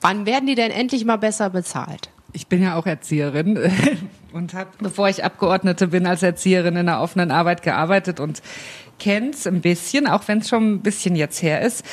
Wann 0.00 0.24
werden 0.24 0.46
die 0.46 0.54
denn 0.54 0.70
endlich 0.70 1.04
mal 1.04 1.18
besser 1.18 1.50
bezahlt? 1.50 2.08
Ich 2.32 2.46
bin 2.46 2.62
ja 2.62 2.76
auch 2.76 2.86
Erzieherin 2.86 3.58
und 4.32 4.54
habe, 4.54 4.70
bevor 4.78 5.08
ich 5.08 5.22
Abgeordnete 5.22 5.88
bin, 5.88 6.06
als 6.06 6.22
Erzieherin 6.22 6.76
in 6.76 6.86
der 6.86 7.00
offenen 7.00 7.30
Arbeit 7.30 7.62
gearbeitet 7.62 8.18
und 8.18 8.42
kenn's 9.02 9.48
ein 9.48 9.60
bisschen, 9.60 10.06
auch 10.06 10.28
wenn 10.28 10.38
es 10.38 10.48
schon 10.48 10.74
ein 10.74 10.80
bisschen 10.80 11.16
jetzt 11.16 11.42
her 11.42 11.60
ist. 11.60 11.84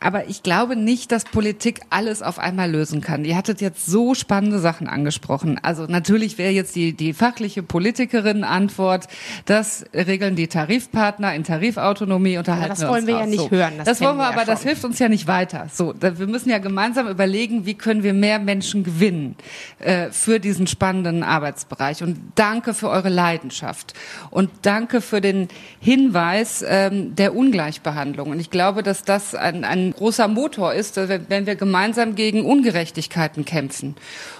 Aber 0.00 0.28
ich 0.28 0.42
glaube 0.42 0.76
nicht, 0.76 1.10
dass 1.10 1.24
Politik 1.24 1.80
alles 1.90 2.22
auf 2.22 2.38
einmal 2.38 2.70
lösen 2.70 3.00
kann. 3.00 3.24
Ihr 3.24 3.36
hattet 3.36 3.60
jetzt 3.60 3.86
so 3.86 4.14
spannende 4.14 4.60
Sachen 4.60 4.86
angesprochen. 4.86 5.58
Also 5.62 5.86
natürlich 5.86 6.38
wäre 6.38 6.52
jetzt 6.52 6.76
die, 6.76 6.92
die 6.92 7.12
fachliche 7.12 7.62
Politikerin-Antwort, 7.62 9.08
das 9.44 9.84
regeln 9.94 10.36
die 10.36 10.46
Tarifpartner 10.48 11.34
in 11.34 11.44
Tarifautonomie, 11.44 12.38
unterhalten 12.38 12.68
das 12.70 12.80
wir 12.80 12.88
wollen 12.88 13.06
wir 13.06 13.14
raus. 13.14 13.20
ja 13.22 13.26
nicht 13.26 13.40
so. 13.40 13.50
hören. 13.50 13.72
Das, 13.78 13.86
Das 13.86 14.00
wollen 14.00 14.16
wir, 14.16 14.22
wir 14.24 14.28
aber 14.28 14.38
ja 14.40 14.44
das 14.44 14.60
schon. 14.60 14.68
hilft 14.68 14.84
uns 14.84 14.98
ja 14.98 15.08
nicht 15.08 15.26
weiter. 15.26 15.66
So, 15.72 15.94
wir 16.00 16.26
müssen 16.26 16.50
ja 16.50 16.58
gemeinsam 16.58 17.08
überlegen, 17.08 17.66
wie 17.66 17.74
können 17.74 18.02
wir 18.02 18.12
mehr 18.14 18.38
Menschen 18.38 18.84
gewinnen 18.84 19.36
äh, 19.80 20.10
für 20.10 20.38
diesen 20.38 20.66
spannenden 20.66 21.22
Arbeitsbereich. 21.22 22.02
Und 22.02 22.18
danke 22.36 22.74
für 22.74 22.88
eure 22.88 23.08
Leidenschaft. 23.08 23.94
Und 24.30 24.50
danke 24.62 25.00
für 25.00 25.20
den 25.20 25.48
Hinweis 25.80 26.64
ähm, 26.66 27.14
der 27.16 27.34
Ungleichbehandlung. 27.34 28.30
Und 28.30 28.40
ich 28.40 28.50
glaube, 28.50 28.82
dass 28.82 29.02
das 29.02 29.34
ein, 29.34 29.64
ein 29.64 29.87
großer 29.92 30.28
Motor 30.28 30.74
ist, 30.74 30.96
wenn 30.96 31.46
wir 31.46 31.56
gemeinsam 31.56 32.14
gegen 32.14 32.44
Ungerechtigkeiten 32.44 33.44
kämpfen 33.44 33.96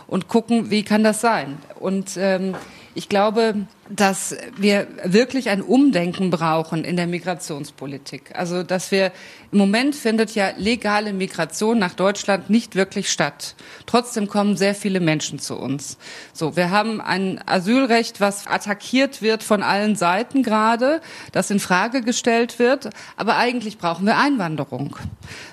und 0.09 0.26
gucken, 0.26 0.70
wie 0.70 0.82
kann 0.82 1.04
das 1.04 1.20
sein. 1.20 1.59
Und 1.78 2.16
ähm, 2.16 2.56
ich 2.94 3.09
glaube, 3.09 3.54
dass 3.88 4.36
wir 4.56 4.86
wirklich 5.04 5.48
ein 5.48 5.62
Umdenken 5.62 6.30
brauchen 6.30 6.84
in 6.84 6.96
der 6.96 7.06
Migrationspolitik. 7.06 8.32
Also, 8.34 8.62
dass 8.62 8.90
wir 8.90 9.12
im 9.50 9.59
Moment 9.59 9.94
findet 9.94 10.34
ja 10.34 10.50
legale 10.56 11.14
Migration 11.14 11.78
nach 11.78 11.94
Deutschland 11.94 12.50
nicht 12.50 12.74
wirklich 12.74 13.11
statt. 13.11 13.54
Trotzdem 13.86 14.28
kommen 14.28 14.56
sehr 14.56 14.74
viele 14.74 15.00
Menschen 15.00 15.38
zu 15.38 15.56
uns. 15.56 15.96
So, 16.34 16.54
wir 16.54 16.70
haben 16.70 17.00
ein 17.00 17.40
Asylrecht, 17.46 18.20
was 18.20 18.46
attackiert 18.46 19.22
wird 19.22 19.42
von 19.42 19.62
allen 19.62 19.96
Seiten 19.96 20.42
gerade, 20.42 21.00
das 21.32 21.50
in 21.50 21.61
Frage 21.61 22.02
gestellt 22.02 22.59
wird. 22.59 22.90
Aber 23.16 23.36
eigentlich 23.36 23.78
brauchen 23.78 24.04
wir 24.04 24.18
Einwanderung. 24.18 24.96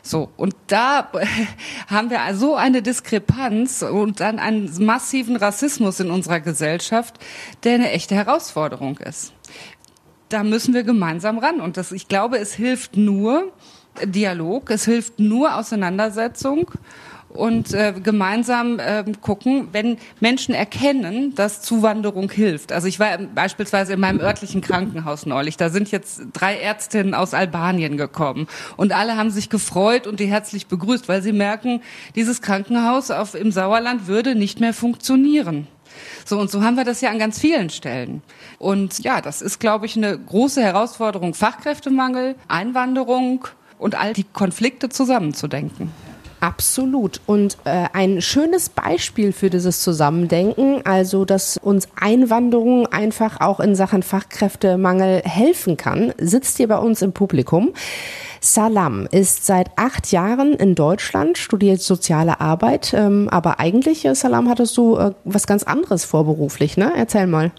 So, 0.01 0.29
und 0.35 0.55
da 0.67 1.09
haben 1.87 2.09
wir 2.09 2.19
so 2.33 2.55
eine 2.55 2.81
Diskrepanz 2.81 3.81
und 3.81 4.19
dann 4.19 4.39
einen 4.45 4.85
massiven 4.85 5.35
Rassismus 5.35 5.99
in 5.99 6.11
unserer 6.11 6.39
Gesellschaft, 6.39 7.19
der 7.63 7.75
eine 7.75 7.91
echte 7.91 8.15
Herausforderung 8.15 8.97
ist. 8.99 9.33
Da 10.29 10.43
müssen 10.43 10.73
wir 10.73 10.83
gemeinsam 10.83 11.37
ran. 11.39 11.59
Und 11.61 11.77
das, 11.77 11.91
ich 11.91 12.07
glaube, 12.07 12.37
es 12.37 12.53
hilft 12.53 12.95
nur 12.95 13.51
Dialog, 14.03 14.69
es 14.69 14.85
hilft 14.85 15.19
nur 15.19 15.55
Auseinandersetzung. 15.55 16.71
Und 17.35 17.73
äh, 17.73 17.93
gemeinsam 18.01 18.79
äh, 18.79 19.03
gucken, 19.21 19.67
wenn 19.71 19.97
Menschen 20.19 20.55
erkennen, 20.55 21.35
dass 21.35 21.61
Zuwanderung 21.61 22.31
hilft. 22.31 22.71
Also 22.71 22.87
ich 22.87 22.99
war 22.99 23.17
beispielsweise 23.17 23.93
in 23.93 23.99
meinem 23.99 24.19
örtlichen 24.19 24.61
Krankenhaus 24.61 25.25
neulich. 25.25 25.57
Da 25.57 25.69
sind 25.69 25.91
jetzt 25.91 26.21
drei 26.33 26.57
Ärztinnen 26.57 27.13
aus 27.13 27.33
Albanien 27.33 27.97
gekommen 27.97 28.47
und 28.77 28.93
alle 28.93 29.17
haben 29.17 29.29
sich 29.29 29.49
gefreut 29.49 30.07
und 30.07 30.19
die 30.19 30.27
herzlich 30.27 30.67
begrüßt, 30.67 31.07
weil 31.07 31.21
sie 31.21 31.33
merken, 31.33 31.81
dieses 32.15 32.41
Krankenhaus 32.41 33.11
auf, 33.11 33.35
im 33.35 33.51
Sauerland 33.51 34.07
würde 34.07 34.35
nicht 34.35 34.59
mehr 34.59 34.73
funktionieren. 34.73 35.67
So 36.25 36.39
und 36.39 36.49
so 36.49 36.63
haben 36.63 36.75
wir 36.75 36.83
das 36.83 37.01
ja 37.01 37.09
an 37.09 37.19
ganz 37.19 37.39
vielen 37.39 37.69
Stellen. 37.69 38.21
Und 38.57 38.99
ja, 39.03 39.21
das 39.21 39.41
ist, 39.41 39.59
glaube 39.59 39.85
ich, 39.85 39.95
eine 39.95 40.17
große 40.17 40.61
Herausforderung. 40.61 41.33
Fachkräftemangel, 41.33 42.35
Einwanderung 42.47 43.47
und 43.77 43.95
all 43.95 44.13
die 44.13 44.23
Konflikte 44.23 44.89
zusammenzudenken. 44.89 45.91
Absolut. 46.45 47.21
Und 47.25 47.57
äh, 47.63 47.85
ein 47.93 48.21
schönes 48.21 48.69
Beispiel 48.69 49.31
für 49.31 49.49
dieses 49.49 49.81
Zusammendenken, 49.81 50.85
also 50.85 51.25
dass 51.25 51.57
uns 51.57 51.87
Einwanderung 51.99 52.85
einfach 52.85 53.41
auch 53.41 53.59
in 53.59 53.73
Sachen 53.73 54.03
Fachkräftemangel 54.03 55.23
helfen 55.25 55.75
kann, 55.75 56.13
sitzt 56.19 56.57
hier 56.57 56.67
bei 56.67 56.77
uns 56.77 57.01
im 57.01 57.13
Publikum. 57.13 57.73
Salam 58.41 59.07
ist 59.09 59.47
seit 59.47 59.75
acht 59.75 60.11
Jahren 60.11 60.53
in 60.53 60.75
Deutschland, 60.75 61.39
studiert 61.39 61.81
soziale 61.81 62.39
Arbeit, 62.39 62.93
ähm, 62.95 63.27
aber 63.31 63.59
eigentlich, 63.59 64.05
äh, 64.05 64.13
Salam, 64.13 64.47
hattest 64.47 64.77
du 64.77 64.97
äh, 64.97 65.13
was 65.23 65.47
ganz 65.47 65.63
anderes 65.63 66.05
vorberuflich, 66.05 66.77
ne? 66.77 66.93
Erzähl 66.95 67.25
mal. 67.25 67.53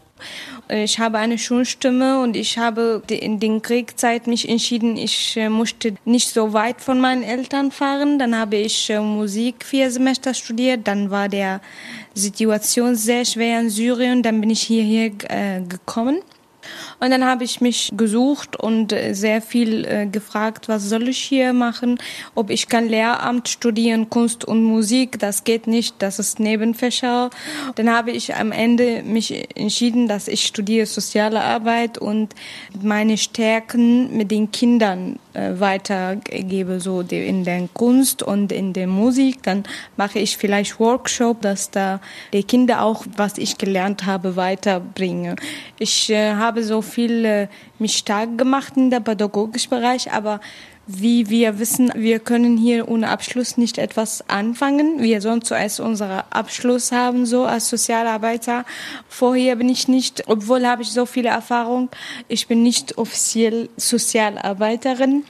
Ich 0.69 0.99
habe 0.99 1.19
eine 1.19 1.39
Schulstimme 1.39 2.21
und 2.21 2.35
ich 2.35 2.59
habe 2.59 3.01
in 3.09 3.39
den 3.39 3.63
Kriegszeit 3.63 4.27
mich 4.27 4.49
entschieden, 4.49 4.97
ich 4.97 5.37
äh, 5.37 5.49
musste 5.49 5.95
nicht 6.05 6.29
so 6.31 6.53
weit 6.53 6.81
von 6.81 6.99
meinen 6.99 7.23
Eltern 7.23 7.71
fahren. 7.71 8.19
Dann 8.19 8.37
habe 8.37 8.57
ich 8.57 8.91
äh, 8.91 8.99
Musik 8.99 9.65
vier 9.65 9.93
Semester 9.93 10.35
studiert. 10.35 10.89
Dann 10.89 11.11
war 11.13 11.29
der 11.29 11.61
Situation 12.15 12.97
sehr 12.97 13.25
schwer 13.25 13.61
in 13.61 13.71
Syrien. 13.71 14.25
Dann 14.25 14.41
bin 14.41 14.51
ich 14.51 14.63
hierher 14.63 15.13
äh, 15.29 15.61
gekommen. 15.61 16.19
Und 17.01 17.11
dann 17.11 17.25
habe 17.25 17.45
ich 17.45 17.61
mich 17.61 17.93
gesucht 17.97 18.57
und 18.57 18.93
äh, 18.93 19.15
sehr 19.15 19.43
viel 19.43 19.85
äh, 19.85 20.07
gefragt, 20.07 20.69
was 20.69 20.89
soll 20.89 21.09
ich 21.09 21.19
hier 21.19 21.53
machen, 21.53 21.99
ob 22.35 22.51
ich 22.51 22.69
kann 22.69 22.89
Lehramt 22.89 23.49
studieren, 23.49 24.11
Kunst 24.11 24.45
und 24.45 24.63
Musik, 24.63 25.19
das 25.19 25.45
geht 25.45 25.67
nicht, 25.67 25.97
das 26.01 26.19
ist 26.19 26.41
Nebenfächer. 26.41 27.31
Dann 27.75 27.91
habe 27.91 28.11
ich 28.11 28.35
am 28.35 28.53
Ende 28.53 29.03
mich 29.03 29.49
entschieden, 29.57 30.09
dass 30.09 30.29
ich 30.29 30.47
studiere 30.47 30.87
soziale 30.87 31.43
Arbeit 31.43 31.99
und 31.99 32.35
meine 32.81 33.19
Stärken 33.19 34.17
mit 34.17 34.31
den 34.31 34.51
Kindern 34.51 35.19
äh, 35.35 35.61
weitergebe, 35.61 36.81
so 36.81 37.01
in 37.01 37.45
der 37.45 37.69
Kunst 37.75 38.23
und 38.23 38.53
in 38.53 38.73
der 38.73 38.87
Musik. 38.87 39.43
Dann 39.43 39.65
mache 39.97 40.19
ich 40.19 40.37
vielleicht 40.37 40.81
Workshop, 40.81 41.43
dass 41.43 41.71
da 41.71 42.01
die 42.33 42.43
Kinder 42.43 42.83
auch, 42.83 43.05
was 43.17 43.39
ich 43.39 43.59
gelernt 43.59 44.07
habe, 44.07 44.37
weiterbringen. 44.37 45.37
Ich 45.79 46.11
äh, 46.11 46.35
habe 46.35 46.56
so 46.63 46.83
viel 46.83 47.25
äh, 47.25 47.49
mich 47.79 47.97
stark 47.97 48.39
gemacht 48.39 48.77
in 48.77 48.91
der 48.91 49.01
pädagogischen 49.01 49.71
Bereich, 49.71 50.13
aber 50.13 50.41
wie 50.87 51.29
wir 51.29 51.59
wissen, 51.59 51.91
wir 51.97 52.21
können 52.21 52.57
hier 52.57 52.89
ohne 52.89 53.09
Abschluss 53.09 53.57
nicht 53.57 53.77
etwas 53.77 54.29
anfangen. 54.29 55.03
Wir 55.03 55.21
sollen 55.21 55.43
zuerst 55.43 55.81
unseren 55.81 56.23
Abschluss 56.31 56.93
haben, 56.93 57.27
so 57.27 57.45
als 57.45 57.69
Sozialarbeiter. 57.69 58.65
Vorher 59.09 59.57
bin 59.57 59.69
ich 59.69 59.89
nicht, 59.89 60.29
obwohl 60.29 60.65
habe 60.65 60.83
ich 60.83 60.93
so 60.93 61.05
viele 61.05 61.31
Erfahrung, 61.31 61.89
ich 62.29 62.47
bin 62.47 62.63
nicht 62.63 62.99
offiziell 62.99 63.69
Sozialarbeiterin. 63.77 65.25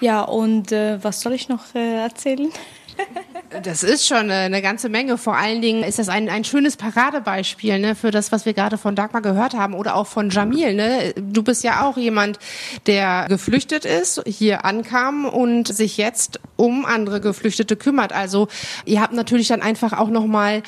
Ja, 0.00 0.22
und 0.22 0.72
äh, 0.72 1.02
was 1.02 1.22
soll 1.22 1.32
ich 1.32 1.48
noch 1.48 1.74
äh, 1.74 2.02
erzählen? 2.02 2.50
Das 3.62 3.82
ist 3.82 4.06
schon 4.06 4.30
eine 4.30 4.60
ganze 4.60 4.90
Menge. 4.90 5.16
Vor 5.16 5.36
allen 5.36 5.62
Dingen 5.62 5.82
ist 5.82 5.98
das 5.98 6.10
ein, 6.10 6.28
ein 6.28 6.44
schönes 6.44 6.76
Paradebeispiel 6.76 7.78
ne, 7.78 7.94
für 7.94 8.10
das, 8.10 8.30
was 8.30 8.44
wir 8.44 8.52
gerade 8.52 8.76
von 8.76 8.94
Dagmar 8.94 9.22
gehört 9.22 9.54
haben 9.54 9.72
oder 9.72 9.94
auch 9.94 10.06
von 10.06 10.28
Jamil. 10.28 10.74
Ne? 10.74 11.14
Du 11.16 11.42
bist 11.42 11.64
ja 11.64 11.86
auch 11.86 11.96
jemand, 11.96 12.38
der 12.86 13.24
geflüchtet 13.28 13.86
ist, 13.86 14.22
hier 14.26 14.66
ankam 14.66 15.24
und 15.24 15.68
sich 15.68 15.96
jetzt 15.96 16.40
um 16.56 16.84
andere 16.84 17.22
Geflüchtete 17.22 17.76
kümmert. 17.76 18.12
Also 18.12 18.48
ihr 18.84 19.00
habt 19.00 19.14
natürlich 19.14 19.48
dann 19.48 19.62
einfach 19.62 19.94
auch 19.94 20.08
nochmal 20.08 20.62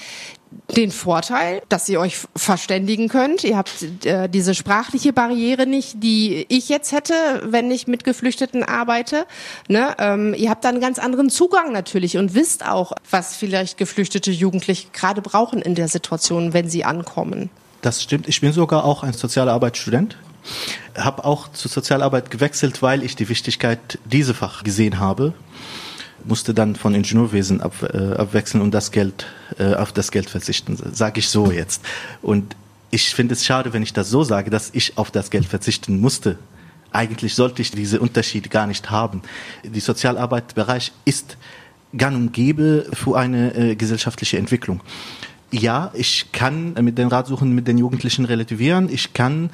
den 0.76 0.90
Vorteil, 0.90 1.62
dass 1.68 1.88
ihr 1.88 2.01
euch 2.01 2.18
verständigen 2.34 3.09
könnt. 3.09 3.44
Ihr 3.44 3.57
habt 3.57 4.05
äh, 4.05 4.28
diese 4.28 4.55
sprachliche 4.55 5.12
Barriere 5.12 5.66
nicht, 5.66 6.03
die 6.03 6.46
ich 6.48 6.68
jetzt 6.68 6.92
hätte, 6.92 7.14
wenn 7.44 7.70
ich 7.70 7.86
mit 7.86 8.05
Geflüchteten 8.05 8.62
arbeite. 8.62 9.26
Ne? 9.68 9.94
Ähm, 9.98 10.34
ihr 10.34 10.51
habt 10.51 10.64
da 10.64 10.68
einen 10.68 10.80
ganz 10.80 10.98
anderen 10.98 11.30
Zugang 11.30 11.72
natürlich 11.72 12.16
und 12.16 12.34
wisst 12.34 12.66
auch, 12.66 12.92
was 13.11 13.36
vielleicht 13.36 13.78
geflüchtete 13.78 14.30
Jugendliche 14.30 14.88
gerade 14.92 15.22
brauchen 15.22 15.62
in 15.62 15.74
der 15.74 15.88
Situation, 15.88 16.53
wenn 16.53 16.68
sie 16.68 16.84
ankommen. 16.84 17.51
Das 17.82 18.03
stimmt. 18.03 18.28
Ich 18.28 18.40
bin 18.40 18.53
sogar 18.53 18.84
auch 18.84 19.03
ein 19.03 19.12
Sozialarbeitsstudent. 19.12 20.16
Habe 20.96 21.24
auch 21.24 21.53
zur 21.53 21.70
Sozialarbeit 21.70 22.30
gewechselt, 22.30 22.82
weil 22.82 23.03
ich 23.03 23.14
die 23.14 23.28
Wichtigkeit 23.28 23.98
dieser 24.05 24.34
Fach 24.34 24.64
gesehen 24.64 24.98
habe 24.98 25.34
musste 26.24 26.54
dann 26.54 26.76
von 26.76 26.94
Ingenieurwesen 26.94 27.60
ab, 27.60 27.74
äh, 27.82 28.14
abwechseln 28.14 28.62
und 28.62 28.72
das 28.72 28.90
Geld 28.90 29.26
äh, 29.58 29.74
auf 29.74 29.92
das 29.92 30.10
Geld 30.10 30.30
verzichten, 30.30 30.76
sage 30.92 31.20
ich 31.20 31.28
so 31.28 31.50
jetzt. 31.50 31.82
Und 32.22 32.56
ich 32.90 33.14
finde 33.14 33.34
es 33.34 33.44
schade, 33.44 33.72
wenn 33.72 33.82
ich 33.82 33.92
das 33.92 34.10
so 34.10 34.24
sage, 34.24 34.50
dass 34.50 34.70
ich 34.72 34.98
auf 34.98 35.10
das 35.10 35.30
Geld 35.30 35.46
verzichten 35.46 36.00
musste. 36.00 36.38
Eigentlich 36.92 37.34
sollte 37.34 37.62
ich 37.62 37.70
diese 37.70 38.00
Unterschiede 38.00 38.48
gar 38.48 38.66
nicht 38.66 38.90
haben. 38.90 39.22
Die 39.62 39.80
Sozialarbeitsbereich 39.80 40.92
ist 41.04 41.36
gang 41.96 42.16
und 42.16 42.32
gäbe 42.32 42.86
für 42.92 43.16
eine 43.16 43.54
äh, 43.54 43.76
gesellschaftliche 43.76 44.38
Entwicklung. 44.38 44.80
Ja, 45.52 45.90
ich 45.94 46.32
kann 46.32 46.74
mit 46.74 46.98
den 46.98 47.08
Ratsuchen 47.08 47.52
mit 47.54 47.66
den 47.66 47.78
Jugendlichen 47.78 48.24
relativieren. 48.24 48.88
Ich 48.88 49.14
kann 49.14 49.50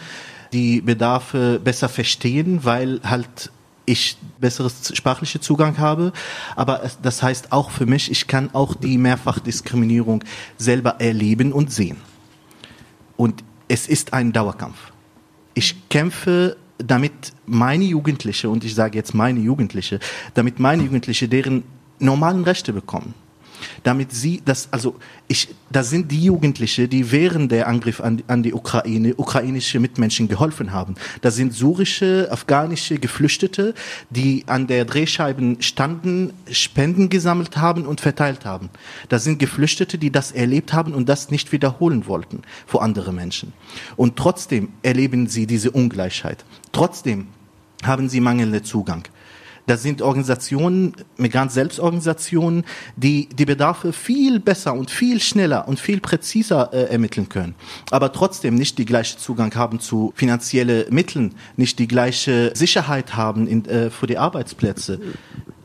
die 0.53 0.81
Bedarfe 0.81 1.61
besser 1.63 1.89
verstehen, 1.89 2.61
weil 2.65 3.01
halt 3.03 3.51
ich 3.87 4.19
besseres 4.39 4.93
sprachliche 4.95 5.41
Zugang 5.41 5.79
habe. 5.79 6.13
Aber 6.55 6.83
das 7.03 7.23
heißt 7.23 7.53
auch 7.53 7.71
für 7.71 7.87
mich, 7.87 8.11
ich 8.11 8.27
kann 8.27 8.51
auch 8.53 8.75
die 8.75 8.99
Mehrfachdiskriminierung 8.99 10.23
selber 10.59 11.01
erleben 11.01 11.53
und 11.53 11.73
sehen. 11.73 11.97
Und 13.17 13.43
es 13.69 13.89
ist 13.89 14.13
ein 14.13 14.33
Dauerkampf. 14.33 14.93
Ich 15.55 15.89
kämpfe 15.89 16.57
damit 16.79 17.33
meine 17.47 17.85
Jugendliche, 17.85 18.51
und 18.51 18.63
ich 18.65 18.75
sage 18.75 18.99
jetzt 18.99 19.15
meine 19.15 19.41
Jugendliche, 19.41 19.99
damit 20.35 20.59
meine 20.59 20.83
Jugendliche 20.83 21.27
deren 21.27 21.65
normalen 21.99 22.45
Rechte 22.45 22.75
bekommen 22.75 23.15
damit 23.83 24.13
sie 24.13 24.43
das, 24.45 24.69
also 24.73 24.97
ich, 25.29 25.49
da 25.71 25.83
sind 25.83 26.11
die 26.11 26.25
Jugendliche, 26.25 26.89
die 26.89 27.11
während 27.11 27.51
der 27.53 27.69
Angriff 27.69 28.01
an, 28.01 28.23
an 28.29 28.43
die 28.43 28.53
Ukraine 28.53 29.15
ukrainische 29.17 29.81
Mitmenschen 29.81 30.29
geholfen 30.29 30.73
haben. 30.73 30.95
Da 31.21 31.31
sind 31.31 31.53
syrische, 31.55 32.29
afghanische 32.31 32.99
Geflüchtete, 32.99 33.75
die 34.11 34.45
an 34.47 34.67
der 34.67 34.85
Drehscheiben 34.85 35.63
standen, 35.63 36.33
Spenden 36.51 37.09
gesammelt 37.09 37.57
haben 37.57 37.87
und 37.87 38.01
verteilt 38.01 38.45
haben. 38.45 38.71
Da 39.09 39.19
sind 39.19 39.39
Geflüchtete, 39.39 39.99
die 39.99 40.11
das 40.11 40.33
erlebt 40.33 40.73
haben 40.73 40.95
und 40.95 41.09
das 41.09 41.31
nicht 41.31 41.53
wiederholen 41.53 42.07
wollten 42.07 42.43
vor 42.67 42.83
andere 42.83 43.13
Menschen. 43.13 43.53
Und 43.97 44.17
trotzdem 44.17 44.69
erleben 44.83 45.27
sie 45.27 45.47
diese 45.47 45.71
Ungleichheit. 45.71 46.45
Trotzdem 46.73 47.29
haben 47.83 48.09
sie 48.09 48.21
mangelnden 48.21 48.65
Zugang. 48.65 49.05
Das 49.67 49.83
sind 49.83 50.01
Organisationen, 50.01 50.95
Migrant-Selbstorganisationen, 51.17 52.65
die 52.97 53.29
die 53.29 53.45
Bedarfe 53.45 53.93
viel 53.93 54.39
besser 54.39 54.73
und 54.75 54.91
viel 54.91 55.21
schneller 55.21 55.67
und 55.67 55.81
viel 55.81 56.01
präziser 56.01 56.73
äh, 56.73 56.85
ermitteln 56.85 57.29
können. 57.29 57.55
Aber 57.91 58.13
trotzdem 58.13 58.55
nicht 58.55 58.79
die 58.79 58.85
gleiche 58.85 59.19
Zugang 59.19 59.55
haben 59.55 59.81
zu 59.81 60.13
finanziellen 60.15 60.93
Mitteln, 60.95 61.35
nicht 61.57 61.79
die 61.79 61.89
gleiche 61.89 62.53
Sicherheit 62.55 63.17
haben 63.17 63.47
in, 63.49 63.65
äh, 63.65 63.91
für 63.91 64.07
die 64.07 64.19
Arbeitsplätze. 64.19 65.01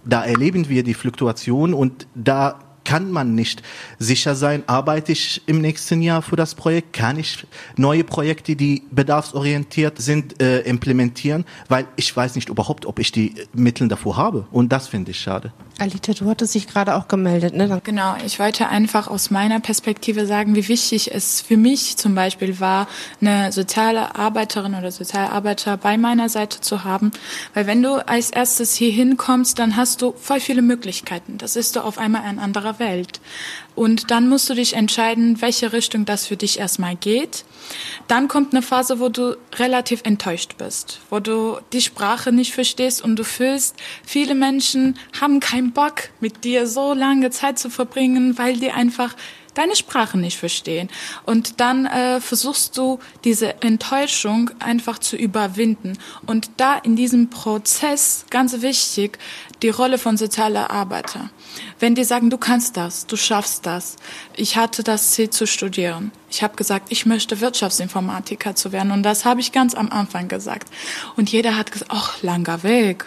Da 0.03 0.25
erleben 0.25 0.67
wir 0.67 0.83
die 0.83 0.95
Fluktuation 0.95 1.75
und 1.75 2.07
da 2.15 2.59
kann 2.91 3.09
man 3.09 3.35
nicht 3.35 3.63
sicher 3.99 4.35
sein, 4.35 4.63
arbeite 4.67 5.13
ich 5.13 5.41
im 5.45 5.61
nächsten 5.61 6.01
Jahr 6.01 6.21
für 6.21 6.35
das 6.35 6.55
Projekt, 6.55 6.91
kann 6.91 7.17
ich 7.17 7.47
neue 7.77 8.03
Projekte, 8.03 8.57
die 8.57 8.83
bedarfsorientiert 8.91 9.97
sind, 9.97 10.41
äh, 10.41 10.59
implementieren, 10.63 11.45
weil 11.69 11.87
ich 11.95 12.13
weiß 12.13 12.35
nicht 12.35 12.49
überhaupt, 12.49 12.85
ob 12.85 12.99
ich 12.99 13.13
die 13.13 13.35
Mittel 13.53 13.87
davor 13.87 14.17
habe. 14.17 14.45
Und 14.51 14.73
das 14.73 14.89
finde 14.89 15.11
ich 15.11 15.21
schade. 15.21 15.53
Alita, 15.81 16.13
du 16.13 16.29
hattest 16.29 16.53
dich 16.53 16.67
gerade 16.67 16.95
auch 16.95 17.07
gemeldet, 17.07 17.55
ne? 17.55 17.81
Genau, 17.83 18.15
ich 18.23 18.39
wollte 18.39 18.67
einfach 18.67 19.07
aus 19.07 19.31
meiner 19.31 19.59
Perspektive 19.59 20.27
sagen, 20.27 20.53
wie 20.55 20.67
wichtig 20.67 21.11
es 21.11 21.41
für 21.41 21.57
mich 21.57 21.97
zum 21.97 22.13
Beispiel 22.13 22.59
war, 22.59 22.87
eine 23.19 23.51
soziale 23.51 24.15
Arbeiterin 24.15 24.75
oder 24.75 24.91
Sozialarbeiter 24.91 25.77
bei 25.77 25.97
meiner 25.97 26.29
Seite 26.29 26.61
zu 26.61 26.83
haben. 26.83 27.11
Weil 27.55 27.65
wenn 27.65 27.81
du 27.81 28.07
als 28.07 28.29
erstes 28.29 28.75
hier 28.75 28.91
hinkommst, 28.91 29.57
dann 29.57 29.75
hast 29.75 30.03
du 30.03 30.13
voll 30.19 30.39
viele 30.39 30.61
Möglichkeiten. 30.61 31.39
Das 31.39 31.55
ist 31.55 31.75
du 31.75 31.83
auf 31.83 31.97
einmal 31.97 32.23
ein 32.23 32.37
anderer 32.37 32.77
Welt. 32.81 33.21
Und 33.73 34.11
dann 34.11 34.27
musst 34.27 34.49
du 34.49 34.53
dich 34.53 34.75
entscheiden, 34.75 35.41
welche 35.41 35.71
Richtung 35.71 36.03
das 36.03 36.27
für 36.27 36.35
dich 36.35 36.59
erstmal 36.59 36.97
geht. 36.97 37.45
Dann 38.09 38.27
kommt 38.27 38.53
eine 38.53 38.61
Phase, 38.61 38.99
wo 38.99 39.07
du 39.07 39.37
relativ 39.55 40.01
enttäuscht 40.03 40.57
bist, 40.57 40.99
wo 41.09 41.21
du 41.21 41.57
die 41.71 41.79
Sprache 41.79 42.33
nicht 42.33 42.53
verstehst 42.53 43.01
und 43.01 43.15
du 43.15 43.23
fühlst, 43.23 43.75
viele 44.03 44.35
Menschen 44.35 44.97
haben 45.21 45.39
keinen 45.39 45.71
Bock, 45.71 46.09
mit 46.19 46.43
dir 46.43 46.67
so 46.67 46.93
lange 46.93 47.29
Zeit 47.29 47.59
zu 47.59 47.69
verbringen, 47.69 48.37
weil 48.37 48.57
die 48.57 48.71
einfach 48.71 49.15
deine 49.53 49.75
Sprache 49.75 50.17
nicht 50.17 50.37
verstehen. 50.37 50.89
Und 51.25 51.59
dann 51.59 51.85
äh, 51.85 52.21
versuchst 52.21 52.77
du 52.77 52.99
diese 53.23 53.61
Enttäuschung 53.61 54.51
einfach 54.59 54.99
zu 54.99 55.15
überwinden. 55.15 55.97
Und 56.25 56.51
da 56.57 56.77
in 56.77 56.95
diesem 56.95 57.29
Prozess, 57.29 58.25
ganz 58.29 58.61
wichtig, 58.61 59.19
die 59.61 59.69
Rolle 59.69 59.97
von 59.97 60.17
sozialer 60.17 60.71
Arbeiter. 60.71 61.29
Wenn 61.79 61.95
die 61.95 62.03
sagen, 62.03 62.29
du 62.29 62.37
kannst 62.37 62.77
das, 62.77 63.07
du 63.07 63.15
schaffst 63.15 63.65
das. 63.65 63.95
Ich 64.35 64.57
hatte 64.57 64.83
das 64.83 65.11
Ziel 65.11 65.29
zu 65.29 65.47
studieren. 65.47 66.11
Ich 66.29 66.43
habe 66.43 66.55
gesagt, 66.55 66.87
ich 66.89 67.05
möchte 67.05 67.41
Wirtschaftsinformatiker 67.41 68.55
zu 68.55 68.71
werden. 68.71 68.91
Und 68.91 69.03
das 69.03 69.25
habe 69.25 69.41
ich 69.41 69.51
ganz 69.51 69.73
am 69.73 69.89
Anfang 69.89 70.27
gesagt. 70.27 70.69
Und 71.15 71.31
jeder 71.31 71.57
hat 71.57 71.71
gesagt, 71.71 71.91
ach, 71.93 72.21
langer 72.21 72.63
Weg. 72.63 73.05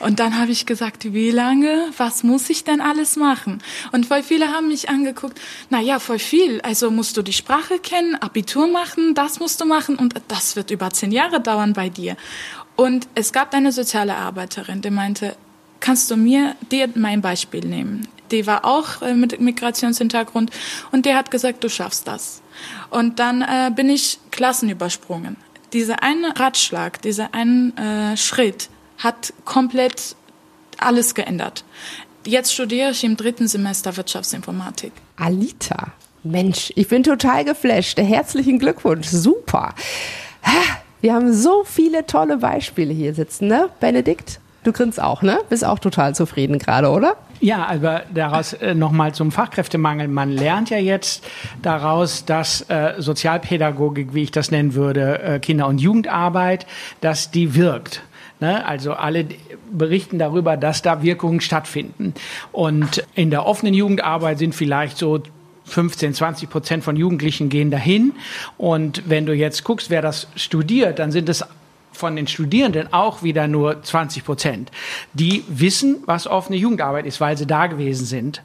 Und 0.00 0.20
dann 0.20 0.38
habe 0.38 0.50
ich 0.50 0.66
gesagt, 0.66 1.12
wie 1.12 1.30
lange? 1.30 1.90
Was 1.96 2.22
muss 2.22 2.50
ich 2.50 2.64
denn 2.64 2.80
alles 2.80 3.16
machen? 3.16 3.62
Und 3.92 4.06
voll 4.06 4.22
viele 4.22 4.48
haben 4.48 4.68
mich 4.68 4.88
angeguckt, 4.88 5.40
na 5.68 5.80
ja, 5.80 5.98
voll 5.98 6.18
viel. 6.18 6.60
Also 6.62 6.90
musst 6.90 7.16
du 7.16 7.22
die 7.22 7.32
Sprache 7.32 7.78
kennen, 7.78 8.16
Abitur 8.16 8.66
machen, 8.66 9.14
das 9.14 9.40
musst 9.40 9.60
du 9.60 9.64
machen 9.64 9.96
und 9.96 10.14
das 10.28 10.56
wird 10.56 10.70
über 10.70 10.90
zehn 10.90 11.12
Jahre 11.12 11.40
dauern 11.40 11.72
bei 11.72 11.88
dir. 11.88 12.16
Und 12.76 13.08
es 13.14 13.32
gab 13.32 13.54
eine 13.54 13.72
soziale 13.72 14.16
Arbeiterin, 14.16 14.80
die 14.80 14.90
meinte, 14.90 15.36
kannst 15.80 16.10
du 16.10 16.16
mir 16.16 16.54
dir 16.70 16.88
mein 16.94 17.20
Beispiel 17.20 17.64
nehmen? 17.64 18.06
Die 18.30 18.46
war 18.46 18.64
auch 18.64 19.02
äh, 19.02 19.14
mit 19.14 19.40
Migrationshintergrund 19.40 20.50
und 20.92 21.06
der 21.06 21.16
hat 21.16 21.30
gesagt, 21.30 21.64
du 21.64 21.68
schaffst 21.68 22.06
das. 22.06 22.42
Und 22.90 23.18
dann 23.18 23.42
äh, 23.42 23.70
bin 23.74 23.88
ich 23.88 24.18
Klassen 24.30 24.68
übersprungen. 24.68 25.36
Dieser 25.72 26.02
eine 26.02 26.38
Ratschlag, 26.38 27.02
dieser 27.02 27.34
einen 27.34 27.76
äh, 27.76 28.16
Schritt, 28.16 28.68
hat 28.98 29.32
komplett 29.44 30.14
alles 30.78 31.14
geändert. 31.14 31.64
Jetzt 32.24 32.52
studiere 32.52 32.90
ich 32.90 33.02
im 33.02 33.16
dritten 33.16 33.48
Semester 33.48 33.96
Wirtschaftsinformatik. 33.96 34.92
Alita, 35.16 35.92
Mensch, 36.22 36.72
ich 36.76 36.88
bin 36.88 37.02
total 37.02 37.44
geflasht. 37.44 37.98
Herzlichen 37.98 38.58
Glückwunsch, 38.58 39.08
super. 39.08 39.74
Wir 41.00 41.14
haben 41.14 41.32
so 41.32 41.64
viele 41.64 42.04
tolle 42.04 42.36
Beispiele 42.36 42.92
hier 42.92 43.14
sitzen, 43.14 43.48
ne? 43.48 43.70
Benedikt, 43.80 44.38
du 44.64 44.72
grinst 44.72 45.00
auch, 45.00 45.22
ne? 45.22 45.38
Bist 45.48 45.64
auch 45.64 45.78
total 45.78 46.14
zufrieden 46.14 46.58
gerade, 46.58 46.88
oder? 46.90 47.16
Ja, 47.40 47.66
aber 47.66 48.02
daraus 48.12 48.52
äh, 48.52 48.74
nochmal 48.74 49.14
zum 49.14 49.32
Fachkräftemangel. 49.32 50.08
Man 50.08 50.30
lernt 50.30 50.68
ja 50.68 50.78
jetzt 50.78 51.24
daraus, 51.62 52.26
dass 52.26 52.68
äh, 52.68 52.94
Sozialpädagogik, 52.98 54.12
wie 54.12 54.24
ich 54.24 54.30
das 54.30 54.50
nennen 54.50 54.74
würde, 54.74 55.22
äh, 55.22 55.38
Kinder- 55.38 55.66
und 55.66 55.80
Jugendarbeit, 55.80 56.66
dass 57.00 57.30
die 57.30 57.54
wirkt. 57.54 58.02
Ne? 58.40 58.66
Also 58.66 58.92
alle 58.92 59.26
berichten 59.72 60.18
darüber, 60.18 60.58
dass 60.58 60.82
da 60.82 61.02
Wirkungen 61.02 61.40
stattfinden. 61.40 62.14
Und 62.52 63.04
in 63.14 63.30
der 63.30 63.46
offenen 63.46 63.72
Jugendarbeit 63.72 64.38
sind 64.38 64.54
vielleicht 64.54 64.98
so 64.98 65.22
15, 65.64 66.14
20 66.14 66.50
Prozent 66.50 66.84
von 66.84 66.96
Jugendlichen 66.96 67.48
gehen 67.48 67.70
dahin. 67.70 68.12
Und 68.58 69.08
wenn 69.08 69.24
du 69.24 69.34
jetzt 69.34 69.64
guckst, 69.64 69.88
wer 69.88 70.02
das 70.02 70.26
studiert, 70.36 70.98
dann 70.98 71.12
sind 71.12 71.28
es 71.28 71.44
von 72.00 72.16
den 72.16 72.26
Studierenden 72.26 72.92
auch 72.92 73.22
wieder 73.22 73.46
nur 73.46 73.82
20 73.82 74.24
Prozent. 74.24 74.70
Die 75.12 75.44
wissen, 75.48 76.02
was 76.06 76.26
offene 76.26 76.56
Jugendarbeit 76.56 77.06
ist, 77.06 77.20
weil 77.20 77.36
sie 77.36 77.46
da 77.46 77.66
gewesen 77.68 78.06
sind. 78.06 78.42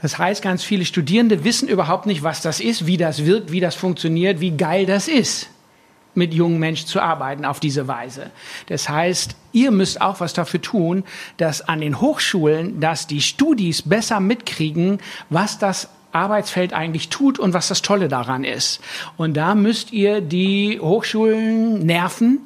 Das 0.00 0.18
heißt, 0.18 0.42
ganz 0.42 0.62
viele 0.62 0.84
Studierende 0.84 1.44
wissen 1.44 1.68
überhaupt 1.68 2.06
nicht, 2.06 2.22
was 2.22 2.40
das 2.40 2.60
ist, 2.60 2.86
wie 2.86 2.96
das 2.96 3.26
wirkt, 3.26 3.50
wie 3.50 3.60
das 3.60 3.74
funktioniert, 3.74 4.40
wie 4.40 4.52
geil 4.52 4.86
das 4.86 5.08
ist 5.08 5.50
mit 6.14 6.34
jungen 6.34 6.58
Menschen 6.58 6.86
zu 6.86 7.00
arbeiten 7.00 7.44
auf 7.44 7.60
diese 7.60 7.88
Weise. 7.88 8.30
Das 8.66 8.88
heißt, 8.88 9.36
ihr 9.52 9.70
müsst 9.70 10.00
auch 10.00 10.20
was 10.20 10.32
dafür 10.32 10.60
tun, 10.60 11.04
dass 11.36 11.62
an 11.62 11.80
den 11.80 12.00
Hochschulen, 12.00 12.80
dass 12.80 13.06
die 13.06 13.22
Studis 13.22 13.82
besser 13.82 14.20
mitkriegen, 14.20 14.98
was 15.30 15.58
das 15.58 15.88
Arbeitsfeld 16.12 16.72
eigentlich 16.72 17.08
tut 17.08 17.38
und 17.38 17.54
was 17.54 17.68
das 17.68 17.82
Tolle 17.82 18.08
daran 18.08 18.44
ist. 18.44 18.80
Und 19.16 19.36
da 19.36 19.54
müsst 19.54 19.92
ihr 19.92 20.20
die 20.20 20.80
Hochschulen 20.80 21.84
nerven 21.84 22.40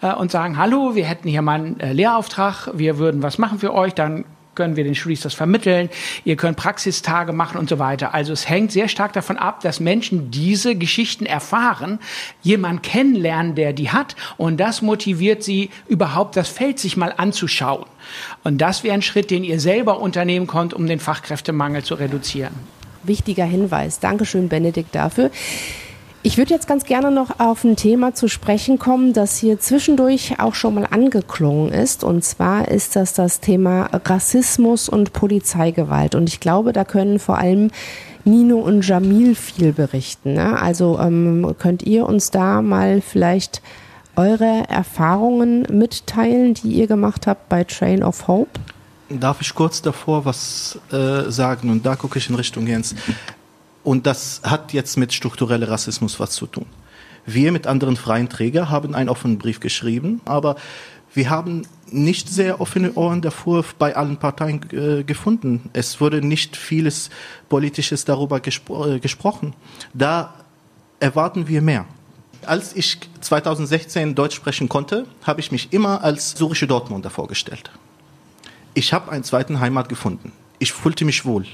äh, 0.00 0.12
und 0.12 0.30
sagen, 0.30 0.58
hallo, 0.58 0.94
wir 0.94 1.04
hätten 1.04 1.28
hier 1.28 1.42
mal 1.42 1.54
einen 1.54 1.80
äh, 1.80 1.92
Lehrauftrag, 1.92 2.70
wir 2.74 2.98
würden 2.98 3.22
was 3.22 3.38
machen 3.38 3.58
für 3.58 3.74
euch, 3.74 3.94
dann 3.94 4.24
können 4.54 4.74
wir 4.74 4.82
den 4.82 4.96
Studis 4.96 5.20
das 5.20 5.34
vermitteln, 5.34 5.88
ihr 6.24 6.34
könnt 6.34 6.56
Praxistage 6.56 7.32
machen 7.32 7.58
und 7.58 7.68
so 7.68 7.78
weiter. 7.78 8.12
Also 8.12 8.32
es 8.32 8.48
hängt 8.48 8.72
sehr 8.72 8.88
stark 8.88 9.12
davon 9.12 9.36
ab, 9.36 9.60
dass 9.60 9.78
Menschen 9.78 10.32
diese 10.32 10.74
Geschichten 10.74 11.26
erfahren, 11.26 12.00
jemand 12.42 12.82
kennenlernen, 12.82 13.54
der 13.54 13.72
die 13.72 13.90
hat 13.90 14.16
und 14.36 14.58
das 14.58 14.82
motiviert 14.82 15.44
sie 15.44 15.70
überhaupt 15.86 16.36
das 16.36 16.48
Feld 16.48 16.80
sich 16.80 16.96
mal 16.96 17.14
anzuschauen. 17.16 17.86
Und 18.42 18.58
das 18.58 18.82
wäre 18.82 18.94
ein 18.94 19.02
Schritt, 19.02 19.30
den 19.30 19.44
ihr 19.44 19.60
selber 19.60 20.00
unternehmen 20.00 20.48
könnt, 20.48 20.74
um 20.74 20.88
den 20.88 20.98
Fachkräftemangel 20.98 21.84
zu 21.84 21.94
reduzieren. 21.94 22.77
Wichtiger 23.02 23.44
Hinweis. 23.44 24.00
Dankeschön, 24.00 24.48
Benedikt, 24.48 24.94
dafür. 24.94 25.30
Ich 26.24 26.36
würde 26.36 26.52
jetzt 26.52 26.66
ganz 26.66 26.84
gerne 26.84 27.12
noch 27.12 27.38
auf 27.38 27.62
ein 27.62 27.76
Thema 27.76 28.12
zu 28.12 28.26
sprechen 28.26 28.78
kommen, 28.78 29.12
das 29.12 29.38
hier 29.38 29.60
zwischendurch 29.60 30.40
auch 30.40 30.54
schon 30.54 30.74
mal 30.74 30.86
angeklungen 30.90 31.72
ist. 31.72 32.02
Und 32.02 32.24
zwar 32.24 32.68
ist 32.68 32.96
das 32.96 33.14
das 33.14 33.40
Thema 33.40 33.88
Rassismus 34.04 34.88
und 34.88 35.12
Polizeigewalt. 35.12 36.16
Und 36.16 36.28
ich 36.28 36.40
glaube, 36.40 36.72
da 36.72 36.84
können 36.84 37.20
vor 37.20 37.38
allem 37.38 37.70
Nino 38.24 38.58
und 38.58 38.86
Jamil 38.86 39.36
viel 39.36 39.72
berichten. 39.72 40.34
Ne? 40.34 40.60
Also 40.60 40.98
ähm, 40.98 41.54
könnt 41.58 41.84
ihr 41.84 42.04
uns 42.04 42.32
da 42.32 42.62
mal 42.62 43.00
vielleicht 43.00 43.62
eure 44.16 44.64
Erfahrungen 44.68 45.62
mitteilen, 45.70 46.54
die 46.54 46.72
ihr 46.72 46.88
gemacht 46.88 47.28
habt 47.28 47.48
bei 47.48 47.62
Train 47.62 48.02
of 48.02 48.26
Hope? 48.26 48.58
Darf 49.08 49.40
ich 49.40 49.54
kurz 49.54 49.80
davor 49.80 50.24
was 50.24 50.78
äh, 50.92 51.30
sagen? 51.30 51.70
Und 51.70 51.86
da 51.86 51.96
gucke 51.96 52.18
ich 52.18 52.28
in 52.28 52.34
Richtung 52.34 52.66
Jens. 52.66 52.94
Und 53.82 54.06
das 54.06 54.42
hat 54.44 54.74
jetzt 54.74 54.98
mit 54.98 55.14
strukturellem 55.14 55.68
Rassismus 55.68 56.20
was 56.20 56.32
zu 56.32 56.46
tun. 56.46 56.66
Wir 57.24 57.52
mit 57.52 57.66
anderen 57.66 57.96
freien 57.96 58.28
Trägern 58.28 58.70
haben 58.70 58.94
einen 58.94 59.08
offenen 59.08 59.38
Brief 59.38 59.60
geschrieben, 59.60 60.20
aber 60.24 60.56
wir 61.14 61.30
haben 61.30 61.62
nicht 61.90 62.28
sehr 62.28 62.60
offene 62.60 62.92
Ohren 62.94 63.22
davor 63.22 63.64
bei 63.78 63.96
allen 63.96 64.18
Parteien 64.18 64.60
äh, 64.72 65.04
gefunden. 65.04 65.70
Es 65.72 66.00
wurde 66.00 66.20
nicht 66.20 66.56
vieles 66.56 67.08
Politisches 67.48 68.04
darüber 68.04 68.40
gespro 68.40 68.86
äh, 68.86 68.98
gesprochen. 68.98 69.54
Da 69.94 70.34
erwarten 71.00 71.48
wir 71.48 71.62
mehr. 71.62 71.86
Als 72.44 72.76
ich 72.76 72.98
2016 73.20 74.14
Deutsch 74.14 74.36
sprechen 74.36 74.68
konnte, 74.68 75.06
habe 75.22 75.40
ich 75.40 75.50
mich 75.50 75.72
immer 75.72 76.04
als 76.04 76.32
surische 76.32 76.66
Dortmunder 76.66 77.10
vorgestellt. 77.10 77.70
Ich 78.78 78.92
habe 78.92 79.10
einen 79.10 79.24
zweiten 79.24 79.58
Heimat 79.58 79.88
gefunden. 79.88 80.30
Ich 80.60 80.72
fühlte 80.72 81.04
mich 81.04 81.24
wohl. 81.24 81.44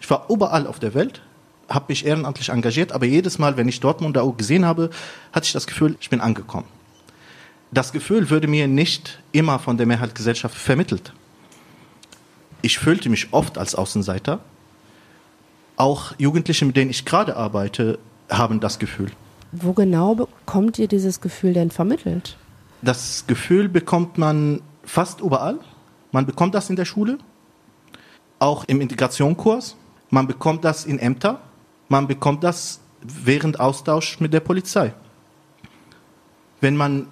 Ich 0.00 0.08
war 0.08 0.26
überall 0.28 0.68
auf 0.68 0.78
der 0.78 0.94
Welt, 0.94 1.20
habe 1.68 1.86
mich 1.88 2.06
ehrenamtlich 2.06 2.50
engagiert, 2.50 2.92
aber 2.92 3.04
jedes 3.04 3.40
Mal, 3.40 3.56
wenn 3.56 3.66
ich 3.66 3.80
Dortmund 3.80 4.16
auch 4.16 4.36
gesehen 4.36 4.64
habe, 4.64 4.90
hatte 5.32 5.46
ich 5.46 5.52
das 5.52 5.66
Gefühl, 5.66 5.96
ich 5.98 6.08
bin 6.08 6.20
angekommen. 6.20 6.68
Das 7.72 7.90
Gefühl 7.90 8.30
würde 8.30 8.46
mir 8.46 8.68
nicht 8.68 9.18
immer 9.32 9.58
von 9.58 9.76
der 9.76 9.86
Mehrheitsgesellschaft 9.86 10.56
vermittelt. 10.56 11.12
Ich 12.62 12.78
fühlte 12.78 13.08
mich 13.08 13.32
oft 13.32 13.58
als 13.58 13.74
Außenseiter. 13.74 14.38
Auch 15.74 16.12
Jugendliche, 16.16 16.64
mit 16.64 16.76
denen 16.76 16.92
ich 16.92 17.04
gerade 17.04 17.34
arbeite, 17.34 17.98
haben 18.30 18.60
das 18.60 18.78
Gefühl. 18.78 19.10
Wo 19.50 19.72
genau 19.72 20.14
bekommt 20.14 20.78
ihr 20.78 20.86
dieses 20.86 21.20
Gefühl 21.20 21.54
denn 21.54 21.72
vermittelt? 21.72 22.36
Das 22.82 23.24
Gefühl 23.26 23.68
bekommt 23.68 24.16
man 24.16 24.60
fast 24.84 25.20
überall. 25.20 25.58
Man 26.16 26.24
bekommt 26.24 26.54
das 26.54 26.70
in 26.70 26.76
der 26.76 26.86
Schule, 26.86 27.18
auch 28.38 28.64
im 28.68 28.80
Integrationskurs. 28.80 29.76
Man 30.08 30.26
bekommt 30.26 30.64
das 30.64 30.86
in 30.86 30.98
Ämter. 30.98 31.42
Man 31.90 32.06
bekommt 32.06 32.42
das 32.42 32.80
während 33.02 33.60
Austausch 33.60 34.18
mit 34.18 34.32
der 34.32 34.40
Polizei. 34.40 34.94
Wenn 36.62 36.74
man 36.74 37.08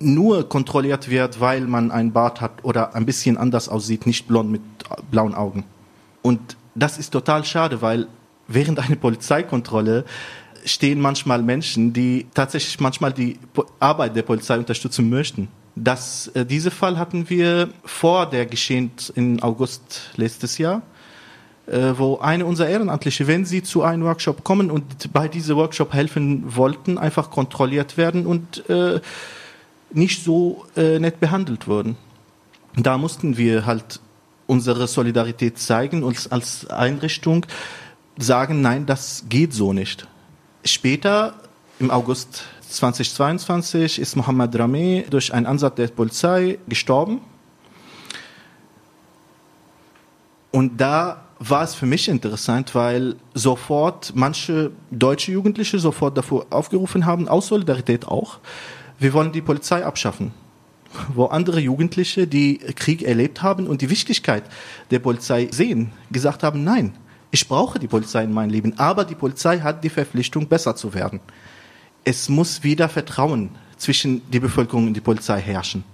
nur 0.00 0.48
kontrolliert 0.48 1.10
wird, 1.10 1.42
weil 1.42 1.60
man 1.60 1.90
einen 1.90 2.14
Bart 2.14 2.40
hat 2.40 2.64
oder 2.64 2.94
ein 2.94 3.04
bisschen 3.04 3.36
anders 3.36 3.68
aussieht, 3.68 4.06
nicht 4.06 4.26
blond 4.26 4.50
mit 4.50 4.62
blauen 5.10 5.34
Augen. 5.34 5.64
Und 6.22 6.56
das 6.74 6.96
ist 6.96 7.10
total 7.10 7.44
schade, 7.44 7.82
weil 7.82 8.06
während 8.46 8.78
einer 8.78 8.96
Polizeikontrolle 8.96 10.06
stehen 10.64 11.02
manchmal 11.02 11.42
Menschen, 11.42 11.92
die 11.92 12.26
tatsächlich 12.32 12.80
manchmal 12.80 13.12
die 13.12 13.38
Arbeit 13.78 14.16
der 14.16 14.22
Polizei 14.22 14.56
unterstützen 14.56 15.10
möchten. 15.10 15.48
Das, 15.84 16.28
äh, 16.28 16.44
diese 16.44 16.70
Fall 16.70 16.98
hatten 16.98 17.28
wir 17.30 17.70
vor 17.84 18.26
der 18.26 18.46
Geschehen 18.46 18.90
in 19.14 19.42
August 19.42 20.10
letztes 20.16 20.58
Jahr. 20.58 20.82
Äh, 21.66 21.98
wo 21.98 22.16
eine 22.18 22.46
unserer 22.46 22.68
Ehrenamtliche, 22.68 23.26
wenn 23.26 23.44
sie 23.44 23.62
zu 23.62 23.82
einem 23.82 24.04
Workshop 24.04 24.42
kommen 24.42 24.70
und 24.70 25.12
bei 25.12 25.28
diesem 25.28 25.56
Workshop 25.56 25.92
helfen 25.92 26.56
wollten, 26.56 26.96
einfach 26.96 27.30
kontrolliert 27.30 27.98
werden 27.98 28.24
und 28.24 28.68
äh, 28.70 29.00
nicht 29.92 30.24
so 30.24 30.64
äh, 30.76 30.98
nett 30.98 31.20
behandelt 31.20 31.68
wurden. 31.68 31.98
Da 32.74 32.96
mussten 32.96 33.36
wir 33.36 33.66
halt 33.66 34.00
unsere 34.46 34.88
Solidarität 34.88 35.58
zeigen, 35.58 36.02
uns 36.02 36.32
als 36.32 36.66
Einrichtung 36.70 37.44
sagen, 38.16 38.62
nein, 38.62 38.86
das 38.86 39.24
geht 39.28 39.52
so 39.52 39.74
nicht. 39.74 40.06
Später, 40.64 41.34
im 41.80 41.90
August 41.90 42.44
2022, 42.70 43.98
ist 43.98 44.16
Mohammed 44.16 44.58
Rameh 44.58 45.04
durch 45.08 45.32
einen 45.32 45.46
Ansatz 45.46 45.76
der 45.76 45.88
Polizei 45.88 46.58
gestorben. 46.68 47.20
Und 50.50 50.80
da 50.80 51.24
war 51.38 51.62
es 51.62 51.74
für 51.74 51.86
mich 51.86 52.08
interessant, 52.08 52.74
weil 52.74 53.16
sofort 53.34 54.12
manche 54.14 54.72
deutsche 54.90 55.32
Jugendliche 55.32 55.78
sofort 55.78 56.16
davor 56.16 56.46
aufgerufen 56.50 57.06
haben, 57.06 57.28
aus 57.28 57.48
Solidarität 57.48 58.06
auch, 58.06 58.38
wir 58.98 59.12
wollen 59.12 59.32
die 59.32 59.42
Polizei 59.42 59.84
abschaffen. 59.84 60.32
Wo 61.14 61.26
andere 61.26 61.60
Jugendliche, 61.60 62.26
die 62.26 62.58
Krieg 62.58 63.02
erlebt 63.02 63.42
haben 63.42 63.66
und 63.66 63.82
die 63.82 63.90
Wichtigkeit 63.90 64.42
der 64.90 64.98
Polizei 64.98 65.48
sehen, 65.52 65.92
gesagt 66.10 66.42
haben, 66.42 66.64
nein, 66.64 66.94
ich 67.30 67.46
brauche 67.46 67.78
die 67.78 67.88
Polizei 67.88 68.24
in 68.24 68.32
meinem 68.32 68.50
Leben, 68.50 68.78
aber 68.78 69.04
die 69.04 69.14
Polizei 69.14 69.60
hat 69.60 69.84
die 69.84 69.90
Verpflichtung, 69.90 70.48
besser 70.48 70.74
zu 70.74 70.94
werden. 70.94 71.20
Es 72.10 72.30
muss 72.30 72.62
wieder 72.62 72.88
Vertrauen 72.88 73.50
zwischen 73.76 74.22
die 74.30 74.40
Bevölkerung 74.40 74.86
und 74.86 74.94
die 74.94 75.00
Polizei 75.02 75.42
herrschen. 75.42 75.84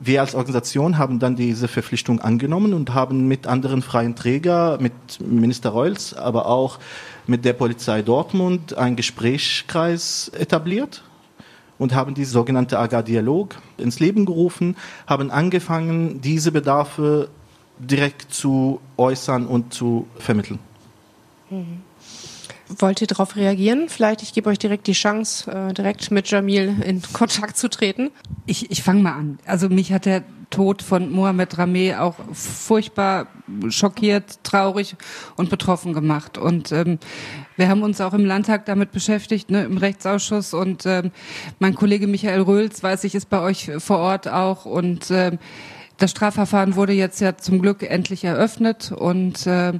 Wir 0.00 0.20
als 0.20 0.34
Organisation 0.34 0.98
haben 0.98 1.20
dann 1.20 1.36
diese 1.36 1.68
Verpflichtung 1.68 2.20
angenommen 2.20 2.74
und 2.74 2.92
haben 2.92 3.28
mit 3.28 3.46
anderen 3.46 3.82
freien 3.82 4.16
Trägern, 4.16 4.82
mit 4.82 4.92
Minister 5.20 5.70
Reulz, 5.70 6.12
aber 6.12 6.46
auch 6.46 6.80
mit 7.28 7.44
der 7.44 7.52
Polizei 7.52 8.02
Dortmund 8.02 8.76
einen 8.76 8.96
Gesprächskreis 8.96 10.28
etabliert 10.36 11.04
und 11.78 11.94
haben 11.94 12.14
die 12.14 12.24
sogenannte 12.24 12.76
AGA-Dialog 12.80 13.54
ins 13.76 14.00
Leben 14.00 14.26
gerufen, 14.26 14.76
haben 15.06 15.30
angefangen, 15.30 16.20
diese 16.20 16.50
Bedarfe 16.50 17.28
direkt 17.78 18.34
zu 18.34 18.80
äußern 18.96 19.46
und 19.46 19.72
zu 19.72 20.08
vermitteln. 20.18 20.58
Mhm. 21.48 21.82
Wollt 22.68 23.00
ihr 23.00 23.06
darauf 23.06 23.36
reagieren? 23.36 23.88
Vielleicht, 23.88 24.22
ich 24.22 24.32
gebe 24.32 24.50
euch 24.50 24.58
direkt 24.58 24.86
die 24.86 24.92
Chance, 24.92 25.50
äh, 25.50 25.72
direkt 25.72 26.10
mit 26.10 26.30
Jamil 26.30 26.76
in 26.84 27.02
Kontakt 27.12 27.56
zu 27.56 27.70
treten. 27.70 28.10
Ich, 28.46 28.70
ich 28.70 28.82
fange 28.82 29.02
mal 29.02 29.12
an. 29.12 29.38
Also 29.46 29.68
mich 29.68 29.92
hat 29.92 30.04
der 30.04 30.24
Tod 30.50 30.82
von 30.82 31.10
Mohamed 31.10 31.58
Rameh 31.58 31.94
auch 31.96 32.14
furchtbar 32.32 33.26
schockiert, 33.68 34.42
traurig 34.44 34.96
und 35.36 35.50
betroffen 35.50 35.92
gemacht. 35.92 36.38
Und 36.38 36.72
ähm, 36.72 36.98
wir 37.56 37.68
haben 37.68 37.82
uns 37.82 38.00
auch 38.00 38.14
im 38.14 38.24
Landtag 38.24 38.66
damit 38.66 38.92
beschäftigt, 38.92 39.50
ne, 39.50 39.64
im 39.64 39.76
Rechtsausschuss. 39.76 40.54
Und 40.54 40.86
ähm, 40.86 41.10
mein 41.58 41.74
Kollege 41.74 42.06
Michael 42.06 42.42
Röhls, 42.42 42.82
weiß 42.82 43.04
ich, 43.04 43.14
ist 43.14 43.30
bei 43.30 43.40
euch 43.40 43.70
vor 43.78 43.98
Ort 43.98 44.28
auch. 44.28 44.64
Und 44.64 45.10
ähm, 45.10 45.38
das 45.98 46.12
Strafverfahren 46.12 46.76
wurde 46.76 46.92
jetzt 46.92 47.20
ja 47.20 47.36
zum 47.36 47.60
Glück 47.60 47.82
endlich 47.82 48.24
eröffnet 48.24 48.92
und 48.92 49.46
äh, 49.46 49.72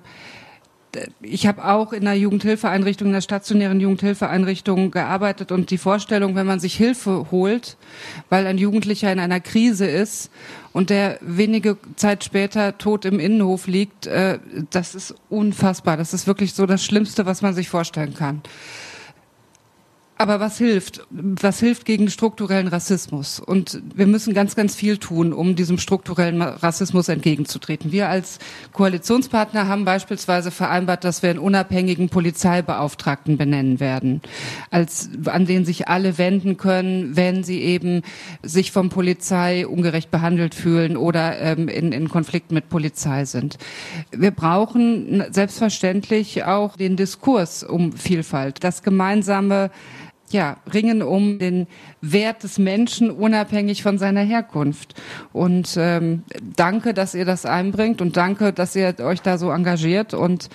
ich 1.20 1.46
habe 1.46 1.64
auch 1.64 1.92
in 1.92 2.06
einer 2.06 2.16
Jugendhilfeeinrichtung, 2.16 3.08
in 3.08 3.14
einer 3.14 3.22
stationären 3.22 3.80
Jugendhilfeeinrichtung 3.80 4.90
gearbeitet 4.90 5.52
und 5.52 5.70
die 5.70 5.78
Vorstellung, 5.78 6.34
wenn 6.34 6.46
man 6.46 6.60
sich 6.60 6.76
Hilfe 6.76 7.26
holt, 7.30 7.76
weil 8.28 8.46
ein 8.46 8.58
Jugendlicher 8.58 9.12
in 9.12 9.18
einer 9.18 9.40
Krise 9.40 9.86
ist 9.86 10.30
und 10.72 10.90
der 10.90 11.18
wenige 11.20 11.76
Zeit 11.96 12.24
später 12.24 12.78
tot 12.78 13.04
im 13.04 13.18
Innenhof 13.18 13.66
liegt, 13.66 14.06
äh, 14.06 14.38
das 14.70 14.94
ist 14.94 15.14
unfassbar. 15.28 15.96
Das 15.96 16.14
ist 16.14 16.26
wirklich 16.26 16.54
so 16.54 16.66
das 16.66 16.84
Schlimmste, 16.84 17.26
was 17.26 17.42
man 17.42 17.54
sich 17.54 17.68
vorstellen 17.68 18.14
kann. 18.14 18.42
Aber 20.20 20.40
was 20.40 20.58
hilft? 20.58 21.06
Was 21.10 21.60
hilft 21.60 21.84
gegen 21.84 22.10
strukturellen 22.10 22.66
Rassismus? 22.66 23.38
Und 23.38 23.80
wir 23.94 24.08
müssen 24.08 24.34
ganz, 24.34 24.56
ganz 24.56 24.74
viel 24.74 24.98
tun, 24.98 25.32
um 25.32 25.54
diesem 25.54 25.78
strukturellen 25.78 26.42
Rassismus 26.42 27.08
entgegenzutreten. 27.08 27.92
Wir 27.92 28.08
als 28.08 28.40
Koalitionspartner 28.72 29.68
haben 29.68 29.84
beispielsweise 29.84 30.50
vereinbart, 30.50 31.04
dass 31.04 31.22
wir 31.22 31.30
einen 31.30 31.38
unabhängigen 31.38 32.08
Polizeibeauftragten 32.08 33.38
benennen 33.38 33.78
werden, 33.78 34.20
als, 34.72 35.08
an 35.26 35.46
den 35.46 35.64
sich 35.64 35.86
alle 35.86 36.18
wenden 36.18 36.56
können, 36.56 37.16
wenn 37.16 37.44
sie 37.44 37.60
eben 37.60 38.02
sich 38.42 38.72
vom 38.72 38.88
Polizei 38.88 39.68
ungerecht 39.68 40.10
behandelt 40.10 40.56
fühlen 40.56 40.96
oder 40.96 41.40
ähm, 41.40 41.68
in, 41.68 41.92
in 41.92 42.08
Konflikt 42.08 42.50
mit 42.50 42.68
Polizei 42.68 43.24
sind. 43.24 43.56
Wir 44.10 44.32
brauchen 44.32 45.22
selbstverständlich 45.30 46.42
auch 46.42 46.76
den 46.76 46.96
Diskurs 46.96 47.62
um 47.62 47.92
Vielfalt, 47.92 48.64
das 48.64 48.82
gemeinsame 48.82 49.70
ja, 50.32 50.56
ringen 50.72 51.02
um 51.02 51.38
den 51.38 51.66
Wert 52.00 52.42
des 52.42 52.58
Menschen 52.58 53.10
unabhängig 53.10 53.82
von 53.82 53.98
seiner 53.98 54.22
Herkunft. 54.22 54.94
Und 55.32 55.76
ähm, 55.78 56.24
danke, 56.56 56.94
dass 56.94 57.14
ihr 57.14 57.24
das 57.24 57.46
einbringt 57.46 58.00
und 58.00 58.16
danke, 58.16 58.52
dass 58.52 58.76
ihr 58.76 58.94
euch 59.00 59.22
da 59.22 59.38
so 59.38 59.50
engagiert. 59.50 60.14
Und 60.14 60.48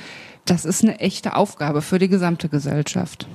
das 0.45 0.65
ist 0.65 0.83
eine 0.83 0.99
echte 0.99 1.35
Aufgabe 1.35 1.81
für 1.81 1.99
die 1.99 2.09
gesamte 2.09 2.49
Gesellschaft. 2.49 3.27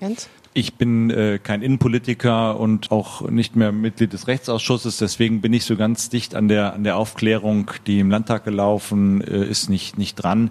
Jens? 0.00 0.28
Ich 0.58 0.76
bin 0.76 1.10
äh, 1.10 1.38
kein 1.38 1.60
Innenpolitiker 1.60 2.58
und 2.58 2.90
auch 2.90 3.28
nicht 3.28 3.56
mehr 3.56 3.72
Mitglied 3.72 4.14
des 4.14 4.26
Rechtsausschusses, 4.26 4.96
deswegen 4.96 5.42
bin 5.42 5.52
ich 5.52 5.66
so 5.66 5.76
ganz 5.76 6.08
dicht 6.08 6.34
an 6.34 6.48
der 6.48 6.72
an 6.72 6.82
der 6.82 6.96
Aufklärung, 6.96 7.70
die 7.86 8.00
im 8.00 8.10
Landtag 8.10 8.44
gelaufen 8.44 9.20
äh, 9.20 9.44
ist, 9.44 9.68
nicht 9.68 9.98
nicht 9.98 10.14
dran. 10.14 10.50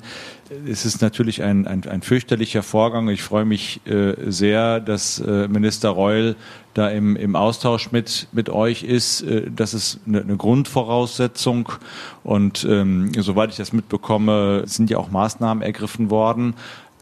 Es 0.69 0.85
ist 0.85 1.01
natürlich 1.01 1.41
ein, 1.41 1.65
ein, 1.65 1.87
ein 1.87 2.03
fürchterlicher 2.03 2.61
Vorgang. 2.61 3.09
Ich 3.09 3.23
freue 3.23 3.45
mich 3.45 3.81
äh, 3.87 4.13
sehr, 4.27 4.79
dass 4.79 5.17
äh, 5.19 5.47
Minister 5.47 5.89
Reul 5.89 6.35
da 6.75 6.89
im, 6.89 7.15
im 7.15 7.35
Austausch 7.35 7.91
mit, 7.91 8.27
mit 8.33 8.49
euch 8.49 8.83
ist. 8.83 9.21
Äh, 9.21 9.49
das 9.49 9.73
ist 9.73 9.99
eine, 10.05 10.21
eine 10.21 10.35
Grundvoraussetzung. 10.35 11.69
Und 12.23 12.67
ähm, 12.69 13.11
soweit 13.17 13.49
ich 13.49 13.55
das 13.55 13.73
mitbekomme, 13.73 14.63
sind 14.65 14.89
ja 14.89 14.97
auch 14.97 15.09
Maßnahmen 15.09 15.63
ergriffen 15.63 16.11
worden. 16.11 16.53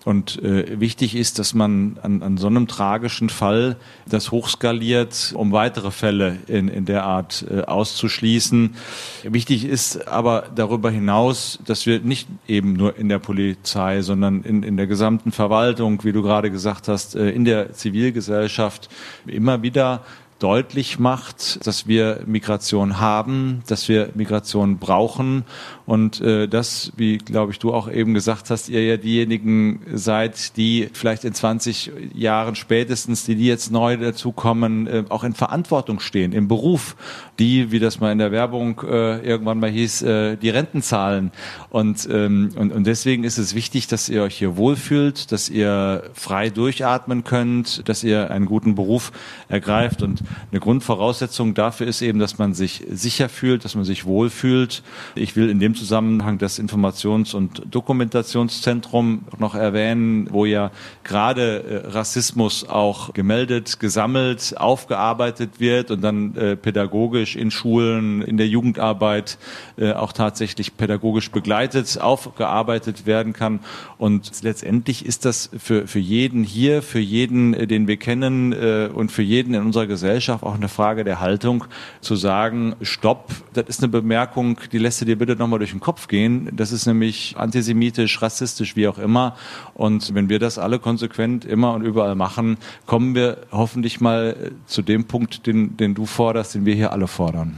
Und 0.05 0.43
äh, 0.43 0.79
wichtig 0.79 1.15
ist, 1.15 1.39
dass 1.39 1.53
man 1.53 1.97
an, 2.01 2.21
an 2.21 2.37
so 2.37 2.47
einem 2.47 2.67
tragischen 2.67 3.29
Fall 3.29 3.77
das 4.05 4.31
hochskaliert, 4.31 5.33
um 5.35 5.51
weitere 5.51 5.91
Fälle 5.91 6.37
in, 6.47 6.67
in 6.67 6.85
der 6.85 7.03
Art 7.03 7.45
äh, 7.49 7.61
auszuschließen. 7.61 8.75
Wichtig 9.23 9.65
ist 9.65 10.07
aber 10.07 10.49
darüber 10.53 10.91
hinaus, 10.91 11.59
dass 11.65 11.85
wir 11.85 11.99
nicht 12.01 12.27
eben 12.47 12.73
nur 12.73 12.97
in 12.97 13.07
der 13.07 13.19
Polizei, 13.19 14.01
sondern 14.01 14.43
in, 14.43 14.63
in 14.63 14.75
der 14.75 14.87
gesamten 14.87 15.31
Verwaltung, 15.31 16.03
wie 16.03 16.11
du 16.11 16.21
gerade 16.21 16.51
gesagt 16.51 16.89
hast, 16.89 17.15
äh, 17.15 17.29
in 17.29 17.45
der 17.45 17.73
Zivilgesellschaft 17.73 18.89
immer 19.25 19.61
wieder 19.61 20.01
deutlich 20.43 20.99
macht, 20.99 21.65
dass 21.65 21.87
wir 21.87 22.19
Migration 22.25 22.99
haben, 22.99 23.63
dass 23.67 23.87
wir 23.87 24.09
Migration 24.13 24.77
brauchen. 24.77 25.45
Und 25.85 26.19
äh, 26.19 26.49
das, 26.49 26.91
wie 26.97 27.17
glaube 27.17 27.53
ich 27.53 27.59
du 27.59 27.73
auch 27.73 27.89
eben 27.89 28.13
gesagt 28.13 28.49
hast, 28.49 28.67
ihr 28.67 28.83
ja 28.83 28.97
diejenigen 28.97 29.79
seid, 29.93 30.57
die 30.57 30.89
vielleicht 30.91 31.23
in 31.23 31.33
20 31.33 31.91
Jahren 32.13 32.55
spätestens, 32.55 33.23
die, 33.23 33.35
die 33.35 33.45
jetzt 33.45 33.71
neu 33.71 33.95
dazukommen, 33.95 34.87
äh, 34.87 35.03
auch 35.07 35.23
in 35.23 35.33
Verantwortung 35.33 36.01
stehen, 36.01 36.33
im 36.33 36.49
Beruf, 36.49 36.97
die, 37.39 37.71
wie 37.71 37.79
das 37.79 38.01
mal 38.01 38.11
in 38.11 38.17
der 38.17 38.31
Werbung 38.31 38.81
äh, 38.81 39.25
irgendwann 39.25 39.59
mal 39.59 39.69
hieß, 39.69 40.01
äh, 40.01 40.35
die 40.35 40.49
Renten 40.49 40.81
zahlen. 40.81 41.31
Und, 41.69 42.07
ähm, 42.11 42.49
und, 42.55 42.73
und 42.73 42.85
deswegen 42.85 43.23
ist 43.23 43.37
es 43.37 43.55
wichtig, 43.55 43.87
dass 43.87 44.09
ihr 44.09 44.23
euch 44.23 44.37
hier 44.37 44.57
wohlfühlt, 44.57 45.31
dass 45.31 45.49
ihr 45.49 46.03
frei 46.13 46.49
durchatmen 46.49 47.23
könnt, 47.23 47.87
dass 47.87 48.03
ihr 48.03 48.29
einen 48.29 48.45
guten 48.45 48.75
Beruf 48.75 49.11
ergreift. 49.47 50.01
Und 50.01 50.21
eine 50.51 50.59
Grundvoraussetzung 50.59 51.53
dafür 51.53 51.87
ist 51.87 52.01
eben, 52.01 52.19
dass 52.19 52.37
man 52.37 52.53
sich 52.53 52.85
sicher 52.89 53.29
fühlt, 53.29 53.65
dass 53.65 53.75
man 53.75 53.83
sich 53.83 54.05
wohlfühlt. 54.05 54.83
Ich 55.15 55.35
will 55.35 55.49
in 55.49 55.59
dem 55.59 55.75
Zusammenhang 55.75 56.37
das 56.37 56.59
Informations- 56.59 57.33
und 57.33 57.63
Dokumentationszentrum 57.69 59.25
noch 59.37 59.55
erwähnen, 59.55 60.27
wo 60.31 60.45
ja 60.45 60.71
gerade 61.03 61.63
äh, 61.63 61.87
Rassismus 61.89 62.67
auch 62.67 63.13
gemeldet, 63.13 63.79
gesammelt, 63.79 64.55
aufgearbeitet 64.57 65.59
wird 65.59 65.91
und 65.91 66.01
dann 66.01 66.35
äh, 66.35 66.55
pädagogisch 66.55 67.35
in 67.35 67.51
Schulen, 67.51 68.21
in 68.21 68.37
der 68.37 68.47
Jugendarbeit 68.47 69.37
äh, 69.77 69.93
auch 69.93 70.13
tatsächlich 70.13 70.77
pädagogisch 70.77 71.31
begleitet, 71.31 71.99
aufgearbeitet 71.99 73.05
werden 73.05 73.33
kann. 73.33 73.59
Und 73.97 74.43
letztendlich 74.43 75.05
ist 75.05 75.25
das 75.25 75.49
für, 75.57 75.87
für 75.87 75.99
jeden 75.99 76.43
hier, 76.43 76.81
für 76.81 76.99
jeden, 76.99 77.53
den 77.67 77.87
wir 77.87 77.97
kennen 77.97 78.53
und 78.93 79.11
für 79.11 79.21
jeden 79.21 79.53
in 79.53 79.61
unserer 79.61 79.87
Gesellschaft 79.87 80.12
Gesellschaft 80.13 80.43
auch 80.43 80.53
eine 80.53 80.69
Frage 80.69 81.03
der 81.03 81.19
Haltung, 81.19 81.65
zu 81.99 82.15
sagen, 82.15 82.75
stopp, 82.83 83.31
das 83.53 83.65
ist 83.67 83.81
eine 83.81 83.87
Bemerkung, 83.87 84.59
die 84.71 84.77
lässt 84.77 85.01
du 85.01 85.05
dir 85.05 85.17
bitte 85.17 85.35
nochmal 85.35 85.57
durch 85.57 85.71
den 85.71 85.79
Kopf 85.79 86.07
gehen. 86.07 86.49
Das 86.53 86.71
ist 86.71 86.85
nämlich 86.85 87.33
antisemitisch, 87.35 88.21
rassistisch, 88.21 88.75
wie 88.75 88.87
auch 88.87 88.99
immer. 88.99 89.35
Und 89.73 90.13
wenn 90.13 90.29
wir 90.29 90.37
das 90.37 90.59
alle 90.59 90.77
konsequent 90.77 91.45
immer 91.45 91.73
und 91.73 91.81
überall 91.81 92.13
machen, 92.13 92.57
kommen 92.85 93.15
wir 93.15 93.37
hoffentlich 93.51 94.01
mal 94.01 94.51
zu 94.67 94.83
dem 94.83 95.05
Punkt, 95.05 95.47
den, 95.47 95.77
den 95.77 95.95
du 95.95 96.05
forderst, 96.05 96.53
den 96.53 96.65
wir 96.65 96.75
hier 96.75 96.91
alle 96.91 97.07
fordern. 97.07 97.57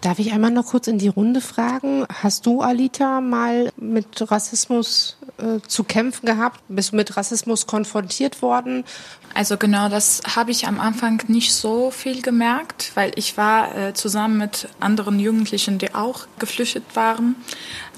Darf 0.00 0.20
ich 0.20 0.32
einmal 0.32 0.52
noch 0.52 0.66
kurz 0.66 0.86
in 0.86 0.98
die 0.98 1.08
Runde 1.08 1.40
fragen? 1.40 2.04
Hast 2.22 2.46
du, 2.46 2.60
Alita, 2.60 3.20
mal 3.20 3.72
mit 3.76 4.30
Rassismus 4.30 5.18
äh, 5.38 5.60
zu 5.66 5.84
kämpfen 5.84 6.26
gehabt? 6.26 6.60
Bist 6.68 6.92
du 6.92 6.96
mit 6.96 7.16
Rassismus 7.16 7.66
konfrontiert 7.66 8.42
worden? 8.42 8.84
Also 9.34 9.58
genau, 9.58 9.88
das 9.88 10.22
habe 10.34 10.50
ich 10.50 10.66
am 10.66 10.80
Anfang 10.80 11.22
nicht 11.28 11.52
so 11.52 11.90
viel 11.90 12.22
gemerkt, 12.22 12.92
weil 12.94 13.12
ich 13.16 13.36
war 13.36 13.76
äh, 13.76 13.94
zusammen 13.94 14.38
mit 14.38 14.68
anderen 14.80 15.20
Jugendlichen, 15.20 15.78
die 15.78 15.94
auch 15.94 16.26
geflüchtet 16.38 16.84
waren. 16.94 17.36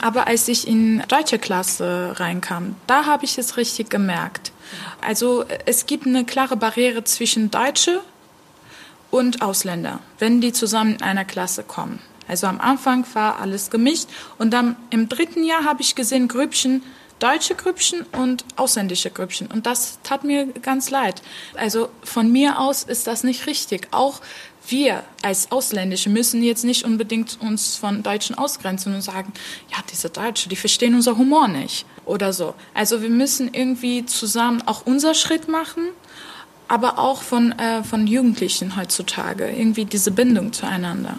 Aber 0.00 0.26
als 0.26 0.48
ich 0.48 0.66
in 0.66 1.02
deutsche 1.06 1.38
Klasse 1.38 2.14
reinkam, 2.16 2.74
da 2.86 3.06
habe 3.06 3.24
ich 3.24 3.38
es 3.38 3.56
richtig 3.56 3.88
gemerkt. 3.88 4.52
Also 5.00 5.44
es 5.64 5.86
gibt 5.86 6.06
eine 6.06 6.24
klare 6.24 6.56
Barriere 6.56 7.04
zwischen 7.04 7.50
Deutsche 7.50 8.00
und 9.10 9.42
Ausländer, 9.42 10.00
wenn 10.18 10.40
die 10.40 10.52
zusammen 10.52 10.94
in 10.94 11.02
einer 11.02 11.24
Klasse 11.24 11.62
kommen. 11.62 12.00
Also 12.26 12.46
am 12.46 12.60
Anfang 12.60 13.06
war 13.14 13.40
alles 13.40 13.70
gemischt 13.70 14.08
und 14.38 14.52
dann 14.52 14.76
im 14.90 15.08
dritten 15.08 15.44
Jahr 15.44 15.64
habe 15.64 15.80
ich 15.80 15.94
gesehen 15.94 16.28
Grüppchen, 16.28 16.82
deutsche 17.18 17.54
Grüppchen 17.54 18.02
und 18.12 18.44
ausländische 18.56 19.10
Grüppchen 19.10 19.48
und 19.48 19.66
das 19.66 19.98
tat 20.02 20.24
mir 20.24 20.46
ganz 20.46 20.90
leid. 20.90 21.22
Also 21.56 21.88
von 22.02 22.30
mir 22.30 22.60
aus 22.60 22.82
ist 22.82 23.06
das 23.06 23.24
nicht 23.24 23.46
richtig. 23.46 23.88
Auch 23.90 24.20
wir 24.68 25.02
als 25.22 25.50
Ausländische 25.50 26.10
müssen 26.10 26.42
jetzt 26.42 26.64
nicht 26.64 26.84
unbedingt 26.84 27.40
uns 27.40 27.76
von 27.76 28.02
Deutschen 28.02 28.36
ausgrenzen 28.36 28.94
und 28.94 29.02
sagen, 29.02 29.32
ja, 29.70 29.78
diese 29.90 30.10
Deutsche, 30.10 30.48
die 30.48 30.56
verstehen 30.56 30.94
unser 30.94 31.16
Humor 31.16 31.48
nicht 31.48 31.86
oder 32.04 32.32
so. 32.32 32.54
Also 32.74 33.02
wir 33.02 33.10
müssen 33.10 33.52
irgendwie 33.52 34.04
zusammen 34.06 34.62
auch 34.66 34.82
unser 34.84 35.14
Schritt 35.14 35.48
machen, 35.48 35.88
aber 36.68 36.98
auch 36.98 37.22
von, 37.22 37.52
äh, 37.52 37.82
von 37.82 38.06
Jugendlichen 38.06 38.76
heutzutage 38.76 39.48
irgendwie 39.48 39.86
diese 39.86 40.10
Bindung 40.10 40.52
zueinander 40.52 41.18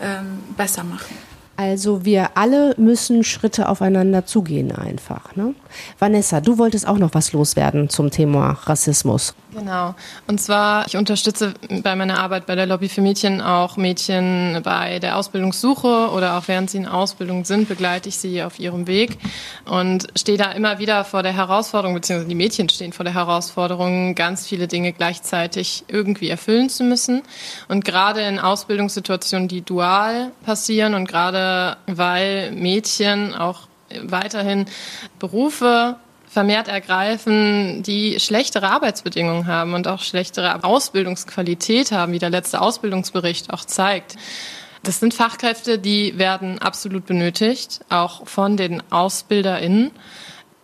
ähm, 0.00 0.40
besser 0.56 0.84
machen. 0.84 1.16
Also 1.62 2.04
wir 2.04 2.36
alle 2.36 2.74
müssen 2.76 3.22
Schritte 3.22 3.68
aufeinander 3.68 4.26
zugehen 4.26 4.72
einfach. 4.72 5.36
Ne? 5.36 5.54
Vanessa, 6.00 6.40
du 6.40 6.58
wolltest 6.58 6.88
auch 6.88 6.98
noch 6.98 7.14
was 7.14 7.32
loswerden 7.32 7.88
zum 7.88 8.10
Thema 8.10 8.58
Rassismus. 8.64 9.34
Genau. 9.54 9.94
Und 10.26 10.40
zwar, 10.40 10.86
ich 10.86 10.96
unterstütze 10.96 11.52
bei 11.82 11.94
meiner 11.94 12.18
Arbeit 12.18 12.46
bei 12.46 12.54
der 12.54 12.66
Lobby 12.66 12.88
für 12.88 13.02
Mädchen 13.02 13.40
auch 13.42 13.76
Mädchen 13.76 14.60
bei 14.64 14.98
der 14.98 15.18
Ausbildungssuche 15.18 16.10
oder 16.10 16.38
auch 16.38 16.48
während 16.48 16.70
sie 16.70 16.78
in 16.78 16.86
Ausbildung 16.86 17.44
sind, 17.44 17.68
begleite 17.68 18.08
ich 18.08 18.16
sie 18.16 18.42
auf 18.42 18.58
ihrem 18.58 18.86
Weg 18.86 19.18
und 19.66 20.06
stehe 20.16 20.38
da 20.38 20.52
immer 20.52 20.78
wieder 20.78 21.04
vor 21.04 21.22
der 21.22 21.36
Herausforderung, 21.36 21.94
beziehungsweise 21.94 22.28
die 22.28 22.34
Mädchen 22.34 22.68
stehen 22.70 22.92
vor 22.92 23.04
der 23.04 23.14
Herausforderung, 23.14 24.14
ganz 24.14 24.46
viele 24.46 24.68
Dinge 24.68 24.92
gleichzeitig 24.92 25.84
irgendwie 25.86 26.30
erfüllen 26.30 26.70
zu 26.70 26.82
müssen. 26.82 27.22
Und 27.68 27.84
gerade 27.84 28.22
in 28.22 28.38
Ausbildungssituationen, 28.38 29.48
die 29.48 29.60
dual 29.60 30.32
passieren 30.44 30.94
und 30.94 31.06
gerade 31.06 31.51
weil 31.86 32.52
Mädchen 32.52 33.34
auch 33.34 33.68
weiterhin 34.02 34.66
Berufe 35.18 35.96
vermehrt 36.26 36.68
ergreifen, 36.68 37.82
die 37.82 38.18
schlechtere 38.18 38.70
Arbeitsbedingungen 38.70 39.46
haben 39.46 39.74
und 39.74 39.86
auch 39.86 40.00
schlechtere 40.00 40.64
Ausbildungsqualität 40.64 41.92
haben, 41.92 42.12
wie 42.12 42.18
der 42.18 42.30
letzte 42.30 42.62
Ausbildungsbericht 42.62 43.52
auch 43.52 43.66
zeigt. 43.66 44.16
Das 44.82 44.98
sind 44.98 45.12
Fachkräfte, 45.12 45.78
die 45.78 46.18
werden 46.18 46.58
absolut 46.58 47.06
benötigt, 47.06 47.80
auch 47.90 48.26
von 48.26 48.56
den 48.56 48.82
AusbilderInnen. 48.90 49.90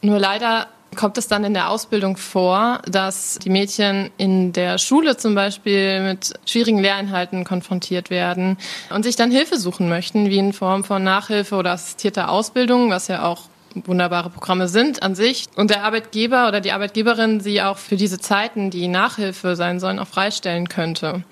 Nur 0.00 0.18
leider 0.18 0.68
kommt 0.96 1.18
es 1.18 1.28
dann 1.28 1.44
in 1.44 1.54
der 1.54 1.70
Ausbildung 1.70 2.16
vor, 2.16 2.80
dass 2.86 3.38
die 3.38 3.50
Mädchen 3.50 4.10
in 4.16 4.52
der 4.52 4.78
Schule 4.78 5.16
zum 5.16 5.34
Beispiel 5.34 6.02
mit 6.02 6.34
schwierigen 6.46 6.78
Lehrinhalten 6.78 7.44
konfrontiert 7.44 8.10
werden 8.10 8.56
und 8.90 9.02
sich 9.04 9.16
dann 9.16 9.30
Hilfe 9.30 9.58
suchen 9.58 9.88
möchten, 9.88 10.30
wie 10.30 10.38
in 10.38 10.52
Form 10.52 10.84
von 10.84 11.04
Nachhilfe 11.04 11.56
oder 11.56 11.72
assistierter 11.72 12.30
Ausbildung, 12.30 12.90
was 12.90 13.08
ja 13.08 13.24
auch 13.24 13.42
wunderbare 13.74 14.30
Programme 14.30 14.66
sind 14.68 15.02
an 15.02 15.14
sich 15.14 15.46
und 15.54 15.70
der 15.70 15.84
Arbeitgeber 15.84 16.48
oder 16.48 16.60
die 16.60 16.72
Arbeitgeberin 16.72 17.40
sie 17.40 17.62
auch 17.62 17.78
für 17.78 17.96
diese 17.96 18.18
Zeiten, 18.18 18.70
die 18.70 18.88
Nachhilfe 18.88 19.56
sein 19.56 19.78
sollen, 19.80 19.98
auch 19.98 20.08
freistellen 20.08 20.68
könnte. 20.68 21.22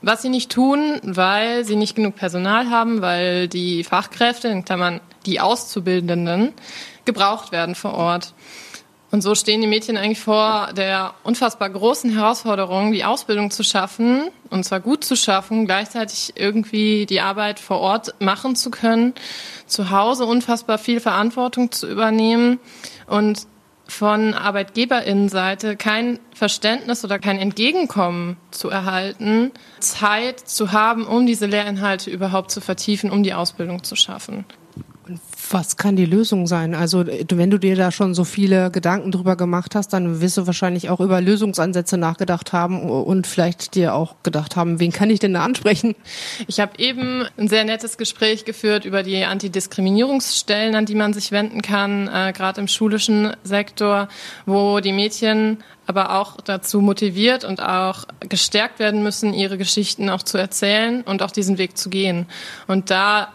Was 0.00 0.22
sie 0.22 0.30
nicht 0.30 0.50
tun, 0.50 1.00
weil 1.02 1.64
sie 1.64 1.76
nicht 1.76 1.94
genug 1.94 2.16
Personal 2.16 2.70
haben, 2.70 3.02
weil 3.02 3.46
die 3.46 3.84
Fachkräfte, 3.84 4.48
in 4.48 4.64
Klammern 4.64 5.00
die 5.26 5.38
Auszubildenden, 5.38 6.52
gebraucht 7.04 7.52
werden 7.52 7.74
vor 7.74 7.94
Ort. 7.94 8.34
Und 9.12 9.20
so 9.20 9.34
stehen 9.34 9.60
die 9.60 9.66
Mädchen 9.66 9.98
eigentlich 9.98 10.20
vor 10.20 10.70
der 10.74 11.12
unfassbar 11.22 11.68
großen 11.68 12.10
Herausforderung, 12.14 12.92
die 12.92 13.04
Ausbildung 13.04 13.50
zu 13.50 13.62
schaffen, 13.62 14.30
und 14.48 14.64
zwar 14.64 14.80
gut 14.80 15.04
zu 15.04 15.16
schaffen, 15.16 15.66
gleichzeitig 15.66 16.32
irgendwie 16.34 17.04
die 17.04 17.20
Arbeit 17.20 17.60
vor 17.60 17.78
Ort 17.80 18.14
machen 18.20 18.56
zu 18.56 18.70
können, 18.70 19.12
zu 19.66 19.90
Hause 19.90 20.24
unfassbar 20.24 20.78
viel 20.78 20.98
Verantwortung 20.98 21.70
zu 21.70 21.86
übernehmen 21.90 22.58
und 23.06 23.46
von 23.86 24.32
Arbeitgeberinnenseite 24.32 25.76
kein 25.76 26.18
Verständnis 26.34 27.04
oder 27.04 27.18
kein 27.18 27.38
Entgegenkommen 27.38 28.38
zu 28.50 28.70
erhalten, 28.70 29.50
Zeit 29.80 30.40
zu 30.40 30.72
haben, 30.72 31.06
um 31.06 31.26
diese 31.26 31.44
Lehrinhalte 31.44 32.10
überhaupt 32.10 32.50
zu 32.50 32.62
vertiefen, 32.62 33.10
um 33.10 33.22
die 33.22 33.34
Ausbildung 33.34 33.84
zu 33.84 33.94
schaffen. 33.94 34.46
Was 35.52 35.76
kann 35.76 35.96
die 35.96 36.06
Lösung 36.06 36.46
sein? 36.46 36.74
Also 36.74 37.04
wenn 37.06 37.50
du 37.50 37.58
dir 37.58 37.76
da 37.76 37.92
schon 37.92 38.14
so 38.14 38.24
viele 38.24 38.70
Gedanken 38.70 39.12
drüber 39.12 39.36
gemacht 39.36 39.74
hast, 39.74 39.92
dann 39.92 40.22
wirst 40.22 40.38
du 40.38 40.46
wahrscheinlich 40.46 40.88
auch 40.88 40.98
über 40.98 41.20
Lösungsansätze 41.20 41.98
nachgedacht 41.98 42.54
haben 42.54 42.88
und 42.88 43.26
vielleicht 43.26 43.74
dir 43.74 43.94
auch 43.94 44.14
gedacht 44.22 44.56
haben, 44.56 44.80
wen 44.80 44.92
kann 44.92 45.10
ich 45.10 45.20
denn 45.20 45.34
da 45.34 45.44
ansprechen? 45.44 45.94
Ich 46.46 46.58
habe 46.58 46.72
eben 46.78 47.26
ein 47.36 47.48
sehr 47.48 47.64
nettes 47.64 47.98
Gespräch 47.98 48.46
geführt 48.46 48.86
über 48.86 49.02
die 49.02 49.24
Antidiskriminierungsstellen, 49.24 50.74
an 50.74 50.86
die 50.86 50.94
man 50.94 51.12
sich 51.12 51.32
wenden 51.32 51.60
kann, 51.60 52.08
äh, 52.08 52.32
gerade 52.32 52.58
im 52.58 52.66
schulischen 52.66 53.36
Sektor, 53.44 54.08
wo 54.46 54.80
die 54.80 54.92
Mädchen 54.92 55.58
aber 55.86 56.18
auch 56.18 56.40
dazu 56.40 56.80
motiviert 56.80 57.44
und 57.44 57.60
auch 57.60 58.04
gestärkt 58.20 58.78
werden 58.78 59.02
müssen, 59.02 59.34
ihre 59.34 59.58
Geschichten 59.58 60.08
auch 60.08 60.22
zu 60.22 60.38
erzählen 60.38 61.02
und 61.02 61.22
auch 61.22 61.30
diesen 61.30 61.58
Weg 61.58 61.76
zu 61.76 61.90
gehen. 61.90 62.26
Und 62.66 62.90
da 62.90 63.28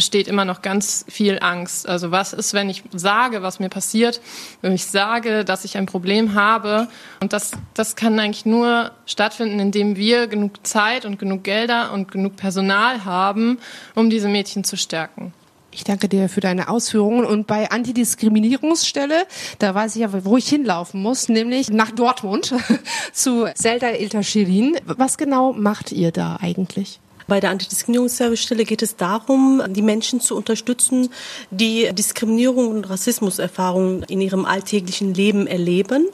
besteht 0.00 0.28
immer 0.28 0.46
noch 0.46 0.62
ganz 0.62 1.04
viel 1.10 1.40
Angst. 1.42 1.86
Also 1.86 2.10
was 2.10 2.32
ist, 2.32 2.54
wenn 2.54 2.70
ich 2.70 2.84
sage, 2.90 3.42
was 3.42 3.60
mir 3.60 3.68
passiert, 3.68 4.22
wenn 4.62 4.72
ich 4.72 4.86
sage, 4.86 5.44
dass 5.44 5.66
ich 5.66 5.76
ein 5.76 5.84
Problem 5.84 6.32
habe? 6.32 6.88
Und 7.20 7.34
das, 7.34 7.50
das 7.74 7.96
kann 7.96 8.18
eigentlich 8.18 8.46
nur 8.46 8.92
stattfinden, 9.04 9.60
indem 9.60 9.96
wir 9.96 10.26
genug 10.26 10.66
Zeit 10.66 11.04
und 11.04 11.18
genug 11.18 11.44
Gelder 11.44 11.92
und 11.92 12.10
genug 12.10 12.36
Personal 12.36 13.04
haben, 13.04 13.58
um 13.94 14.08
diese 14.08 14.28
Mädchen 14.28 14.64
zu 14.64 14.78
stärken. 14.78 15.34
Ich 15.70 15.84
danke 15.84 16.08
dir 16.08 16.30
für 16.30 16.40
deine 16.40 16.70
Ausführungen. 16.70 17.26
Und 17.26 17.46
bei 17.46 17.70
Antidiskriminierungsstelle, 17.70 19.26
da 19.58 19.74
weiß 19.74 19.96
ich 19.96 20.00
ja, 20.00 20.24
wo 20.24 20.38
ich 20.38 20.48
hinlaufen 20.48 21.02
muss, 21.02 21.28
nämlich 21.28 21.68
nach 21.68 21.90
Dortmund 21.90 22.54
zu 23.12 23.48
Zelda 23.54 23.90
Iltaschirin. 23.90 24.78
Was 24.86 25.18
genau 25.18 25.52
macht 25.52 25.92
ihr 25.92 26.10
da 26.10 26.38
eigentlich? 26.40 27.00
Bei 27.30 27.38
der 27.38 27.50
Antidiskriminierungsservicestelle 27.50 28.64
geht 28.64 28.82
es 28.82 28.96
darum, 28.96 29.62
die 29.68 29.82
Menschen 29.82 30.20
zu 30.20 30.36
unterstützen, 30.36 31.10
die 31.52 31.88
Diskriminierung 31.92 32.66
und 32.70 32.90
Rassismuserfahrungen 32.90 34.02
in 34.02 34.20
ihrem 34.20 34.44
alltäglichen 34.44 35.14
Leben 35.14 35.46
erleben. 35.46 36.08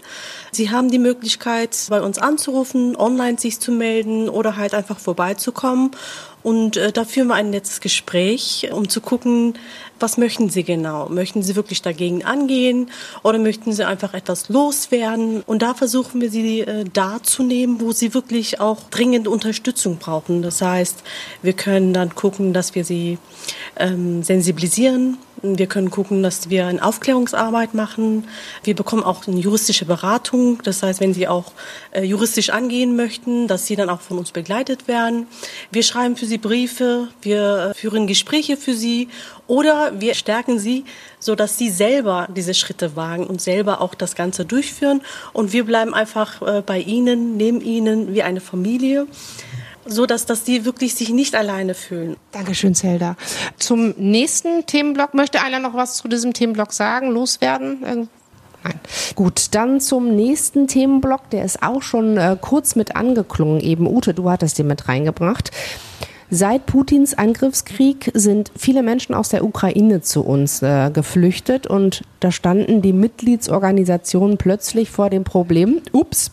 Sie 0.53 0.69
haben 0.71 0.91
die 0.91 0.99
Möglichkeit, 0.99 1.87
bei 1.89 2.03
uns 2.03 2.19
anzurufen, 2.19 2.97
online 2.97 3.39
sich 3.39 3.61
zu 3.61 3.73
melden 3.73 4.29
oder 4.29 4.59
halt 4.59 4.75
einfach 4.75 4.99
vorbeizukommen. 4.99 5.93
Und 6.47 6.77
äh, 6.77 6.93
da 6.93 7.05
führen 7.05 7.27
wir 7.27 7.35
ein 7.35 7.51
nettes 7.51 7.81
Gespräch, 7.81 8.69
um 8.71 8.89
zu 8.89 9.01
gucken, 9.01 9.55
was 9.99 10.17
möchten 10.17 10.49
Sie 10.49 10.63
genau? 10.63 11.09
Möchten 11.09 11.43
Sie 11.43 11.57
wirklich 11.57 11.83
dagegen 11.83 12.25
angehen 12.25 12.93
oder 13.25 13.41
möchten 13.41 13.73
Sie 13.73 13.85
einfach 13.85 14.15
etwas 14.15 14.49
loswerden? 14.49 15.43
Und 15.45 15.63
da 15.63 15.75
versuchen 15.75 16.21
wir 16.21 16.31
Sie 16.31 16.61
äh, 16.61 16.85
da 16.93 17.21
zu 17.21 17.43
nehmen, 17.43 17.81
wo 17.81 17.91
Sie 17.91 18.15
wirklich 18.15 18.61
auch 18.61 18.79
dringend 18.91 19.27
Unterstützung 19.27 19.97
brauchen. 19.97 20.43
Das 20.43 20.63
heißt, 20.63 21.03
wir 21.43 21.55
können 21.55 21.93
dann 21.93 22.15
gucken, 22.15 22.53
dass 22.53 22.77
wir 22.77 22.85
Sie 22.85 23.19
ähm, 23.77 24.23
sensibilisieren. 24.23 25.19
Wir 25.43 25.67
können 25.67 25.91
gucken, 25.91 26.23
dass 26.23 26.51
wir 26.51 26.67
eine 26.67 26.83
Aufklärungsarbeit 26.83 27.75
machen. 27.75 28.25
Wir 28.65 28.75
bekommen 28.75 29.03
auch 29.03 29.27
eine 29.27 29.39
juristische 29.39 29.85
Beratung. 29.85 30.63
Das 30.63 30.83
heißt, 30.83 31.01
wenn 31.01 31.15
Sie 31.15 31.29
auch 31.29 31.53
äh, 31.93 32.03
juristisch 32.03 32.51
angehen 32.51 32.97
möchten, 32.97 33.49
dass 33.49 33.67
Sie 33.67 33.77
dann 33.77 33.91
auch 33.91 34.01
von 34.01 34.19
uns 34.19 34.33
begleitet 34.33 34.89
werden. 34.89 35.27
Wir 35.71 35.83
schreiben 35.83 36.17
für 36.17 36.27
Sie 36.27 36.39
Briefe. 36.39 37.09
Wir 37.23 37.73
äh, 37.73 37.75
führen 37.75 38.07
Gespräche 38.07 38.57
für 38.57 38.75
Sie 38.75 39.09
oder 39.47 40.01
wir 40.01 40.15
stärken 40.15 40.59
sie, 40.59 40.85
so 41.19 41.35
dass 41.35 41.57
sie 41.57 41.71
selber 41.71 42.29
diese 42.35 42.55
Schritte 42.55 42.97
wagen 42.97 43.27
und 43.27 43.41
selber 43.41 43.81
auch 43.81 43.95
das 43.95 44.15
Ganze 44.15 44.45
durchführen. 44.45 45.03
Und 45.33 45.53
wir 45.53 45.65
bleiben 45.65 45.95
einfach 45.95 46.43
äh, 46.43 46.63
bei 46.63 46.81
ihnen, 46.81 47.37
neben 47.37 47.61
ihnen 47.61 48.15
wie 48.15 48.23
eine 48.23 48.41
Familie 48.41 49.07
so 49.87 50.07
dass, 50.07 50.27
dass 50.27 50.45
die 50.45 50.65
wirklich 50.65 50.95
sich 50.95 51.11
nicht 51.11 51.35
alleine 51.35 51.75
fühlen. 51.75 52.17
Dankeschön, 52.33 52.75
Zelda. 52.75 53.17
Zum 53.59 53.95
nächsten 53.97 54.67
Themenblock 54.67 55.15
möchte 55.15 55.41
einer 55.43 55.59
noch 55.59 55.75
was 55.75 55.97
zu 55.97 56.09
diesem 56.09 56.33
Themenblock 56.33 56.73
sagen, 56.73 57.11
loswerden? 57.11 57.81
Nein. 57.83 58.09
Gut, 59.15 59.55
dann 59.55 59.81
zum 59.81 60.15
nächsten 60.15 60.67
Themenblock, 60.67 61.31
der 61.31 61.45
ist 61.45 61.63
auch 61.63 61.83
schon 61.83 62.17
äh, 62.17 62.37
kurz 62.41 62.75
mit 62.75 62.97
angeklungen. 62.97 63.61
Eben 63.61 63.87
Ute, 63.87 64.13
du 64.13 64.29
hattest 64.29 64.59
den 64.59 64.67
mit 64.67 64.89
reingebracht. 64.89 65.51
Seit 66.29 66.67
Putins 66.67 67.15
Angriffskrieg 67.15 68.11
sind 68.15 68.51
viele 68.57 68.83
Menschen 68.83 69.15
aus 69.15 69.29
der 69.29 69.45
Ukraine 69.45 70.01
zu 70.01 70.25
uns 70.25 70.61
äh, 70.61 70.91
geflüchtet 70.91 71.69
und 71.69 72.03
da 72.19 72.33
standen 72.33 72.83
die 72.83 72.93
Mitgliedsorganisationen 72.93 74.37
plötzlich 74.37 74.91
vor 74.91 75.09
dem 75.09 75.23
Problem, 75.23 75.81
ups, 75.93 76.33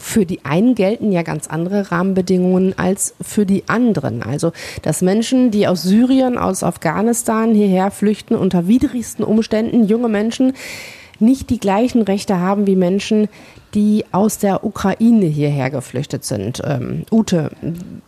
für 0.00 0.26
die 0.26 0.44
einen 0.44 0.74
gelten 0.74 1.12
ja 1.12 1.22
ganz 1.22 1.46
andere 1.46 1.90
Rahmenbedingungen 1.92 2.78
als 2.78 3.14
für 3.20 3.46
die 3.46 3.64
anderen. 3.68 4.22
Also, 4.22 4.52
dass 4.82 5.02
Menschen, 5.02 5.50
die 5.50 5.66
aus 5.66 5.82
Syrien, 5.82 6.38
aus 6.38 6.62
Afghanistan 6.62 7.54
hierher 7.54 7.90
flüchten, 7.90 8.34
unter 8.34 8.66
widrigsten 8.66 9.24
Umständen, 9.24 9.84
junge 9.84 10.08
Menschen, 10.08 10.54
nicht 11.20 11.50
die 11.50 11.60
gleichen 11.60 12.02
Rechte 12.02 12.38
haben 12.38 12.66
wie 12.66 12.76
Menschen, 12.76 13.28
die 13.74 14.04
aus 14.10 14.38
der 14.38 14.64
Ukraine 14.64 15.26
hierher 15.26 15.70
geflüchtet 15.70 16.24
sind. 16.24 16.60
Ähm, 16.64 17.04
Ute, 17.10 17.50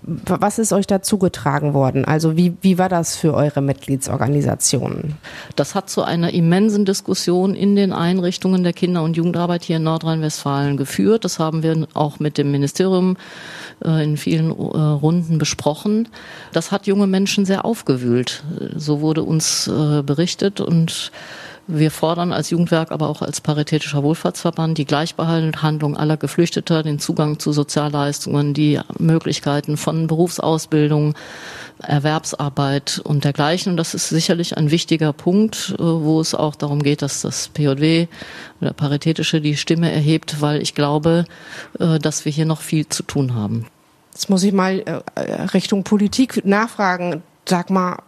was 0.02 0.58
ist 0.58 0.72
euch 0.72 0.86
dazu 0.86 1.18
getragen 1.18 1.72
worden? 1.72 2.04
Also 2.04 2.36
wie, 2.36 2.54
wie 2.62 2.78
war 2.78 2.88
das 2.88 3.16
für 3.16 3.34
eure 3.34 3.60
Mitgliedsorganisationen? 3.60 5.14
Das 5.54 5.74
hat 5.74 5.88
zu 5.88 6.02
einer 6.02 6.34
immensen 6.34 6.84
Diskussion 6.84 7.54
in 7.54 7.76
den 7.76 7.92
Einrichtungen 7.92 8.64
der 8.64 8.72
Kinder- 8.72 9.04
und 9.04 9.16
Jugendarbeit 9.16 9.62
hier 9.62 9.76
in 9.76 9.84
Nordrhein-Westfalen 9.84 10.76
geführt. 10.76 11.24
Das 11.24 11.38
haben 11.38 11.62
wir 11.62 11.86
auch 11.94 12.18
mit 12.18 12.38
dem 12.38 12.50
Ministerium 12.50 13.16
äh, 13.84 14.02
in 14.02 14.16
vielen 14.16 14.50
äh, 14.50 14.52
Runden 14.52 15.38
besprochen. 15.38 16.08
Das 16.52 16.72
hat 16.72 16.88
junge 16.88 17.06
Menschen 17.06 17.44
sehr 17.44 17.64
aufgewühlt. 17.64 18.42
So 18.76 19.00
wurde 19.00 19.22
uns 19.22 19.68
äh, 19.68 20.02
berichtet 20.02 20.60
und 20.60 21.12
wir 21.66 21.90
fordern 21.90 22.32
als 22.32 22.50
Jugendwerk, 22.50 22.90
aber 22.90 23.08
auch 23.08 23.22
als 23.22 23.40
Paritätischer 23.40 24.02
Wohlfahrtsverband 24.02 24.78
die 24.78 24.84
Gleichbehandlung 24.84 25.96
aller 25.96 26.16
Geflüchteter, 26.16 26.82
den 26.82 26.98
Zugang 26.98 27.38
zu 27.38 27.52
Sozialleistungen, 27.52 28.52
die 28.52 28.80
Möglichkeiten 28.98 29.76
von 29.76 30.06
Berufsausbildung, 30.08 31.14
Erwerbsarbeit 31.78 33.00
und 33.04 33.24
dergleichen. 33.24 33.72
Und 33.72 33.76
das 33.76 33.94
ist 33.94 34.08
sicherlich 34.08 34.56
ein 34.56 34.70
wichtiger 34.70 35.12
Punkt, 35.12 35.74
äh, 35.78 35.82
wo 35.82 36.20
es 36.20 36.34
auch 36.34 36.56
darum 36.56 36.82
geht, 36.82 37.02
dass 37.02 37.22
das 37.22 37.48
PJW 37.48 38.08
oder 38.60 38.72
Paritätische 38.72 39.40
die 39.40 39.56
Stimme 39.56 39.92
erhebt, 39.92 40.40
weil 40.40 40.62
ich 40.62 40.74
glaube, 40.74 41.24
äh, 41.78 41.98
dass 41.98 42.24
wir 42.24 42.32
hier 42.32 42.46
noch 42.46 42.60
viel 42.60 42.88
zu 42.88 43.02
tun 43.02 43.34
haben. 43.34 43.66
Jetzt 44.12 44.28
muss 44.28 44.42
ich 44.42 44.52
mal 44.52 44.82
äh, 45.14 45.22
Richtung 45.54 45.84
Politik 45.84 46.44
nachfragen. 46.44 47.22
Sag 47.44 47.70
mal, 47.70 47.98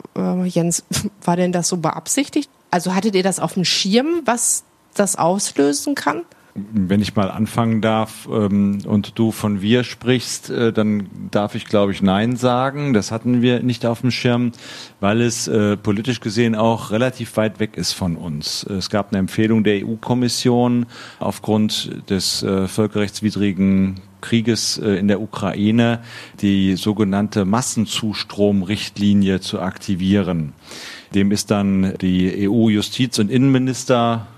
Jens, 0.44 0.84
war 1.24 1.36
denn 1.36 1.50
das 1.50 1.68
so 1.68 1.78
beabsichtigt? 1.78 2.48
Also 2.74 2.92
hattet 2.92 3.14
ihr 3.14 3.22
das 3.22 3.38
auf 3.38 3.54
dem 3.54 3.64
Schirm, 3.64 4.22
was 4.24 4.64
das 4.94 5.14
auslösen 5.14 5.94
kann? 5.94 6.24
Wenn 6.56 7.02
ich 7.02 7.16
mal 7.16 7.32
anfangen 7.32 7.80
darf 7.80 8.28
ähm, 8.30 8.78
und 8.86 9.18
du 9.18 9.32
von 9.32 9.60
wir 9.60 9.82
sprichst, 9.82 10.50
äh, 10.50 10.72
dann 10.72 11.08
darf 11.32 11.56
ich, 11.56 11.64
glaube 11.64 11.90
ich, 11.90 12.00
Nein 12.00 12.36
sagen. 12.36 12.92
Das 12.92 13.10
hatten 13.10 13.42
wir 13.42 13.60
nicht 13.60 13.84
auf 13.84 14.02
dem 14.02 14.12
Schirm, 14.12 14.52
weil 15.00 15.20
es 15.20 15.48
äh, 15.48 15.76
politisch 15.76 16.20
gesehen 16.20 16.54
auch 16.54 16.92
relativ 16.92 17.36
weit 17.36 17.58
weg 17.58 17.76
ist 17.76 17.92
von 17.92 18.16
uns. 18.16 18.62
Es 18.64 18.88
gab 18.88 19.10
eine 19.10 19.18
Empfehlung 19.18 19.64
der 19.64 19.84
EU-Kommission 19.84 20.86
aufgrund 21.18 22.08
des 22.08 22.44
äh, 22.44 22.68
völkerrechtswidrigen 22.68 24.00
Krieges 24.24 24.78
äh, 24.78 24.90
in 24.96 25.08
der 25.08 25.20
Ukraine, 25.20 26.00
die 26.40 26.76
sogenannte 26.76 27.44
Massenzustromrichtlinie 27.44 29.40
zu 29.40 29.60
aktivieren. 29.60 30.54
Dem 31.14 31.30
ist 31.30 31.50
dann 31.50 31.94
die 32.00 32.48
EU-Justiz- 32.48 33.18
und 33.18 33.30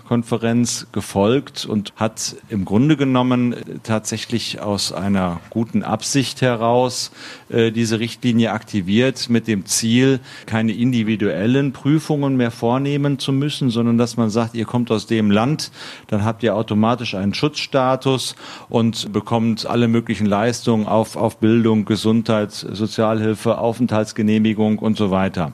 Innenministerkonferenz 0.06 0.86
gefolgt 0.92 1.66
und 1.66 1.92
hat 1.96 2.36
im 2.48 2.64
Grunde 2.64 2.96
genommen 2.96 3.54
tatsächlich 3.82 4.60
aus 4.60 4.92
einer 4.92 5.40
guten 5.50 5.82
Absicht 5.82 6.42
heraus 6.42 7.10
äh, 7.48 7.72
diese 7.72 7.98
Richtlinie 7.98 8.52
aktiviert 8.52 9.28
mit 9.28 9.48
dem 9.48 9.66
Ziel, 9.66 10.20
keine 10.46 10.72
individuellen 10.72 11.72
Prüfungen 11.72 12.36
mehr 12.36 12.50
vornehmen 12.50 13.18
zu 13.18 13.32
müssen, 13.32 13.70
sondern 13.70 13.98
dass 13.98 14.16
man 14.16 14.30
sagt, 14.30 14.54
ihr 14.54 14.64
kommt 14.64 14.90
aus 14.90 15.06
dem 15.06 15.30
Land, 15.30 15.70
dann 16.06 16.24
habt 16.24 16.42
ihr 16.42 16.54
automatisch 16.54 17.14
einen 17.14 17.34
Schutzstatus 17.34 18.36
und 18.68 19.12
bekommt 19.12 19.66
alle 19.66 19.88
möglichen 19.88 20.26
Leistungen 20.26 20.86
auf, 20.86 21.16
auf 21.16 21.38
Bildung, 21.38 21.84
Gesundheit, 21.84 22.52
Sozialhilfe, 22.52 23.58
Aufenthaltsgenehmigung 23.58 24.78
und 24.78 24.96
so 24.96 25.10
weiter. 25.10 25.52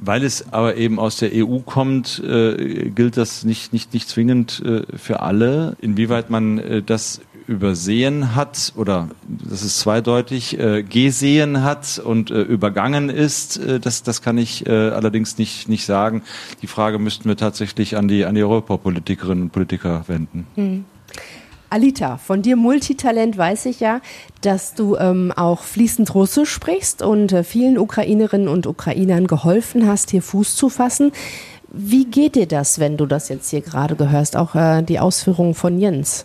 Weil 0.00 0.22
es 0.22 0.52
aber 0.52 0.76
eben 0.76 0.98
aus 0.98 1.16
der 1.16 1.30
EU 1.34 1.58
kommt, 1.58 2.22
äh, 2.24 2.90
gilt 2.90 3.16
das 3.16 3.44
nicht, 3.44 3.72
nicht, 3.72 3.94
nicht 3.94 4.08
zwingend 4.08 4.62
äh, 4.64 4.82
für 4.96 5.20
alle. 5.20 5.76
Inwieweit 5.80 6.30
man 6.30 6.58
äh, 6.58 6.82
das 6.82 7.20
übersehen 7.48 8.36
hat 8.36 8.74
oder 8.76 9.08
das 9.26 9.62
ist 9.62 9.80
zweideutig 9.80 10.58
äh, 10.58 10.82
gesehen 10.82 11.62
hat 11.62 11.98
und 11.98 12.30
äh, 12.30 12.42
übergangen 12.42 13.08
ist, 13.08 13.56
äh, 13.56 13.80
das, 13.80 14.02
das 14.02 14.20
kann 14.20 14.36
ich 14.36 14.66
äh, 14.66 14.70
allerdings 14.70 15.38
nicht, 15.38 15.68
nicht 15.68 15.86
sagen. 15.86 16.22
Die 16.60 16.66
Frage 16.66 16.98
müssten 16.98 17.28
wir 17.28 17.36
tatsächlich 17.36 17.96
an 17.96 18.06
die, 18.06 18.26
an 18.26 18.34
die 18.34 18.42
Europapolitikerinnen 18.42 19.44
und 19.44 19.50
Politiker 19.50 20.04
wenden. 20.06 20.46
Hm. 20.56 20.84
Alita, 21.70 22.16
von 22.16 22.40
dir 22.40 22.56
Multitalent 22.56 23.36
weiß 23.36 23.66
ich 23.66 23.80
ja, 23.80 24.00
dass 24.40 24.74
du 24.74 24.96
ähm, 24.96 25.32
auch 25.36 25.62
fließend 25.62 26.14
Russisch 26.14 26.50
sprichst 26.50 27.02
und 27.02 27.32
äh, 27.32 27.44
vielen 27.44 27.76
Ukrainerinnen 27.76 28.48
und 28.48 28.66
Ukrainern 28.66 29.26
geholfen 29.26 29.86
hast, 29.86 30.10
hier 30.10 30.22
Fuß 30.22 30.56
zu 30.56 30.70
fassen. 30.70 31.12
Wie 31.70 32.06
geht 32.06 32.36
dir 32.36 32.46
das, 32.46 32.78
wenn 32.78 32.96
du 32.96 33.04
das 33.04 33.28
jetzt 33.28 33.50
hier 33.50 33.60
gerade 33.60 33.96
gehörst, 33.96 34.36
auch 34.36 34.54
äh, 34.54 34.82
die 34.82 34.98
Ausführungen 34.98 35.54
von 35.54 35.78
Jens? 35.78 36.24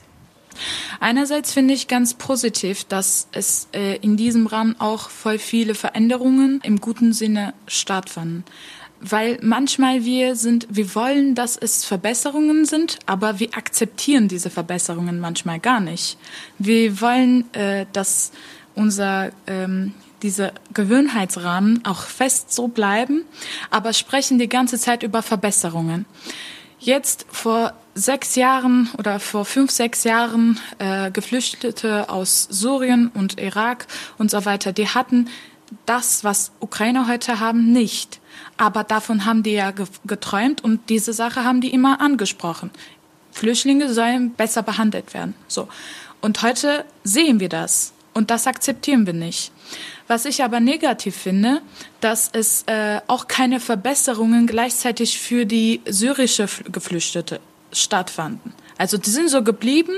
Einerseits 1.00 1.52
finde 1.52 1.74
ich 1.74 1.88
ganz 1.88 2.14
positiv, 2.14 2.86
dass 2.86 3.28
es 3.34 3.68
äh, 3.74 3.98
in 3.98 4.16
diesem 4.16 4.48
Rahmen 4.48 4.80
auch 4.80 5.10
voll 5.10 5.40
viele 5.40 5.76
Veränderungen 5.76 6.62
im 6.64 6.80
guten 6.80 7.12
Sinne 7.12 7.54
stattfanden 7.68 8.46
weil 9.04 9.38
manchmal 9.42 10.06
wir 10.06 10.36
sind, 10.36 10.68
wir 10.70 10.96
wollen, 10.96 11.36
dass 11.36 11.58
es 11.58 11.86
Verbesserungen 11.86 12.66
sind, 12.66 13.00
aber 13.06 13.40
wir 13.40 13.56
akzeptieren 13.56 14.28
diese 14.28 14.50
Verbesserungen 14.50 15.20
manchmal 15.20 15.60
gar 15.60 15.82
nicht. 15.82 16.18
Wir 16.58 17.02
wollen, 17.02 17.54
äh, 17.54 17.86
dass 17.92 18.32
unser 18.76 19.32
ähm, 19.46 19.94
diese 20.22 20.54
Gewöhnheitsrahmen 20.74 21.84
auch 21.86 22.04
fest 22.04 22.54
so 22.54 22.70
bleiben, 22.70 23.26
aber 23.70 23.92
sprechen 23.92 24.40
die 24.40 24.48
ganze 24.48 24.80
Zeit 24.80 25.04
über 25.04 25.22
Verbesserungen. 25.22 26.06
Jetzt 26.80 27.26
vor 27.30 27.74
sechs 27.94 28.36
Jahren 28.36 28.90
oder 28.98 29.20
vor 29.20 29.46
fünf, 29.46 29.70
sechs 29.70 30.06
Jahren 30.06 30.60
äh, 30.80 31.12
Geflüchtete 31.12 32.10
aus 32.10 32.48
Syrien 32.50 33.12
und 33.14 33.40
Irak 33.40 33.86
und 34.18 34.32
so 34.32 34.46
weiter, 34.46 34.72
die 34.74 34.88
hatten 34.88 35.30
das, 35.86 36.24
was 36.24 36.52
Ukrainer 36.60 37.08
heute 37.08 37.40
haben, 37.40 37.72
nicht. 37.72 38.20
Aber 38.58 38.84
davon 38.84 39.26
haben 39.26 39.44
die 39.44 39.54
ja 39.54 39.74
geträumt 40.06 40.64
und 40.64 40.90
diese 40.90 41.14
Sache 41.14 41.44
haben 41.44 41.62
die 41.62 41.74
immer 41.74 42.02
angesprochen. 42.02 42.72
Flüchtlinge 43.32 43.94
sollen 43.94 44.32
besser 44.32 44.62
behandelt 44.64 45.14
werden. 45.14 45.34
So. 45.48 45.68
Und 46.22 46.42
heute 46.42 46.86
sehen 47.04 47.40
wir 47.40 47.50
das. 47.50 47.94
Und 48.14 48.30
das 48.30 48.46
akzeptieren 48.46 49.06
wir 49.08 49.14
nicht. 49.14 49.52
Was 50.08 50.26
ich 50.26 50.44
aber 50.44 50.60
negativ 50.60 51.16
finde, 51.16 51.62
dass 52.00 52.30
es 52.32 52.64
äh, 52.68 53.02
auch 53.08 53.28
keine 53.28 53.60
Verbesserungen 53.60 54.46
gleichzeitig 54.46 55.20
für 55.20 55.46
die 55.46 55.82
syrische 55.86 56.48
Geflüchtete 56.72 57.40
stattfanden. 57.72 58.54
Also 58.78 58.98
die 58.98 59.10
sind 59.10 59.30
so 59.30 59.44
geblieben, 59.44 59.96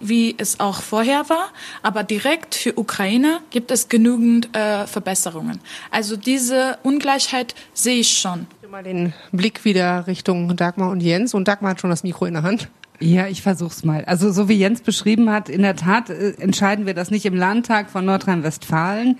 wie 0.00 0.34
es 0.38 0.60
auch 0.60 0.82
vorher 0.82 1.28
war, 1.28 1.48
aber 1.82 2.02
direkt 2.02 2.54
für 2.54 2.78
Ukraine 2.78 3.40
gibt 3.50 3.70
es 3.70 3.88
genügend 3.88 4.54
äh, 4.56 4.86
Verbesserungen. 4.86 5.60
Also 5.90 6.16
diese 6.16 6.78
Ungleichheit 6.82 7.54
sehe 7.74 8.00
ich 8.00 8.18
schon. 8.18 8.46
Mal 8.70 8.82
den 8.82 9.12
Blick 9.30 9.64
wieder 9.64 10.06
Richtung 10.06 10.56
Dagmar 10.56 10.90
und 10.90 11.00
Jens 11.00 11.34
und 11.34 11.46
Dagmar 11.46 11.70
hat 11.70 11.80
schon 11.80 11.90
das 11.90 12.02
Mikro 12.02 12.26
in 12.26 12.34
der 12.34 12.42
Hand. 12.42 12.68
Ja, 12.98 13.26
ich 13.28 13.42
versuch's 13.42 13.84
mal. 13.84 14.04
Also 14.06 14.32
so 14.32 14.48
wie 14.48 14.54
Jens 14.54 14.80
beschrieben 14.80 15.30
hat, 15.30 15.48
in 15.48 15.62
der 15.62 15.76
Tat 15.76 16.10
äh, 16.10 16.32
entscheiden 16.38 16.86
wir 16.86 16.94
das 16.94 17.10
nicht 17.10 17.26
im 17.26 17.34
Landtag 17.34 17.90
von 17.90 18.04
Nordrhein-Westfalen. 18.04 19.18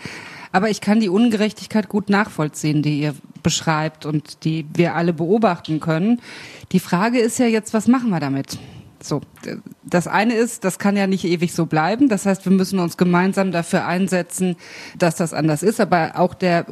Aber 0.52 0.70
ich 0.70 0.80
kann 0.80 1.00
die 1.00 1.08
Ungerechtigkeit 1.08 1.88
gut 1.88 2.08
nachvollziehen, 2.08 2.82
die 2.82 3.00
ihr 3.00 3.14
beschreibt 3.42 4.06
und 4.06 4.44
die 4.44 4.66
wir 4.74 4.94
alle 4.94 5.12
beobachten 5.12 5.80
können. 5.80 6.20
Die 6.72 6.80
Frage 6.80 7.18
ist 7.18 7.38
ja 7.38 7.46
jetzt, 7.46 7.74
was 7.74 7.88
machen 7.88 8.10
wir 8.10 8.20
damit? 8.20 8.58
So, 9.08 9.20
das 9.84 10.06
eine 10.06 10.34
ist, 10.34 10.64
das 10.64 10.78
kann 10.78 10.96
ja 10.96 11.06
nicht 11.06 11.24
ewig 11.24 11.52
so 11.52 11.66
bleiben. 11.66 12.08
Das 12.08 12.26
heißt, 12.26 12.44
wir 12.44 12.52
müssen 12.52 12.78
uns 12.78 12.96
gemeinsam 12.96 13.52
dafür 13.52 13.86
einsetzen, 13.86 14.56
dass 14.98 15.16
das 15.16 15.32
anders 15.32 15.62
ist. 15.62 15.80
Aber 15.80 16.12
auch 16.16 16.34
der, 16.34 16.66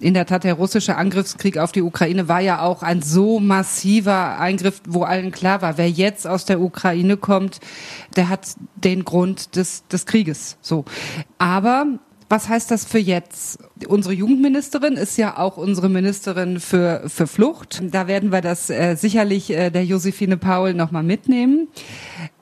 in 0.00 0.14
der 0.14 0.26
Tat, 0.26 0.44
der 0.44 0.54
russische 0.54 0.96
Angriffskrieg 0.96 1.58
auf 1.58 1.72
die 1.72 1.82
Ukraine 1.82 2.28
war 2.28 2.40
ja 2.40 2.62
auch 2.62 2.82
ein 2.82 3.02
so 3.02 3.40
massiver 3.40 4.38
Eingriff, 4.38 4.82
wo 4.86 5.02
allen 5.02 5.30
klar 5.30 5.62
war, 5.62 5.78
wer 5.78 5.90
jetzt 5.90 6.26
aus 6.26 6.44
der 6.44 6.60
Ukraine 6.60 7.16
kommt, 7.16 7.60
der 8.16 8.28
hat 8.28 8.48
den 8.76 9.04
Grund 9.04 9.56
des, 9.56 9.86
des 9.88 10.06
Krieges. 10.06 10.56
So. 10.60 10.84
Aber 11.38 11.86
was 12.28 12.48
heißt 12.48 12.70
das 12.70 12.84
für 12.84 12.98
jetzt? 12.98 13.58
Unsere 13.88 14.14
Jugendministerin 14.14 14.94
ist 14.94 15.16
ja 15.16 15.38
auch 15.38 15.56
unsere 15.56 15.88
Ministerin 15.88 16.60
für, 16.60 17.04
für 17.06 17.26
Flucht. 17.26 17.80
Da 17.82 18.06
werden 18.06 18.32
wir 18.32 18.42
das 18.42 18.68
äh, 18.68 18.96
sicherlich 18.96 19.50
äh, 19.50 19.70
der 19.70 19.84
Josephine 19.84 20.36
Paul 20.36 20.74
nochmal 20.74 21.02
mitnehmen. 21.02 21.68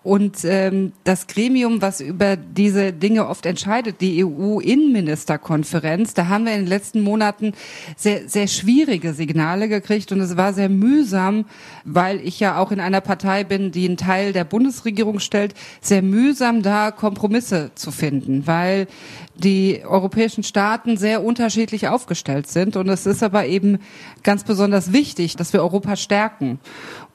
Und 0.06 0.44
ähm, 0.44 0.92
das 1.02 1.26
Gremium, 1.26 1.82
was 1.82 2.00
über 2.00 2.36
diese 2.36 2.92
Dinge 2.92 3.26
oft 3.26 3.44
entscheidet, 3.44 4.00
die 4.00 4.24
EU-Innenministerkonferenz, 4.24 6.14
da 6.14 6.28
haben 6.28 6.44
wir 6.46 6.52
in 6.52 6.60
den 6.60 6.68
letzten 6.68 7.00
Monaten 7.00 7.54
sehr, 7.96 8.28
sehr 8.28 8.46
schwierige 8.46 9.14
Signale 9.14 9.68
gekriegt 9.68 10.12
und 10.12 10.20
es 10.20 10.36
war 10.36 10.52
sehr 10.52 10.68
mühsam, 10.68 11.46
weil 11.84 12.20
ich 12.20 12.38
ja 12.38 12.56
auch 12.56 12.70
in 12.70 12.78
einer 12.78 13.00
Partei 13.00 13.42
bin, 13.42 13.72
die 13.72 13.84
einen 13.84 13.96
Teil 13.96 14.32
der 14.32 14.44
Bundesregierung 14.44 15.18
stellt, 15.18 15.54
sehr 15.80 16.02
mühsam 16.02 16.62
da 16.62 16.92
Kompromisse 16.92 17.72
zu 17.74 17.90
finden, 17.90 18.46
weil 18.46 18.86
die 19.34 19.82
europäischen 19.84 20.42
Staaten 20.42 20.96
sehr 20.96 21.22
unterschiedlich 21.22 21.88
aufgestellt 21.88 22.46
sind. 22.46 22.76
Und 22.76 22.88
es 22.88 23.06
ist 23.06 23.22
aber 23.22 23.46
eben 23.46 23.78
ganz 24.22 24.44
besonders 24.44 24.92
wichtig, 24.92 25.36
dass 25.36 25.52
wir 25.52 25.62
Europa 25.62 25.96
stärken. 25.96 26.58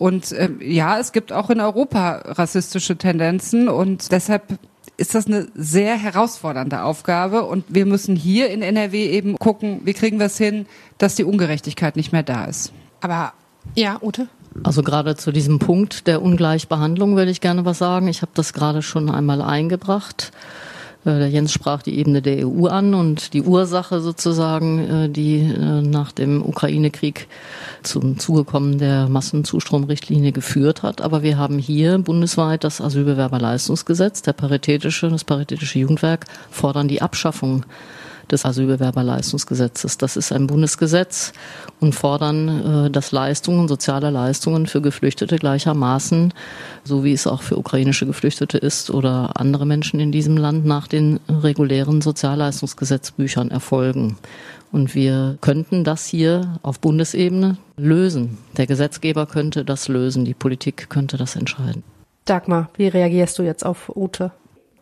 Und 0.01 0.31
äh, 0.31 0.49
ja, 0.61 0.97
es 0.97 1.11
gibt 1.11 1.31
auch 1.31 1.51
in 1.51 1.61
Europa 1.61 2.23
rassistische 2.25 2.97
Tendenzen 2.97 3.69
und 3.69 4.11
deshalb 4.11 4.57
ist 4.97 5.13
das 5.13 5.27
eine 5.27 5.49
sehr 5.53 5.95
herausfordernde 5.95 6.81
Aufgabe 6.81 7.43
und 7.43 7.65
wir 7.67 7.85
müssen 7.85 8.15
hier 8.15 8.49
in 8.49 8.63
NRW 8.63 9.05
eben 9.11 9.37
gucken, 9.37 9.81
wie 9.83 9.93
kriegen 9.93 10.17
wir 10.17 10.25
es 10.25 10.39
hin, 10.39 10.65
dass 10.97 11.13
die 11.13 11.23
Ungerechtigkeit 11.23 11.97
nicht 11.97 12.13
mehr 12.13 12.23
da 12.23 12.45
ist. 12.45 12.73
Aber 12.99 13.33
ja, 13.75 13.99
Ute? 14.01 14.27
Also 14.63 14.81
gerade 14.81 15.17
zu 15.17 15.31
diesem 15.31 15.59
Punkt 15.59 16.07
der 16.07 16.23
Ungleichbehandlung 16.23 17.15
würde 17.15 17.29
ich 17.29 17.39
gerne 17.39 17.63
was 17.65 17.77
sagen. 17.77 18.07
Ich 18.07 18.23
habe 18.23 18.31
das 18.33 18.53
gerade 18.53 18.81
schon 18.81 19.07
einmal 19.07 19.43
eingebracht. 19.43 20.31
Äh, 21.05 21.19
der 21.19 21.29
Jens 21.29 21.51
sprach 21.51 21.81
die 21.81 21.97
Ebene 21.97 22.21
der 22.21 22.47
EU 22.47 22.67
an 22.67 22.93
und 22.93 23.33
die 23.33 23.41
Ursache 23.41 24.01
sozusagen, 24.01 24.79
äh, 24.79 25.09
die 25.09 25.39
äh, 25.39 25.81
nach 25.81 26.11
dem 26.11 26.43
Ukraine-Krieg 26.43 27.27
zum 27.83 28.19
Zugekommen 28.19 28.77
der 28.77 29.07
Massenzustromrichtlinie 29.07 30.31
geführt 30.31 30.83
hat. 30.83 31.01
Aber 31.01 31.23
wir 31.23 31.37
haben 31.37 31.57
hier 31.57 31.97
bundesweit 31.99 32.63
das 32.63 32.81
Asylbewerberleistungsgesetz, 32.81 34.21
der 34.21 34.33
paritätische, 34.33 35.09
das 35.09 35.23
paritätische 35.23 35.79
Jugendwerk 35.79 36.25
fordern 36.49 36.87
die 36.87 37.01
Abschaffung 37.01 37.65
des 38.31 38.45
Asylbewerberleistungsgesetzes. 38.45 39.97
Das 39.97 40.17
ist 40.17 40.31
ein 40.31 40.47
Bundesgesetz 40.47 41.33
und 41.79 41.93
fordern, 41.93 42.85
äh, 42.85 42.89
dass 42.89 43.11
Leistungen, 43.11 43.67
soziale 43.67 44.09
Leistungen 44.09 44.67
für 44.67 44.81
Geflüchtete 44.81 45.37
gleichermaßen, 45.37 46.33
so 46.83 47.03
wie 47.03 47.13
es 47.13 47.27
auch 47.27 47.41
für 47.41 47.57
ukrainische 47.57 48.05
Geflüchtete 48.05 48.57
ist 48.57 48.89
oder 48.89 49.31
andere 49.35 49.65
Menschen 49.65 49.99
in 49.99 50.11
diesem 50.11 50.37
Land, 50.37 50.65
nach 50.65 50.87
den 50.87 51.19
regulären 51.29 52.01
Sozialleistungsgesetzbüchern 52.01 53.51
erfolgen. 53.51 54.17
Und 54.71 54.95
wir 54.95 55.37
könnten 55.41 55.83
das 55.83 56.05
hier 56.05 56.59
auf 56.61 56.79
Bundesebene 56.79 57.57
lösen. 57.75 58.37
Der 58.55 58.67
Gesetzgeber 58.67 59.25
könnte 59.25 59.65
das 59.65 59.87
lösen, 59.87 60.23
die 60.23 60.33
Politik 60.33 60.89
könnte 60.89 61.17
das 61.17 61.35
entscheiden. 61.35 61.83
Dagmar, 62.25 62.69
wie 62.77 62.87
reagierst 62.87 63.37
du 63.39 63.43
jetzt 63.43 63.65
auf 63.65 63.91
Ute? 63.95 64.31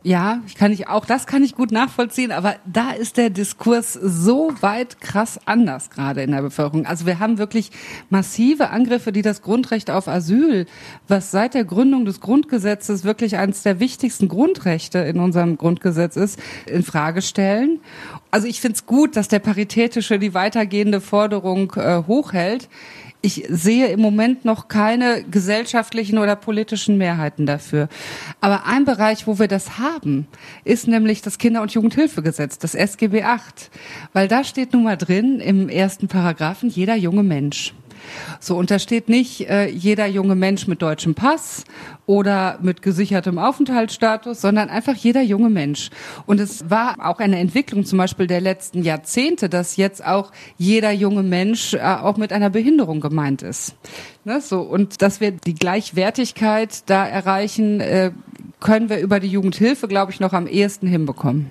Ja, 0.02 0.42
ich 0.48 0.56
kann 0.56 0.72
ich 0.72 0.88
auch 0.88 1.04
das 1.04 1.28
kann 1.28 1.44
ich 1.44 1.56
gut 1.56 1.74
nachvollziehen, 1.74 2.32
aber 2.32 2.56
da 2.66 2.92
ist 2.92 3.18
der 3.18 3.30
Diskurs 3.30 3.94
so 3.94 4.54
weit 4.62 5.02
krass 5.02 5.42
anders 5.44 5.90
gerade 5.90 6.22
in 6.24 6.32
der 6.32 6.42
Bevölkerung. 6.42 6.86
Also 6.86 7.06
wir 7.06 7.20
haben 7.20 7.38
wirklich 7.38 7.72
massive 8.10 8.70
Angriffe, 8.70 9.12
die 9.12 9.22
das 9.22 9.42
Grundrecht 9.42 9.92
auf 9.92 10.08
Asyl, 10.08 10.68
was 11.10 11.32
seit 11.32 11.54
der 11.54 11.66
Gründung 11.66 12.06
des 12.06 12.22
Grundgesetzes 12.22 13.04
wirklich 13.04 13.36
eines 13.36 13.64
der 13.64 13.82
wichtigsten 13.82 14.30
Grundrechte 14.30 15.00
in 15.00 15.20
unserem 15.20 15.58
Grundgesetz 15.58 16.16
ist, 16.16 16.40
in 16.66 16.84
Frage 16.84 17.22
stellen. 17.22 17.82
Also 18.32 18.48
ich 18.48 18.62
finde 18.62 18.76
es 18.76 18.86
gut, 18.86 19.18
dass 19.18 19.28
der 19.28 19.40
paritätische 19.40 20.18
die 20.18 20.34
weitergehende 20.34 21.02
Forderung 21.02 21.74
äh, 21.76 22.04
hochhält 22.08 22.70
ich 23.22 23.46
sehe 23.50 23.88
im 23.88 24.00
Moment 24.00 24.46
noch 24.46 24.70
keine 24.70 25.24
gesellschaftlichen 25.24 26.18
oder 26.18 26.36
politischen 26.36 26.98
Mehrheiten 26.98 27.46
dafür. 27.46 27.90
Aber 28.40 28.66
ein 28.66 28.86
Bereich, 28.86 29.28
wo 29.28 29.40
wir 29.40 29.48
das 29.50 29.78
haben, 29.78 30.28
ist 30.64 30.88
nämlich 30.88 31.22
das 31.22 31.38
Kinder- 31.38 31.62
und 31.62 31.72
Jugendhilfegesetz, 31.72 32.60
das 32.60 32.76
SGB 32.76 33.24
VIII. 33.24 33.70
Weil 34.14 34.28
da 34.30 34.44
steht 34.44 34.74
nun 34.74 34.84
mal 34.84 34.96
drin 34.96 35.40
im 35.42 35.68
ersten 35.68 36.08
Paragraphen 36.08 36.70
jeder 36.70 36.96
junge 36.96 37.24
Mensch. 37.24 37.74
So, 38.40 38.56
und 38.56 38.72
da 38.72 38.80
steht 38.80 39.10
nicht 39.10 39.50
äh, 39.50 39.68
jeder 39.68 40.08
junge 40.08 40.36
Mensch 40.36 40.68
mit 40.68 40.82
deutschem 40.82 41.16
Pass 41.16 41.64
oder 42.06 42.58
mit 42.62 42.82
gesichertem 42.82 43.38
Aufenthaltsstatus, 43.38 44.42
sondern 44.42 44.70
einfach 44.70 44.96
jeder 44.96 45.22
junge 45.22 45.50
Mensch. 45.50 45.90
Und 46.26 46.40
es 46.40 46.70
war 46.70 46.96
auch 47.00 47.20
eine 47.20 47.40
Entwicklung 47.40 47.86
zum 47.86 47.98
Beispiel 47.98 48.28
der 48.28 48.42
letzten 48.42 48.84
Jahrzehnte, 48.84 49.50
dass 49.50 49.78
jetzt 49.78 50.06
auch 50.06 50.32
jeder 50.58 50.92
junge 50.92 51.24
Mensch 51.24 51.74
äh, 51.74 51.80
auch 51.80 52.18
mit 52.18 52.34
einer 52.34 52.50
Behinderung 52.50 53.00
gemeint 53.02 53.42
ist. 53.42 53.76
Ne, 54.26 54.42
so, 54.42 54.62
und 54.62 55.02
dass 55.02 55.22
wir 55.22 55.32
die 55.32 55.56
Gleichwertigkeit 55.56 56.90
da 56.90 57.08
erreichen, 57.08 57.80
äh, 57.80 58.12
können 58.60 58.90
wir 58.90 59.00
über 59.00 59.20
die 59.20 59.30
Jugendhilfe, 59.30 59.88
glaube 59.88 60.12
ich, 60.12 60.20
noch 60.20 60.34
am 60.34 60.48
ehesten 60.48 60.88
hinbekommen. 60.88 61.48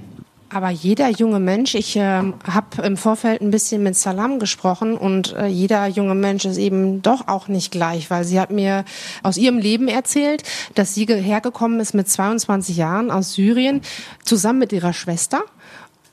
Aber 0.51 0.71
jeder 0.71 1.11
junge 1.11 1.41
Mensch, 1.41 1.75
ich 1.75 1.97
äh, 1.97 2.01
habe 2.01 2.83
im 2.83 2.97
Vorfeld 2.97 3.43
ein 3.43 3.51
bisschen 3.51 3.83
mit 3.83 3.97
Salam 3.97 4.39
gesprochen 4.39 4.97
und 4.97 5.35
äh, 5.35 5.47
jeder 5.47 5.87
junge 5.87 6.15
Mensch 6.15 6.47
ist 6.47 6.57
eben 6.57 7.03
doch 7.03 7.29
auch 7.29 7.49
nicht 7.49 7.71
gleich, 7.71 8.11
weil 8.11 8.25
sie 8.25 8.41
hat 8.41 8.51
mir 8.51 8.85
aus 9.23 9.37
ihrem 9.37 9.59
Leben 9.59 9.89
erzählt, 9.89 10.45
dass 10.75 10.95
sie 10.95 11.05
hergekommen 11.05 11.81
ist 11.81 11.93
mit 11.93 12.09
22 12.09 12.79
Jahren 12.79 13.11
aus 13.11 13.35
Syrien 13.35 13.83
zusammen 14.25 14.59
mit 14.59 14.73
ihrer 14.73 14.95
Schwester. 14.95 15.43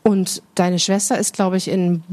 Und 0.03 0.43
deine 0.53 0.79
Schwester 0.79 1.17
ist, 1.17 1.33
glaube 1.33 1.55
ich, 1.55 1.69
in 1.69 2.03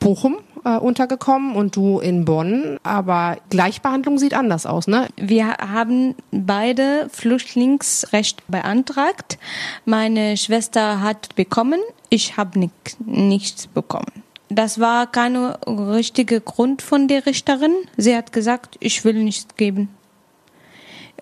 Bochum 0.00 0.36
äh, 0.64 0.76
untergekommen 0.76 1.54
und 1.54 1.76
du 1.76 2.00
in 2.00 2.24
Bonn. 2.24 2.78
Aber 2.82 3.38
Gleichbehandlung 3.50 4.18
sieht 4.18 4.34
anders 4.34 4.66
aus, 4.66 4.86
ne? 4.86 5.08
Wir 5.16 5.48
haben 5.58 6.14
beide 6.30 7.08
Flüchtlingsrecht 7.10 8.42
beantragt. 8.48 9.38
Meine 9.84 10.36
Schwester 10.36 11.00
hat 11.00 11.34
bekommen, 11.36 11.80
ich 12.10 12.36
habe 12.36 12.58
nicht, 12.58 12.96
nichts 13.04 13.66
bekommen. 13.66 14.24
Das 14.48 14.78
war 14.78 15.06
kein 15.10 15.36
richtiger 15.36 16.40
Grund 16.40 16.82
von 16.82 17.08
der 17.08 17.26
Richterin. 17.26 17.74
Sie 17.96 18.14
hat 18.14 18.32
gesagt, 18.32 18.76
ich 18.80 19.04
will 19.04 19.22
nichts 19.24 19.56
geben. 19.56 19.88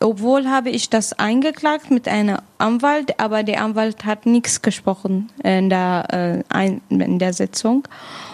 Obwohl 0.01 0.49
habe 0.49 0.70
ich 0.70 0.90
das 0.90 1.12
eingeklagt 1.12 1.90
mit 1.90 2.09
einem 2.09 2.38
Anwalt, 2.59 3.20
aber 3.20 3.43
der 3.43 3.62
Anwalt 3.62 4.05
hat 4.05 4.26
nichts 4.26 4.61
gesprochen 4.61 5.30
in 5.45 5.70
der, 5.70 6.43
äh, 6.51 6.78
in 6.88 7.18
der 7.18 7.32
Sitzung. 7.32 7.86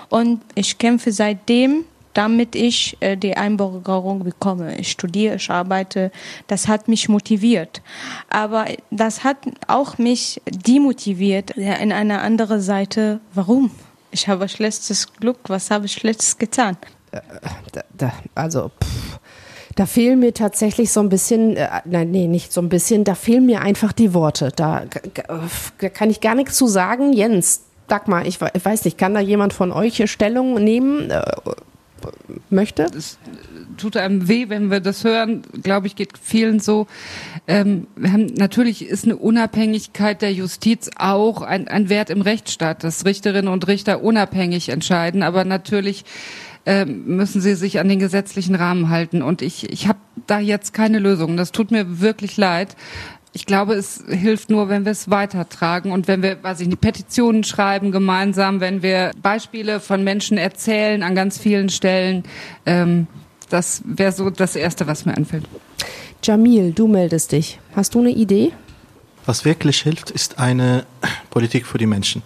Und 0.09 0.41
ich 0.55 0.79
kämpfe 0.79 1.13
seitdem, 1.13 1.85
damit 2.15 2.57
ich 2.57 2.97
äh, 3.01 3.17
die 3.17 3.37
Einbürgerung 3.37 4.25
bekomme. 4.25 4.77
Ich 4.79 4.91
studiere, 4.91 5.37
ich 5.37 5.51
arbeite. 5.51 6.11
Das 6.47 6.67
hat 6.67 6.89
mich 6.89 7.09
motiviert. 7.09 7.83
Aber 8.29 8.67
das 8.91 9.23
hat 9.23 9.37
auch 9.67 9.99
mich 9.99 10.41
demotiviert 10.47 11.57
ja, 11.57 11.75
in 11.75 11.93
einer 11.93 12.23
anderen 12.23 12.61
Seite. 12.61 13.21
Warum? 13.35 13.71
Ich 14.11 14.27
habe 14.27 14.49
schlechtes 14.49 15.13
Glück. 15.15 15.39
Was 15.49 15.71
habe 15.71 15.87
ich 15.87 15.93
schlechtes 15.93 16.39
getan? 16.39 16.77
Äh, 17.13 17.21
da, 17.73 17.83
da, 17.97 18.13
also, 18.35 18.71
pff, 18.83 19.21
da 19.77 19.87
fehlen 19.87 20.19
mir 20.19 20.35
tatsächlich 20.35 20.91
so 20.91 20.99
ein 20.99 21.09
bisschen, 21.09 21.57
äh, 21.57 21.69
nein, 21.85 22.11
nee, 22.11 22.27
nicht 22.27 22.53
so 22.53 22.61
ein 22.61 22.69
bisschen, 22.69 23.05
da 23.05 23.15
fehlen 23.15 23.47
mir 23.47 23.61
einfach 23.61 23.93
die 23.93 24.13
Worte. 24.13 24.51
Da, 24.57 24.87
da 25.15 25.89
kann 25.89 26.11
ich 26.11 26.21
gar 26.21 26.35
nichts 26.35 26.57
zu 26.57 26.67
sagen. 26.67 27.13
Jens, 27.13 27.63
Dagmar, 27.89 28.27
ich 28.27 28.41
weiß 28.41 28.85
nicht, 28.85 28.99
kann 28.99 29.15
da 29.15 29.21
jemand 29.21 29.53
von 29.53 29.73
euch 29.73 30.03
Stellung 30.11 30.63
nehmen? 30.63 31.11
Äh, 31.11 31.23
möchte? 32.51 32.85
Es 32.85 33.19
tut 33.77 33.97
einem 33.97 34.29
weh, 34.29 34.49
wenn 34.49 34.71
wir 34.71 34.81
das 34.81 35.05
hören, 35.05 35.43
glaube 35.63 35.87
ich, 35.87 35.97
geht 35.97 36.19
vielen 36.19 36.61
so. 36.61 36.87
Ähm, 37.47 37.87
haben, 38.03 38.27
natürlich 38.27 38.87
ist 38.87 39.05
eine 39.05 39.17
Unabhängigkeit 39.17 40.23
der 40.23 40.33
Justiz 40.33 40.91
auch 40.97 41.43
ein, 41.43 41.69
ein 41.69 41.89
Wert 41.89 42.11
im 42.11 42.23
Rechtsstaat, 42.23 42.85
dass 42.85 43.05
Richterinnen 43.05 43.53
und 43.53 43.67
Richter 43.67 44.03
unabhängig 44.03 44.69
entscheiden, 44.69 45.23
aber 45.23 45.45
natürlich 45.45 46.05
ähm, 46.67 47.17
müssen 47.17 47.41
sie 47.41 47.55
sich 47.55 47.79
an 47.79 47.89
den 47.89 47.99
gesetzlichen 47.99 48.55
Rahmen 48.55 48.91
halten. 48.91 49.23
Und 49.23 49.43
ich, 49.43 49.71
ich 49.71 49.89
habe 49.89 50.01
da 50.27 50.39
jetzt 50.39 50.75
keine 50.75 50.99
Lösung. 50.99 51.37
Das 51.37 51.53
tut 51.53 51.71
mir 51.71 52.01
wirklich 52.01 52.37
leid. 52.37 52.77
Ich 53.39 53.47
glaube, 53.47 53.75
es 53.75 54.03
hilft 54.09 54.51
nur, 54.51 54.69
wenn 54.69 54.85
wir 54.85 54.91
es 54.91 55.11
weitertragen 55.11 55.93
und 55.93 56.09
wenn 56.09 56.25
wir, 56.25 56.43
weiß 56.43 56.59
ich 56.59 56.67
nicht, 56.67 56.81
Petitionen 56.81 57.45
schreiben 57.45 57.93
gemeinsam, 57.93 58.59
wenn 58.59 58.83
wir 58.83 59.13
Beispiele 59.23 59.79
von 59.79 60.03
Menschen 60.03 60.39
erzählen 60.39 61.05
an 61.05 61.15
ganz 61.15 61.39
vielen 61.39 61.69
Stellen. 61.69 62.25
Ähm, 62.67 63.07
das 63.49 63.83
wäre 63.85 64.11
so 64.11 64.29
das 64.31 64.57
Erste, 64.57 64.89
was 64.89 65.07
mir 65.07 65.17
anfällt. 65.17 65.45
Jamil, 66.21 66.73
du 66.73 66.89
meldest 66.89 67.31
dich. 67.31 67.61
Hast 67.77 67.95
du 67.95 68.01
eine 68.01 68.11
Idee? 68.11 68.51
Was 69.25 69.45
wirklich 69.45 69.83
hilft, 69.83 70.11
ist 70.11 70.41
eine 70.41 70.85
Politik 71.31 71.65
für 71.65 71.79
die 71.79 71.87
Menschen. 71.87 72.23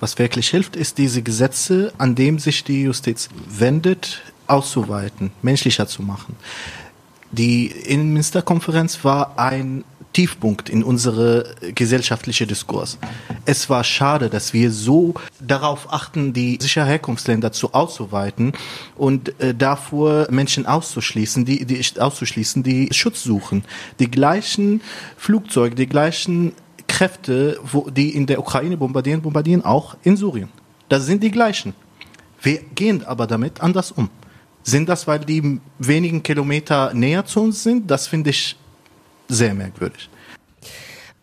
Was 0.00 0.18
wirklich 0.18 0.48
hilft, 0.48 0.74
ist 0.74 0.98
diese 0.98 1.22
Gesetze, 1.22 1.92
an 1.96 2.16
dem 2.16 2.40
sich 2.40 2.64
die 2.64 2.82
Justiz 2.82 3.28
wendet, 3.48 4.20
auszuweiten, 4.48 5.30
menschlicher 5.42 5.86
zu 5.86 6.02
machen. 6.02 6.34
Die 7.30 7.66
Innenministerkonferenz 7.66 9.04
war 9.04 9.38
ein 9.38 9.84
Tiefpunkt 10.16 10.70
in 10.70 10.82
unsere 10.82 11.44
gesellschaftliche 11.74 12.46
Diskurs. 12.46 12.96
Es 13.44 13.68
war 13.68 13.84
schade, 13.84 14.30
dass 14.30 14.54
wir 14.54 14.72
so 14.72 15.12
darauf 15.40 15.92
achten, 15.92 16.32
die 16.32 16.56
sicher 16.58 16.86
Herkunftsländer 16.86 17.52
zu 17.52 17.74
auszuweiten 17.74 18.54
und 18.96 19.38
äh, 19.42 19.54
davor 19.54 20.26
Menschen 20.30 20.64
auszuschließen, 20.64 21.44
die, 21.44 21.66
die 21.66 21.84
auszuschließen, 22.00 22.62
die 22.62 22.88
Schutz 22.92 23.24
suchen. 23.24 23.62
Die 23.98 24.10
gleichen 24.10 24.80
Flugzeuge, 25.18 25.74
die 25.74 25.86
gleichen 25.86 26.52
Kräfte, 26.88 27.60
wo, 27.62 27.90
die 27.90 28.08
in 28.16 28.24
der 28.24 28.38
Ukraine 28.38 28.78
bombardieren, 28.78 29.20
bombardieren 29.20 29.66
auch 29.66 29.98
in 30.02 30.16
Syrien. 30.16 30.48
Das 30.88 31.04
sind 31.04 31.22
die 31.22 31.30
gleichen. 31.30 31.74
Wir 32.40 32.60
gehen 32.74 33.04
aber 33.04 33.26
damit 33.26 33.60
anders 33.60 33.92
um. 33.92 34.08
Sind 34.62 34.88
das, 34.88 35.06
weil 35.06 35.18
die 35.18 35.60
wenigen 35.78 36.22
Kilometer 36.22 36.94
näher 36.94 37.26
zu 37.26 37.42
uns 37.42 37.62
sind? 37.62 37.90
Das 37.90 38.06
finde 38.06 38.30
ich 38.30 38.56
sehr 39.28 39.54
merkwürdig. 39.54 40.08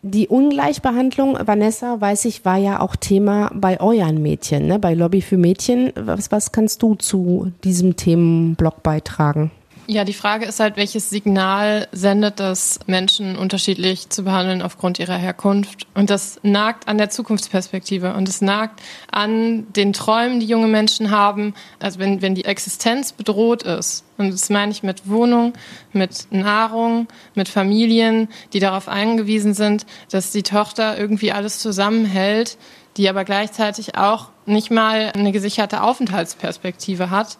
Die 0.06 0.28
Ungleichbehandlung, 0.28 1.38
Vanessa, 1.46 1.98
weiß 1.98 2.26
ich, 2.26 2.44
war 2.44 2.58
ja 2.58 2.80
auch 2.80 2.94
Thema 2.94 3.50
bei 3.54 3.80
euren 3.80 4.20
Mädchen, 4.20 4.66
ne? 4.66 4.78
bei 4.78 4.92
Lobby 4.92 5.22
für 5.22 5.38
Mädchen. 5.38 5.92
Was, 5.96 6.30
was 6.30 6.52
kannst 6.52 6.82
du 6.82 6.94
zu 6.94 7.52
diesem 7.64 7.96
Themenblock 7.96 8.82
beitragen? 8.82 9.50
Ja, 9.86 10.04
die 10.04 10.14
Frage 10.14 10.46
ist 10.46 10.60
halt, 10.60 10.78
welches 10.78 11.10
Signal 11.10 11.88
sendet 11.92 12.40
das, 12.40 12.80
Menschen 12.86 13.36
unterschiedlich 13.36 14.08
zu 14.08 14.24
behandeln 14.24 14.62
aufgrund 14.62 14.98
ihrer 14.98 15.16
Herkunft? 15.16 15.86
Und 15.92 16.08
das 16.08 16.40
nagt 16.42 16.88
an 16.88 16.96
der 16.96 17.10
Zukunftsperspektive 17.10 18.14
und 18.14 18.26
es 18.26 18.40
nagt 18.40 18.80
an 19.10 19.70
den 19.74 19.92
Träumen, 19.92 20.40
die 20.40 20.46
junge 20.46 20.68
Menschen 20.68 21.10
haben. 21.10 21.52
Also 21.80 21.98
wenn, 21.98 22.22
wenn 22.22 22.34
die 22.34 22.46
Existenz 22.46 23.12
bedroht 23.12 23.62
ist, 23.62 24.04
und 24.16 24.32
das 24.32 24.48
meine 24.48 24.72
ich 24.72 24.82
mit 24.82 25.06
Wohnung, 25.06 25.52
mit 25.92 26.28
Nahrung, 26.30 27.06
mit 27.34 27.50
Familien, 27.50 28.28
die 28.54 28.60
darauf 28.60 28.88
angewiesen 28.88 29.52
sind, 29.52 29.84
dass 30.10 30.30
die 30.30 30.44
Tochter 30.44 30.98
irgendwie 30.98 31.30
alles 31.30 31.58
zusammenhält, 31.58 32.56
die 32.96 33.08
aber 33.10 33.24
gleichzeitig 33.24 33.98
auch 33.98 34.30
nicht 34.46 34.70
mal 34.70 35.12
eine 35.14 35.32
gesicherte 35.32 35.82
Aufenthaltsperspektive 35.82 37.10
hat, 37.10 37.36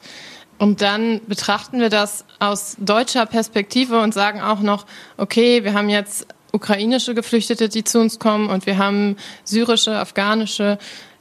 und 0.59 0.81
dann 0.81 1.21
betrachten 1.27 1.81
wir 1.81 1.91
das 1.91 2.25
aus 2.39 2.77
deutscher 2.79 3.27
Perspektive 3.27 4.01
und 4.01 4.15
sagen 4.15 4.41
auch 4.41 4.61
noch, 4.61 4.87
okay, 5.17 5.65
wir 5.65 5.75
haben 5.75 5.89
jetzt 5.89 6.27
ukrainische 6.53 7.15
Geflüchtete, 7.15 7.69
die 7.69 7.85
zu 7.85 8.01
uns 8.01 8.19
kommen 8.19 8.49
und 8.49 8.67
wir 8.67 8.79
haben 8.79 9.17
syrische, 9.43 9.99
afghanische 9.99 10.79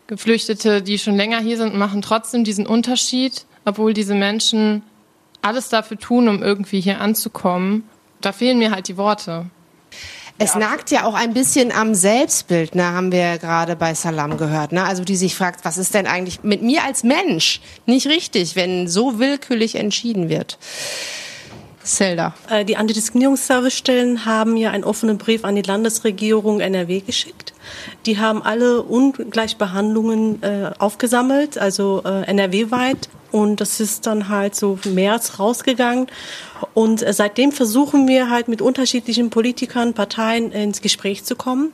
Geflüchtete, 0.07 0.81
die 0.81 0.99
schon 0.99 1.15
länger 1.15 1.39
hier 1.39 1.57
sind 1.57 1.73
und 1.73 1.79
machen 1.79 2.01
trotzdem 2.01 2.43
diesen 2.43 2.67
Unterschied, 2.67 3.45
obwohl 3.65 3.93
diese 3.93 4.13
Menschen 4.13 4.83
alles 5.41 5.69
dafür 5.69 5.97
tun, 5.97 6.27
um 6.27 6.43
irgendwie 6.43 6.81
hier 6.81 7.01
anzukommen. 7.01 7.83
Da 8.21 8.31
fehlen 8.31 8.59
mir 8.59 8.71
halt 8.71 8.87
die 8.87 8.97
Worte. 8.97 9.47
Es 10.39 10.55
nagt 10.55 10.91
ja 10.91 11.05
auch 11.05 11.13
ein 11.13 11.33
bisschen 11.33 11.71
am 11.71 11.93
Selbstbild, 11.93 12.75
ne, 12.75 12.85
haben 12.85 13.11
wir 13.11 13.37
gerade 13.37 13.75
bei 13.75 13.93
Salam 13.93 14.37
gehört. 14.37 14.71
Ne? 14.71 14.83
Also 14.83 15.03
die 15.03 15.15
sich 15.15 15.35
fragt, 15.35 15.63
was 15.63 15.77
ist 15.77 15.93
denn 15.93 16.07
eigentlich 16.07 16.43
mit 16.43 16.61
mir 16.61 16.83
als 16.83 17.03
Mensch 17.03 17.61
nicht 17.85 18.07
richtig, 18.07 18.55
wenn 18.55 18.87
so 18.87 19.19
willkürlich 19.19 19.75
entschieden 19.75 20.29
wird. 20.29 20.57
Zelda. 21.83 22.33
Äh, 22.49 22.65
die 22.65 22.77
Antidiskriminierungsservicestellen 22.77 24.25
haben 24.25 24.57
ja 24.57 24.71
einen 24.71 24.83
offenen 24.83 25.17
Brief 25.17 25.43
an 25.43 25.55
die 25.55 25.61
Landesregierung 25.61 26.59
NRW 26.59 27.01
geschickt. 27.01 27.53
Die 28.05 28.17
haben 28.17 28.41
alle 28.41 28.81
Ungleichbehandlungen 28.81 30.41
äh, 30.43 30.71
aufgesammelt, 30.79 31.57
also 31.57 32.01
äh, 32.05 32.23
NRW-weit. 32.23 33.09
Und 33.33 33.61
das 33.61 33.79
ist 33.79 34.05
dann 34.05 34.29
halt 34.29 34.55
so 34.55 34.77
März 34.85 35.39
rausgegangen. 35.39 36.05
Und 36.75 37.01
äh, 37.01 37.13
seitdem 37.13 37.51
versuchen 37.51 38.07
wir 38.07 38.29
halt 38.29 38.47
mit 38.47 38.61
unterschiedlichen 38.61 39.31
Politikern, 39.31 39.95
Parteien 39.95 40.51
ins 40.51 40.81
Gespräch 40.81 41.23
zu 41.23 41.35
kommen. 41.35 41.73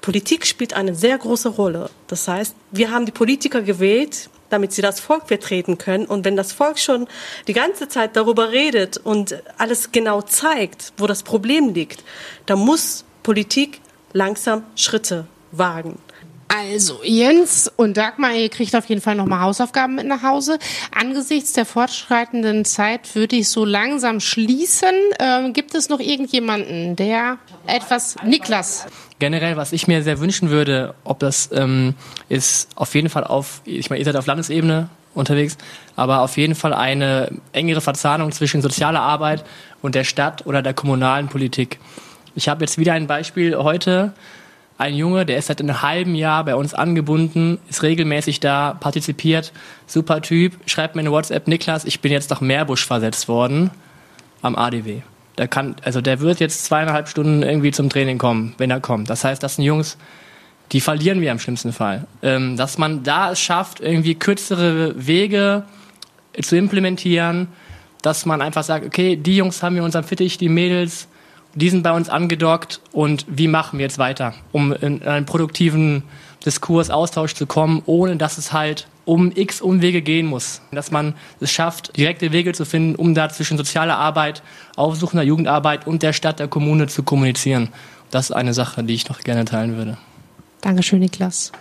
Politik 0.00 0.44
spielt 0.46 0.74
eine 0.74 0.96
sehr 0.96 1.16
große 1.16 1.50
Rolle. 1.50 1.90
Das 2.08 2.26
heißt, 2.26 2.56
wir 2.72 2.90
haben 2.90 3.06
die 3.06 3.12
Politiker 3.12 3.62
gewählt, 3.62 4.30
damit 4.50 4.72
sie 4.72 4.82
das 4.82 4.98
Volk 4.98 5.28
vertreten 5.28 5.78
können. 5.78 6.06
Und 6.06 6.24
wenn 6.24 6.34
das 6.34 6.50
Volk 6.50 6.80
schon 6.80 7.06
die 7.46 7.52
ganze 7.52 7.88
Zeit 7.88 8.16
darüber 8.16 8.50
redet 8.50 8.96
und 8.96 9.40
alles 9.58 9.92
genau 9.92 10.22
zeigt, 10.22 10.92
wo 10.98 11.06
das 11.06 11.22
Problem 11.22 11.72
liegt, 11.72 12.02
dann 12.46 12.58
muss 12.58 13.04
Politik 13.22 13.80
langsam 14.12 14.64
Schritte 14.74 15.28
wagen. 15.52 16.00
Also, 16.48 17.00
Jens 17.02 17.70
und 17.76 17.96
Dagmar, 17.96 18.32
ihr 18.34 18.48
kriegt 18.48 18.74
auf 18.76 18.86
jeden 18.86 19.00
Fall 19.00 19.16
nochmal 19.16 19.40
Hausaufgaben 19.40 19.96
mit 19.96 20.06
nach 20.06 20.22
Hause. 20.22 20.58
Angesichts 20.94 21.52
der 21.52 21.66
fortschreitenden 21.66 22.64
Zeit 22.64 23.14
würde 23.14 23.36
ich 23.36 23.48
so 23.48 23.64
langsam 23.64 24.20
schließen. 24.20 24.94
Ähm, 25.18 25.52
gibt 25.52 25.74
es 25.74 25.88
noch 25.88 26.00
irgendjemanden, 26.00 26.94
der 26.94 27.38
etwas, 27.66 28.16
Niklas? 28.24 28.86
Generell, 29.18 29.56
was 29.56 29.72
ich 29.72 29.88
mir 29.88 30.02
sehr 30.02 30.20
wünschen 30.20 30.50
würde, 30.50 30.94
ob 31.04 31.18
das 31.18 31.50
ähm, 31.52 31.94
ist 32.28 32.68
auf 32.76 32.94
jeden 32.94 33.08
Fall 33.08 33.24
auf, 33.24 33.62
ich 33.64 33.90
meine, 33.90 33.98
ihr 33.98 34.04
seid 34.04 34.16
auf 34.16 34.26
Landesebene 34.26 34.88
unterwegs, 35.14 35.56
aber 35.96 36.20
auf 36.20 36.36
jeden 36.36 36.54
Fall 36.54 36.74
eine 36.74 37.30
engere 37.52 37.80
Verzahnung 37.80 38.30
zwischen 38.32 38.62
sozialer 38.62 39.00
Arbeit 39.00 39.44
und 39.82 39.94
der 39.94 40.04
Stadt 40.04 40.46
oder 40.46 40.62
der 40.62 40.74
kommunalen 40.74 41.28
Politik. 41.28 41.78
Ich 42.34 42.48
habe 42.48 42.64
jetzt 42.64 42.78
wieder 42.78 42.92
ein 42.92 43.06
Beispiel 43.06 43.56
heute 43.56 44.12
ein 44.78 44.94
Junge, 44.94 45.24
der 45.24 45.38
ist 45.38 45.46
seit 45.46 45.60
einem 45.60 45.80
halben 45.82 46.14
Jahr 46.14 46.44
bei 46.44 46.54
uns 46.54 46.74
angebunden, 46.74 47.58
ist 47.68 47.82
regelmäßig 47.82 48.40
da, 48.40 48.76
partizipiert, 48.78 49.52
super 49.86 50.20
Typ, 50.20 50.54
schreibt 50.66 50.94
mir 50.94 51.00
eine 51.00 51.12
WhatsApp, 51.12 51.48
Niklas, 51.48 51.84
ich 51.84 52.00
bin 52.00 52.12
jetzt 52.12 52.30
nach 52.30 52.40
Meerbusch 52.40 52.84
versetzt 52.84 53.28
worden 53.28 53.70
am 54.42 54.54
ADW. 54.54 55.00
Der 55.38 55.48
kann, 55.48 55.76
also 55.82 56.00
der 56.00 56.20
wird 56.20 56.40
jetzt 56.40 56.64
zweieinhalb 56.64 57.08
Stunden 57.08 57.42
irgendwie 57.42 57.70
zum 57.70 57.90
Training 57.90 58.18
kommen, 58.18 58.54
wenn 58.58 58.70
er 58.70 58.80
kommt. 58.80 59.10
Das 59.10 59.24
heißt, 59.24 59.42
das 59.42 59.56
sind 59.56 59.64
Jungs, 59.64 59.96
die 60.72 60.80
verlieren 60.80 61.20
wir 61.20 61.30
im 61.30 61.38
schlimmsten 61.38 61.72
Fall. 61.72 62.06
Ähm, 62.22 62.56
dass 62.56 62.78
man 62.78 63.02
da 63.02 63.32
es 63.32 63.40
schafft, 63.40 63.80
irgendwie 63.80 64.14
kürzere 64.14 65.06
Wege 65.06 65.64
zu 66.40 66.56
implementieren, 66.56 67.48
dass 68.02 68.26
man 68.26 68.42
einfach 68.42 68.62
sagt, 68.62 68.84
okay, 68.84 69.16
die 69.16 69.36
Jungs 69.36 69.62
haben 69.62 69.74
wir 69.74 69.84
unserem 69.84 70.04
Fittich, 70.04 70.38
die 70.38 70.48
Mädels, 70.48 71.08
die 71.56 71.70
sind 71.70 71.82
bei 71.82 71.92
uns 71.92 72.08
angedockt 72.08 72.80
und 72.92 73.24
wie 73.28 73.48
machen 73.48 73.78
wir 73.78 73.84
jetzt 73.84 73.98
weiter, 73.98 74.34
um 74.52 74.72
in 74.72 75.02
einen 75.02 75.26
produktiven 75.26 76.04
Diskurs, 76.44 76.90
Austausch 76.90 77.34
zu 77.34 77.46
kommen, 77.46 77.82
ohne 77.86 78.16
dass 78.16 78.38
es 78.38 78.52
halt 78.52 78.86
um 79.04 79.32
x 79.34 79.60
Umwege 79.60 80.02
gehen 80.02 80.26
muss. 80.26 80.60
Dass 80.70 80.90
man 80.90 81.14
es 81.40 81.50
schafft, 81.50 81.96
direkte 81.96 82.30
Wege 82.30 82.52
zu 82.52 82.64
finden, 82.64 82.94
um 82.94 83.14
da 83.14 83.28
zwischen 83.30 83.56
sozialer 83.56 83.96
Arbeit, 83.96 84.42
aufsuchender 84.76 85.24
Jugendarbeit 85.24 85.86
und 85.86 86.02
der 86.02 86.12
Stadt, 86.12 86.38
der 86.38 86.48
Kommune 86.48 86.86
zu 86.86 87.02
kommunizieren. 87.02 87.70
Das 88.10 88.30
ist 88.30 88.36
eine 88.36 88.54
Sache, 88.54 88.84
die 88.84 88.94
ich 88.94 89.08
noch 89.08 89.20
gerne 89.20 89.44
teilen 89.44 89.76
würde. 89.76 89.96
Dankeschön, 90.60 91.00
Niklas. 91.00 91.52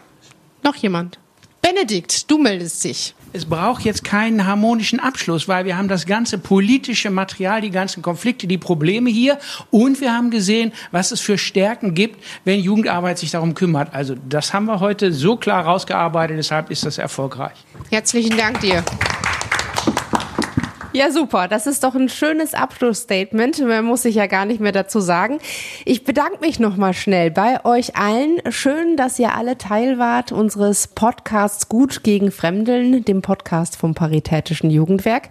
Noch 0.63 0.75
jemand? 0.75 1.19
Benedikt, 1.61 2.29
du 2.29 2.37
meldest 2.37 2.83
dich. 2.83 3.15
Es 3.35 3.43
braucht 3.43 3.83
jetzt 3.83 4.05
keinen 4.05 4.47
harmonischen 4.47 5.01
Abschluss, 5.01 5.49
weil 5.49 5.65
wir 5.65 5.77
haben 5.77 5.89
das 5.89 6.05
ganze 6.05 6.37
politische 6.37 7.09
Material, 7.09 7.59
die 7.59 7.69
ganzen 7.69 8.01
Konflikte, 8.01 8.47
die 8.47 8.57
Probleme 8.57 9.09
hier 9.09 9.39
und 9.71 9.99
wir 9.99 10.13
haben 10.13 10.31
gesehen, 10.31 10.71
was 10.93 11.11
es 11.11 11.19
für 11.19 11.37
Stärken 11.37 11.95
gibt, 11.95 12.23
wenn 12.45 12.61
Jugendarbeit 12.61 13.17
sich 13.17 13.31
darum 13.31 13.53
kümmert. 13.53 13.93
Also 13.93 14.15
das 14.29 14.53
haben 14.53 14.67
wir 14.67 14.79
heute 14.79 15.11
so 15.11 15.35
klar 15.35 15.65
rausgearbeitet, 15.65 16.37
deshalb 16.37 16.71
ist 16.71 16.85
das 16.85 16.97
erfolgreich. 16.97 17.57
Herzlichen 17.89 18.37
Dank 18.37 18.61
dir. 18.61 18.85
Ja, 20.95 21.11
super. 21.11 21.49
Das 21.49 21.67
ist 21.67 21.83
doch 21.83 21.93
ein 21.93 22.07
schönes 22.07 22.53
Abschlussstatement. 22.53 23.59
Mehr 23.59 23.81
muss 23.81 24.05
ich 24.05 24.15
ja 24.15 24.27
gar 24.27 24.45
nicht 24.45 24.61
mehr 24.61 24.71
dazu 24.71 25.01
sagen. 25.01 25.39
Ich 25.83 26.05
bedanke 26.05 26.39
mich 26.39 26.57
nochmal 26.57 26.93
schnell 26.93 27.31
bei 27.31 27.65
euch 27.65 27.97
allen. 27.97 28.39
Schön, 28.47 28.95
dass 28.95 29.19
ihr 29.19 29.35
alle 29.35 29.57
Teil 29.57 29.99
wart 29.99 30.31
unseres 30.31 30.87
Podcasts 30.87 31.67
Gut 31.67 32.01
gegen 32.03 32.31
Fremdeln, 32.31 33.03
dem 33.03 33.21
Podcast 33.21 33.75
vom 33.75 33.93
Paritätischen 33.93 34.69
Jugendwerk. 34.69 35.27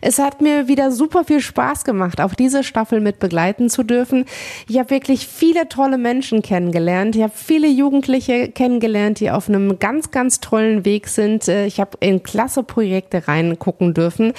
Es 0.00 0.18
hat 0.18 0.40
mir 0.40 0.66
wieder 0.66 0.90
super 0.90 1.22
viel 1.22 1.40
Spaß 1.40 1.84
gemacht, 1.84 2.20
auch 2.20 2.34
diese 2.34 2.64
Staffel 2.64 2.98
mit 3.00 3.20
begleiten 3.20 3.70
zu 3.70 3.84
dürfen. 3.84 4.24
Ich 4.68 4.80
habe 4.80 4.90
wirklich 4.90 5.28
viele 5.28 5.68
tolle 5.68 5.96
Menschen 5.96 6.42
kennengelernt. 6.42 7.14
Ich 7.14 7.22
habe 7.22 7.32
viele 7.32 7.68
Jugendliche 7.68 8.48
kennengelernt, 8.48 9.20
die 9.20 9.30
auf 9.30 9.48
einem 9.48 9.78
ganz, 9.78 10.10
ganz 10.10 10.40
tollen 10.40 10.84
Weg 10.84 11.06
sind. 11.06 11.46
Ich 11.46 11.78
habe 11.78 11.98
in 12.00 12.24
klasse 12.24 12.64
Projekte 12.64 13.28
reingucken 13.28 13.94
dürfen. 13.94 14.32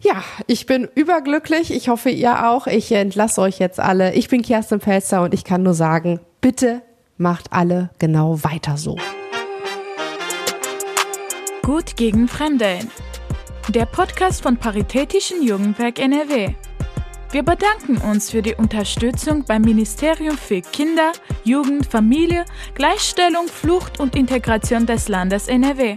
Ja, 0.00 0.22
ich 0.46 0.66
bin 0.66 0.88
überglücklich. 0.94 1.72
Ich 1.72 1.88
hoffe, 1.88 2.10
ihr 2.10 2.48
auch. 2.48 2.66
Ich 2.66 2.92
entlasse 2.92 3.40
euch 3.40 3.58
jetzt 3.58 3.80
alle. 3.80 4.14
Ich 4.14 4.28
bin 4.28 4.42
Kerstin 4.42 4.78
Pelzer 4.78 5.22
und 5.22 5.34
ich 5.34 5.44
kann 5.44 5.62
nur 5.62 5.74
sagen, 5.74 6.20
bitte 6.40 6.82
macht 7.16 7.52
alle 7.52 7.90
genau 7.98 8.44
weiter 8.44 8.76
so. 8.76 8.96
Gut 11.62 11.96
gegen 11.96 12.28
Fremdeln. 12.28 12.90
Der 13.68 13.86
Podcast 13.86 14.42
von 14.42 14.56
Paritätischen 14.56 15.42
Jugendwerk 15.42 15.98
NRW. 15.98 16.54
Wir 17.30 17.42
bedanken 17.42 17.98
uns 17.98 18.30
für 18.30 18.40
die 18.40 18.54
Unterstützung 18.54 19.44
beim 19.44 19.60
Ministerium 19.62 20.38
für 20.38 20.62
Kinder, 20.62 21.12
Jugend, 21.44 21.84
Familie, 21.84 22.46
Gleichstellung, 22.74 23.48
Flucht 23.48 24.00
und 24.00 24.16
Integration 24.16 24.86
des 24.86 25.08
Landes 25.08 25.48
NRW. 25.48 25.96